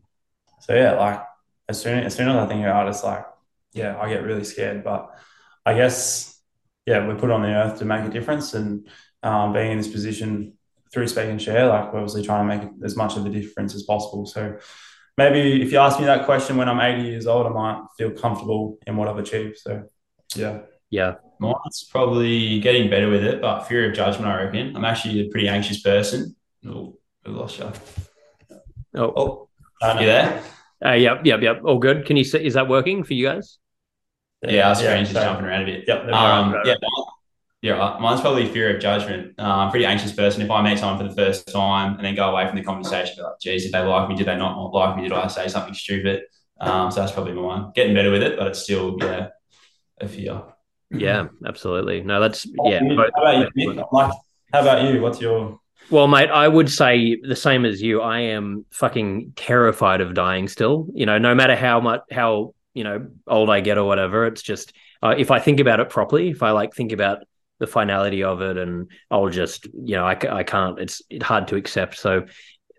so 0.62 0.74
yeah, 0.74 0.94
like 0.94 1.22
as 1.68 1.82
soon 1.82 2.00
as 2.00 2.16
soon 2.16 2.30
as 2.30 2.36
I 2.36 2.46
think 2.46 2.62
about 2.62 2.88
it, 2.88 2.92
it's 2.92 3.04
like, 3.04 3.26
yeah, 3.74 3.98
I 4.00 4.10
get 4.10 4.24
really 4.24 4.46
scared. 4.46 4.84
But 4.84 5.10
I 5.66 5.74
guess 5.74 6.37
yeah, 6.88 7.06
we're 7.06 7.16
put 7.16 7.30
on 7.30 7.42
the 7.42 7.50
earth 7.50 7.80
to 7.80 7.86
make 7.86 8.06
a 8.06 8.10
difference, 8.10 8.54
and 8.54 8.88
um, 9.22 9.52
being 9.52 9.74
in 9.74 9.78
this 9.78 9.90
position 9.90 10.54
through 10.92 11.08
Speak 11.10 11.26
and 11.26 11.42
Share, 11.42 11.68
like 11.68 11.92
we're 11.92 12.00
obviously 12.00 12.24
trying 12.24 12.48
to 12.48 12.58
make 12.58 12.70
as 12.84 12.96
much 12.96 13.18
of 13.18 13.26
a 13.26 13.30
difference 13.30 13.76
as 13.76 13.84
possible. 13.84 14.26
So 14.26 14.58
maybe 15.18 15.62
if 15.62 15.74
you 15.74 15.80
ask 15.80 16.00
me 16.00 16.06
that 16.06 16.26
question 16.26 16.56
when 16.56 16.70
I'm 16.70 16.80
80 16.80 17.10
years 17.10 17.28
old, 17.28 17.46
I 17.46 17.50
might 17.50 17.84
feel 17.98 18.12
comfortable 18.12 18.78
in 18.88 18.96
what 18.96 19.10
I've 19.10 19.18
achieved. 19.18 19.58
So 19.58 19.84
yeah, 20.34 20.62
yeah. 20.90 21.16
Mine's 21.40 21.88
probably 21.92 22.62
getting 22.62 22.90
better 22.90 23.10
with 23.10 23.24
it, 23.24 23.42
but 23.42 23.66
fear 23.66 23.90
of 23.90 23.96
judgment, 23.96 24.32
I 24.32 24.44
reckon. 24.44 24.76
I'm 24.76 24.86
actually 24.86 25.20
a 25.20 25.30
pretty 25.30 25.50
anxious 25.50 25.82
person. 25.82 26.36
Oh, 26.66 26.98
I 27.26 27.30
lost 27.30 27.60
you. 27.60 27.72
Oh, 28.96 29.14
oh 29.82 30.00
you 30.00 30.06
there? 30.06 30.42
Uh, 30.84 30.94
yep, 30.94 31.26
yep, 31.26 31.42
yep. 31.42 31.62
All 31.66 31.80
good. 31.80 32.06
Can 32.06 32.16
you 32.16 32.24
see? 32.24 32.46
Is 32.46 32.54
that 32.54 32.70
working 32.70 33.04
for 33.04 33.14
you 33.14 33.28
guys? 33.28 33.60
Yeah, 34.44 34.70
our 34.70 34.76
screen's 34.76 35.10
yeah, 35.10 35.14
just 35.14 35.26
jumping 35.26 35.46
around 35.46 35.64
a 35.64 35.66
bit. 35.66 35.86
Yep. 35.88 36.10
Um, 36.10 36.56
yeah, 36.64 36.76
yeah, 37.62 37.98
mine's 38.00 38.22
probably 38.22 38.48
fear 38.48 38.76
of 38.76 38.82
judgment. 38.82 39.34
Uh, 39.40 39.44
I'm 39.44 39.68
a 39.70 39.72
pretty 39.72 39.86
anxious 39.86 40.12
person. 40.12 40.44
If 40.44 40.52
I 40.52 40.62
meet 40.62 40.78
someone 40.78 41.00
for 41.00 41.12
the 41.12 41.16
first 41.16 41.48
time 41.48 41.96
and 41.96 42.06
then 42.06 42.16
go 42.16 42.30
away 42.30 42.46
from 42.48 42.56
the 42.56 42.64
conversation, 42.64 43.16
be 43.18 43.24
like, 43.24 43.40
geez, 43.42 43.64
did 43.64 43.72
they 43.72 43.80
like 43.80 44.10
me? 44.10 44.16
Did 44.16 44.28
they 44.28 44.38
not 44.38 44.58
like 44.72 44.96
me? 44.96 45.04
Did 45.04 45.14
I 45.14 45.28
say 45.28 45.48
something 45.48 45.74
stupid? 45.74 46.24
Um, 46.60 46.92
so 46.92 47.00
that's 47.00 47.12
probably 47.12 47.34
mine. 47.34 47.72
Getting 47.74 47.96
better 47.96 48.12
with 48.12 48.22
it, 48.22 48.38
but 48.38 48.48
it's 48.48 48.60
still, 48.60 48.98
yeah, 49.00 49.30
a 50.00 50.08
fear. 50.08 50.44
Yeah, 50.92 51.28
absolutely. 51.46 52.02
No, 52.02 52.20
that's, 52.20 52.46
yeah. 52.64 52.80
How 52.80 53.22
about 53.22 53.52
you, 53.56 53.74
Like, 53.92 54.12
how 54.54 54.62
about 54.62 54.94
you? 54.94 55.02
What's 55.02 55.20
your 55.20 55.60
well, 55.90 56.08
mate, 56.08 56.30
I 56.30 56.48
would 56.48 56.70
say 56.70 57.18
the 57.22 57.36
same 57.36 57.64
as 57.64 57.82
you. 57.82 58.02
I 58.02 58.20
am 58.20 58.66
fucking 58.72 59.34
terrified 59.38 60.02
of 60.02 60.14
dying 60.14 60.50
still. 60.50 60.88
You 60.94 61.06
know, 61.06 61.18
no 61.18 61.34
matter 61.34 61.56
how 61.56 61.80
much, 61.80 62.02
how 62.12 62.54
you 62.78 62.84
know 62.84 63.08
old 63.28 63.50
I 63.50 63.60
get 63.62 63.80
or 63.80 63.86
whatever. 63.86 64.28
It's 64.28 64.44
just 64.44 64.74
uh, 65.02 65.16
if 65.18 65.32
I 65.32 65.40
think 65.40 65.60
about 65.60 65.80
it 65.80 65.90
properly, 65.90 66.30
if 66.30 66.44
I 66.44 66.52
like 66.52 66.74
think 66.74 66.92
about 66.92 67.24
the 67.60 67.68
finality 67.68 68.24
of 68.24 68.42
it, 68.42 68.58
and 68.58 68.92
I'll 69.10 69.30
just 69.30 69.66
you 69.66 69.96
know 69.96 70.06
I, 70.06 70.18
I 70.30 70.44
can't. 70.44 70.80
It's 70.80 71.02
hard 71.22 71.48
to 71.50 71.56
accept. 71.56 71.98
So 71.98 72.28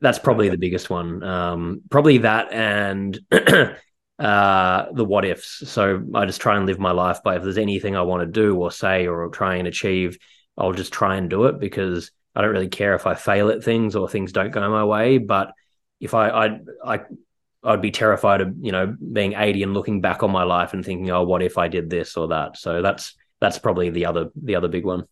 that's 0.01 0.21
probably 0.21 0.49
the 0.49 0.57
biggest 0.57 0.89
one. 0.89 1.23
Um, 1.23 1.83
probably 1.91 2.19
that 2.19 2.53
and. 2.53 3.19
uh 4.19 4.91
the 4.95 5.05
what 5.05 5.25
ifs 5.25 5.63
so 5.71 6.03
i 6.13 6.25
just 6.25 6.41
try 6.41 6.57
and 6.57 6.67
live 6.67 6.81
my 6.81 6.91
life 6.91 7.23
by 7.23 7.37
if 7.37 7.43
there's 7.45 7.57
anything 7.57 7.95
i 7.95 8.03
want 8.03 8.21
to 8.21 8.27
do 8.27 8.57
or 8.57 8.69
say 8.69 9.07
or 9.07 9.29
try 9.29 9.55
and 9.55 9.69
achieve 9.69 10.19
i'll 10.57 10.73
just 10.73 10.93
try 10.93 11.15
and 11.15 11.31
do 11.31 11.45
it 11.45 11.61
because 11.61 12.11
i 12.35 12.41
don't 12.43 12.51
really 12.51 12.67
care 12.67 12.97
if 12.97 13.07
i 13.07 13.15
fail 13.15 13.49
at 13.49 13.63
things 13.63 13.95
or 13.95 14.09
things 14.09 14.33
don't 14.33 14.51
go 14.51 14.69
my 14.69 14.85
way 14.85 15.19
but 15.19 15.53
if 16.01 16.15
i 16.15 16.31
i 16.31 16.59
i 16.85 17.01
I'd 17.69 17.83
be 17.83 17.91
terrified 17.91 18.41
of 18.41 18.55
you 18.61 18.73
know 18.73 18.97
being 19.13 19.35
80 19.35 19.63
and 19.63 19.75
looking 19.75 20.01
back 20.01 20.23
on 20.23 20.31
my 20.31 20.45
life 20.45 20.73
and 20.73 20.85
thinking, 20.85 21.11
oh, 21.11 21.25
what 21.25 21.43
if 21.43 21.59
I 21.59 21.69
did 21.69 21.91
this 21.91 22.17
or 22.17 22.29
that? 22.29 22.57
So 22.57 22.83
that's 22.83 23.15
that's 23.41 23.59
probably 23.59 23.91
the 23.91 24.07
other 24.07 24.31
the 24.43 24.57
other 24.57 24.69
big 24.69 24.85
one. 24.85 25.05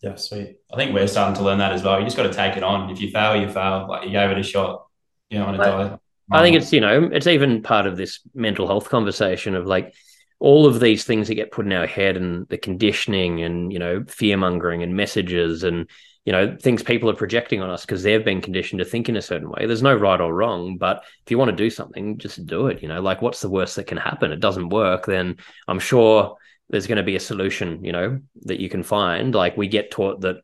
Yeah, 0.00 0.16
sweet. 0.16 0.56
I 0.72 0.76
think 0.76 0.94
we're 0.94 1.06
starting 1.06 1.36
to 1.36 1.42
learn 1.42 1.58
that 1.58 1.72
as 1.72 1.82
well. 1.82 1.98
You 1.98 2.04
just 2.04 2.16
got 2.16 2.24
to 2.24 2.32
take 2.32 2.56
it 2.56 2.62
on. 2.62 2.90
If 2.90 3.00
you 3.00 3.10
fail, 3.10 3.36
you 3.36 3.48
fail. 3.48 3.86
Like 3.88 4.04
you 4.04 4.10
gave 4.10 4.30
it 4.30 4.38
a 4.38 4.42
shot. 4.42 4.86
You 5.30 5.38
know, 5.38 5.46
on 5.46 5.54
a 5.54 5.58
die. 5.58 5.98
I 6.30 6.42
think 6.42 6.56
it's 6.56 6.72
you 6.72 6.80
know 6.80 7.10
it's 7.12 7.26
even 7.26 7.62
part 7.62 7.86
of 7.86 7.96
this 7.96 8.20
mental 8.34 8.66
health 8.66 8.88
conversation 8.88 9.54
of 9.54 9.66
like 9.66 9.94
all 10.38 10.66
of 10.66 10.80
these 10.80 11.04
things 11.04 11.28
that 11.28 11.34
get 11.34 11.52
put 11.52 11.66
in 11.66 11.72
our 11.72 11.86
head 11.86 12.16
and 12.16 12.48
the 12.48 12.58
conditioning 12.58 13.42
and 13.42 13.72
you 13.72 13.78
know 13.78 14.04
fear 14.08 14.36
mongering 14.36 14.82
and 14.82 14.96
messages 14.96 15.62
and 15.62 15.88
you 16.24 16.32
know 16.32 16.56
things 16.60 16.82
people 16.82 17.10
are 17.10 17.14
projecting 17.14 17.60
on 17.60 17.70
us 17.70 17.84
because 17.84 18.02
they've 18.02 18.24
been 18.24 18.40
conditioned 18.40 18.78
to 18.78 18.84
think 18.84 19.08
in 19.08 19.16
a 19.16 19.22
certain 19.22 19.50
way. 19.50 19.66
There's 19.66 19.82
no 19.82 19.94
right 19.94 20.20
or 20.20 20.34
wrong 20.34 20.78
but 20.78 21.02
if 21.24 21.30
you 21.30 21.38
want 21.38 21.50
to 21.50 21.56
do 21.56 21.70
something 21.70 22.18
just 22.18 22.46
do 22.46 22.68
it 22.68 22.82
you 22.82 22.88
know? 22.88 23.00
Like 23.00 23.22
what's 23.22 23.40
the 23.40 23.50
worst 23.50 23.76
that 23.76 23.86
can 23.88 23.98
happen? 23.98 24.32
It 24.32 24.40
doesn't 24.40 24.68
work 24.68 25.06
then 25.06 25.36
i'm 25.68 25.78
sure 25.78 26.36
there's 26.72 26.86
going 26.86 26.96
to 26.96 27.02
be 27.02 27.16
a 27.16 27.20
solution 27.20 27.84
you 27.84 27.92
know 27.92 28.18
that 28.42 28.60
you 28.60 28.68
can 28.68 28.82
find. 28.82 29.34
Like 29.34 29.56
we 29.56 29.68
get 29.68 29.90
taught 29.90 30.22
that 30.22 30.36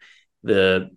the 0.44 0.90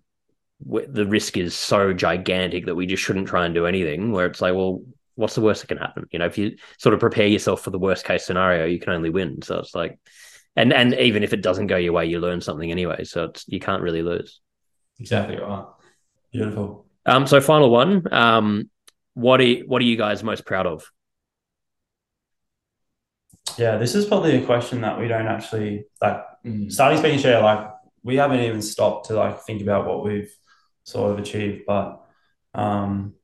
the 0.64 1.06
risk 1.06 1.36
is 1.36 1.56
so 1.56 1.92
gigantic 1.92 2.66
that 2.66 2.76
we 2.76 2.86
just 2.86 3.02
shouldn't 3.02 3.26
try 3.26 3.44
and 3.44 3.54
do 3.54 3.66
anything 3.66 4.12
where 4.12 4.26
it's 4.26 4.40
like 4.40 4.54
well 4.54 4.82
what's 5.16 5.34
the 5.34 5.40
worst 5.40 5.62
that 5.62 5.66
can 5.66 5.78
happen? 5.78 6.06
You 6.12 6.18
know 6.20 6.26
if 6.26 6.38
you 6.38 6.56
sort 6.78 6.94
of 6.94 7.00
prepare 7.00 7.26
yourself 7.26 7.62
for 7.62 7.70
the 7.70 7.78
worst 7.78 8.04
case 8.04 8.24
scenario 8.24 8.66
you 8.66 8.78
can 8.78 8.92
only 8.92 9.10
win. 9.10 9.42
So 9.42 9.58
it's 9.58 9.74
like 9.74 9.98
and 10.54 10.72
and 10.72 10.94
even 10.94 11.22
if 11.22 11.32
it 11.32 11.42
doesn't 11.42 11.68
go 11.68 11.76
your 11.76 11.94
way 11.94 12.06
you 12.06 12.20
learn 12.20 12.40
something 12.40 12.70
anyway 12.70 13.04
so 13.04 13.24
it's 13.24 13.44
you 13.48 13.58
can't 13.58 13.82
really 13.82 14.02
lose 14.02 14.40
exactly 15.02 15.36
right 15.36 15.66
beautiful 16.32 16.86
um 17.06 17.26
so 17.26 17.40
final 17.40 17.70
one 17.70 17.90
um 18.12 18.70
what 19.14 19.40
are 19.40 19.44
you, 19.44 19.64
what 19.66 19.82
are 19.82 19.84
you 19.84 19.96
guys 19.96 20.22
most 20.24 20.46
proud 20.46 20.66
of 20.66 20.90
yeah 23.58 23.76
this 23.76 23.94
is 23.94 24.06
probably 24.06 24.36
a 24.36 24.46
question 24.46 24.80
that 24.80 24.98
we 24.98 25.08
don't 25.08 25.26
actually 25.26 25.84
like 26.00 26.24
Mm. 26.44 26.72
starting 26.72 26.98
Speak 26.98 27.12
and 27.12 27.20
Share 27.20 27.40
like 27.40 27.70
we 28.02 28.16
haven't 28.16 28.40
even 28.40 28.62
stopped 28.62 29.06
to 29.06 29.14
like 29.14 29.42
think 29.42 29.62
about 29.62 29.86
what 29.86 30.02
we've 30.02 30.34
sort 30.82 31.12
of 31.12 31.20
achieved 31.20 31.62
but 31.68 32.00
um 32.52 33.14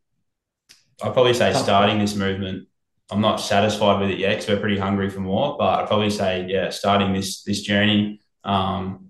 I'd 1.03 1.13
probably 1.13 1.35
say 1.35 1.53
starting 1.53 1.99
this 1.99 2.15
movement. 2.17 2.69
I'm 3.11 3.21
not 3.21 3.37
satisfied 3.37 4.01
with 4.01 4.11
it 4.11 4.19
yet 4.19 4.31
because 4.37 4.49
we're 4.49 4.61
pretty 4.61 4.79
hungry 4.79 5.11
for 5.11 5.21
more. 5.21 5.57
But 5.59 5.81
I'd 5.81 5.87
probably 5.87 6.11
say, 6.11 6.47
yeah, 6.49 6.71
starting 6.71 7.13
this 7.13 7.43
this 7.43 7.63
journey. 7.63 8.21
Um, 8.45 9.08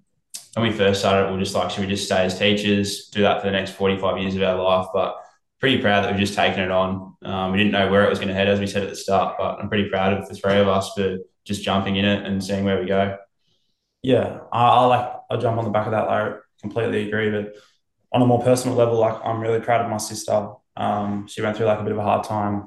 when 0.59 0.71
we 0.71 0.77
first 0.77 1.01
started, 1.01 1.27
we 1.27 1.37
were 1.37 1.43
just 1.43 1.55
like, 1.55 1.71
should 1.71 1.81
we 1.81 1.87
just 1.87 2.07
stay 2.07 2.25
as 2.25 2.39
teachers, 2.39 3.09
do 3.09 3.23
that 3.23 3.41
for 3.41 3.47
the 3.47 3.53
next 3.53 3.73
45 3.73 4.19
years 4.19 4.35
of 4.35 4.43
our 4.43 4.63
life? 4.63 4.89
But 4.93 5.17
pretty 5.61 5.81
proud 5.81 6.05
that 6.05 6.11
we've 6.11 6.21
just 6.21 6.35
taken 6.35 6.61
it 6.61 6.71
on. 6.71 7.17
Um, 7.23 7.53
we 7.53 7.59
didn't 7.59 7.73
know 7.73 7.91
where 7.91 8.05
it 8.05 8.11
was 8.11 8.19
going 8.19 8.29
to 8.29 8.35
head, 8.35 8.49
as 8.49 8.61
we 8.61 8.67
said 8.67 8.83
at 8.83 8.91
the 8.91 8.97
start, 8.97 9.37
but 9.39 9.59
I'm 9.61 9.69
pretty 9.69 9.89
proud 9.89 10.13
of 10.13 10.29
the 10.29 10.35
three 10.35 10.59
of 10.59 10.69
us 10.69 10.93
for 10.95 11.19
just 11.45 11.63
jumping 11.63 11.97
in 11.97 12.05
it 12.05 12.25
and 12.25 12.43
seeing 12.43 12.65
where 12.65 12.81
we 12.81 12.87
go. 12.87 13.17
Yeah, 14.03 14.41
I, 14.53 14.69
I 14.69 14.85
like 14.85 15.13
I'll 15.31 15.41
jump 15.41 15.59
on 15.59 15.65
the 15.65 15.71
back 15.71 15.87
of 15.87 15.93
that. 15.93 16.09
I 16.09 16.35
completely 16.61 17.09
agree. 17.09 17.31
But 17.31 17.55
on 18.13 18.23
a 18.23 18.27
more 18.27 18.43
personal 18.43 18.77
level, 18.77 18.99
like 18.99 19.21
I'm 19.25 19.41
really 19.41 19.61
proud 19.61 19.81
of 19.81 19.91
my 19.91 19.97
sister. 19.97 20.51
Um, 20.77 21.27
she 21.27 21.43
went 21.43 21.57
through 21.57 21.67
like 21.67 21.81
a 21.81 21.83
bit 21.83 21.93
of 21.93 21.99
a 21.99 22.03
hard 22.03 22.25
time 22.25 22.67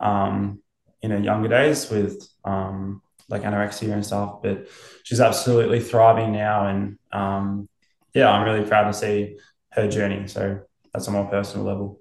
um, 0.00 0.62
in 1.02 1.10
her 1.10 1.18
younger 1.18 1.48
days 1.48 1.90
with 1.90 2.28
um, 2.44 3.02
like 3.28 3.42
anorexia 3.42 3.92
and 3.92 4.04
stuff, 4.04 4.42
but 4.42 4.68
she's 5.04 5.20
absolutely 5.20 5.80
thriving 5.80 6.32
now. 6.32 6.66
And 6.66 6.98
um, 7.12 7.68
yeah, 8.14 8.30
I'm 8.30 8.44
really 8.44 8.66
proud 8.66 8.86
to 8.86 8.92
see 8.92 9.36
her 9.72 9.88
journey. 9.88 10.26
So 10.28 10.60
that's 10.92 11.06
a 11.08 11.10
more 11.10 11.26
personal 11.26 11.66
level. 11.66 12.00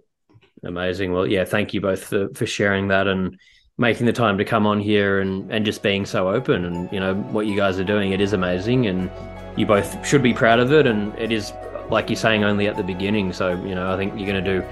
Amazing. 0.63 1.11
Well, 1.11 1.27
yeah, 1.27 1.45
thank 1.45 1.73
you 1.73 1.81
both 1.81 2.03
for, 2.03 2.29
for 2.33 2.45
sharing 2.45 2.87
that 2.87 3.07
and 3.07 3.37
making 3.77 4.05
the 4.05 4.13
time 4.13 4.37
to 4.37 4.45
come 4.45 4.65
on 4.65 4.79
here 4.79 5.19
and, 5.19 5.51
and 5.51 5.65
just 5.65 5.83
being 5.83 6.05
so 6.05 6.29
open. 6.29 6.65
And, 6.65 6.91
you 6.91 6.99
know, 6.99 7.13
what 7.15 7.45
you 7.45 7.55
guys 7.55 7.79
are 7.79 7.83
doing, 7.83 8.11
it 8.11 8.21
is 8.21 8.33
amazing. 8.33 8.87
And 8.87 9.11
you 9.55 9.65
both 9.65 10.07
should 10.07 10.23
be 10.23 10.33
proud 10.33 10.59
of 10.59 10.71
it. 10.71 10.87
And 10.87 11.13
it 11.19 11.31
is, 11.31 11.53
like 11.91 12.09
you're 12.09 12.17
saying, 12.17 12.43
only 12.43 12.67
at 12.67 12.75
the 12.75 12.83
beginning. 12.83 13.33
So, 13.33 13.49
you 13.63 13.75
know, 13.75 13.93
I 13.93 13.97
think 13.97 14.13
you're 14.17 14.27
going 14.27 14.43
to 14.43 14.59
do 14.59 14.65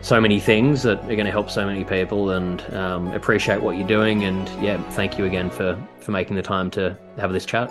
so 0.00 0.20
many 0.20 0.40
things 0.40 0.82
that 0.82 0.98
are 1.04 1.16
going 1.16 1.24
to 1.24 1.30
help 1.30 1.50
so 1.50 1.66
many 1.66 1.84
people 1.84 2.30
and 2.30 2.62
um, 2.74 3.08
appreciate 3.08 3.60
what 3.60 3.76
you're 3.76 3.86
doing. 3.86 4.24
And 4.24 4.48
yeah, 4.62 4.82
thank 4.92 5.18
you 5.18 5.24
again 5.24 5.50
for, 5.50 5.78
for 6.00 6.12
making 6.12 6.36
the 6.36 6.42
time 6.42 6.70
to 6.72 6.96
have 7.18 7.32
this 7.32 7.44
chat. 7.44 7.68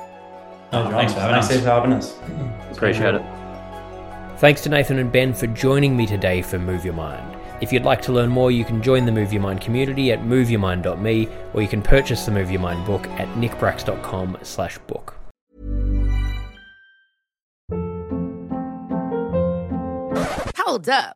No, 0.71 0.89
thanks 0.89 1.13
for 1.13 1.21
having 1.21 1.41
thanks 1.41 1.49
us. 1.49 1.61
for 1.61 1.69
having 1.69 1.93
us. 1.93 2.17
Appreciate 2.71 3.15
it. 3.15 3.21
Thanks 4.39 4.61
to 4.61 4.69
Nathan 4.69 4.99
and 4.99 5.11
Ben 5.11 5.33
for 5.33 5.47
joining 5.47 5.95
me 5.95 6.05
today 6.05 6.41
for 6.41 6.59
Move 6.59 6.85
Your 6.85 6.93
Mind. 6.93 7.35
If 7.59 7.73
you'd 7.73 7.85
like 7.85 8.03
to 8.03 8.11
learn 8.11 8.29
more, 8.29 8.51
you 8.51 8.63
can 8.63 8.83
join 8.83 9.05
the 9.05 9.11
Move 9.11 9.33
Your 9.33 9.41
Mind 9.41 9.61
community 9.61 10.11
at 10.11 10.19
moveyourmind.me 10.19 11.27
or 11.53 11.61
you 11.61 11.67
can 11.67 11.81
purchase 11.81 12.25
the 12.25 12.31
Move 12.31 12.51
Your 12.51 12.61
Mind 12.61 12.85
book 12.85 13.07
at 13.11 13.27
nickbracks.com 13.29 14.37
slash 14.43 14.77
book. 14.79 15.15
Hold 20.55 20.89
up. 20.89 21.15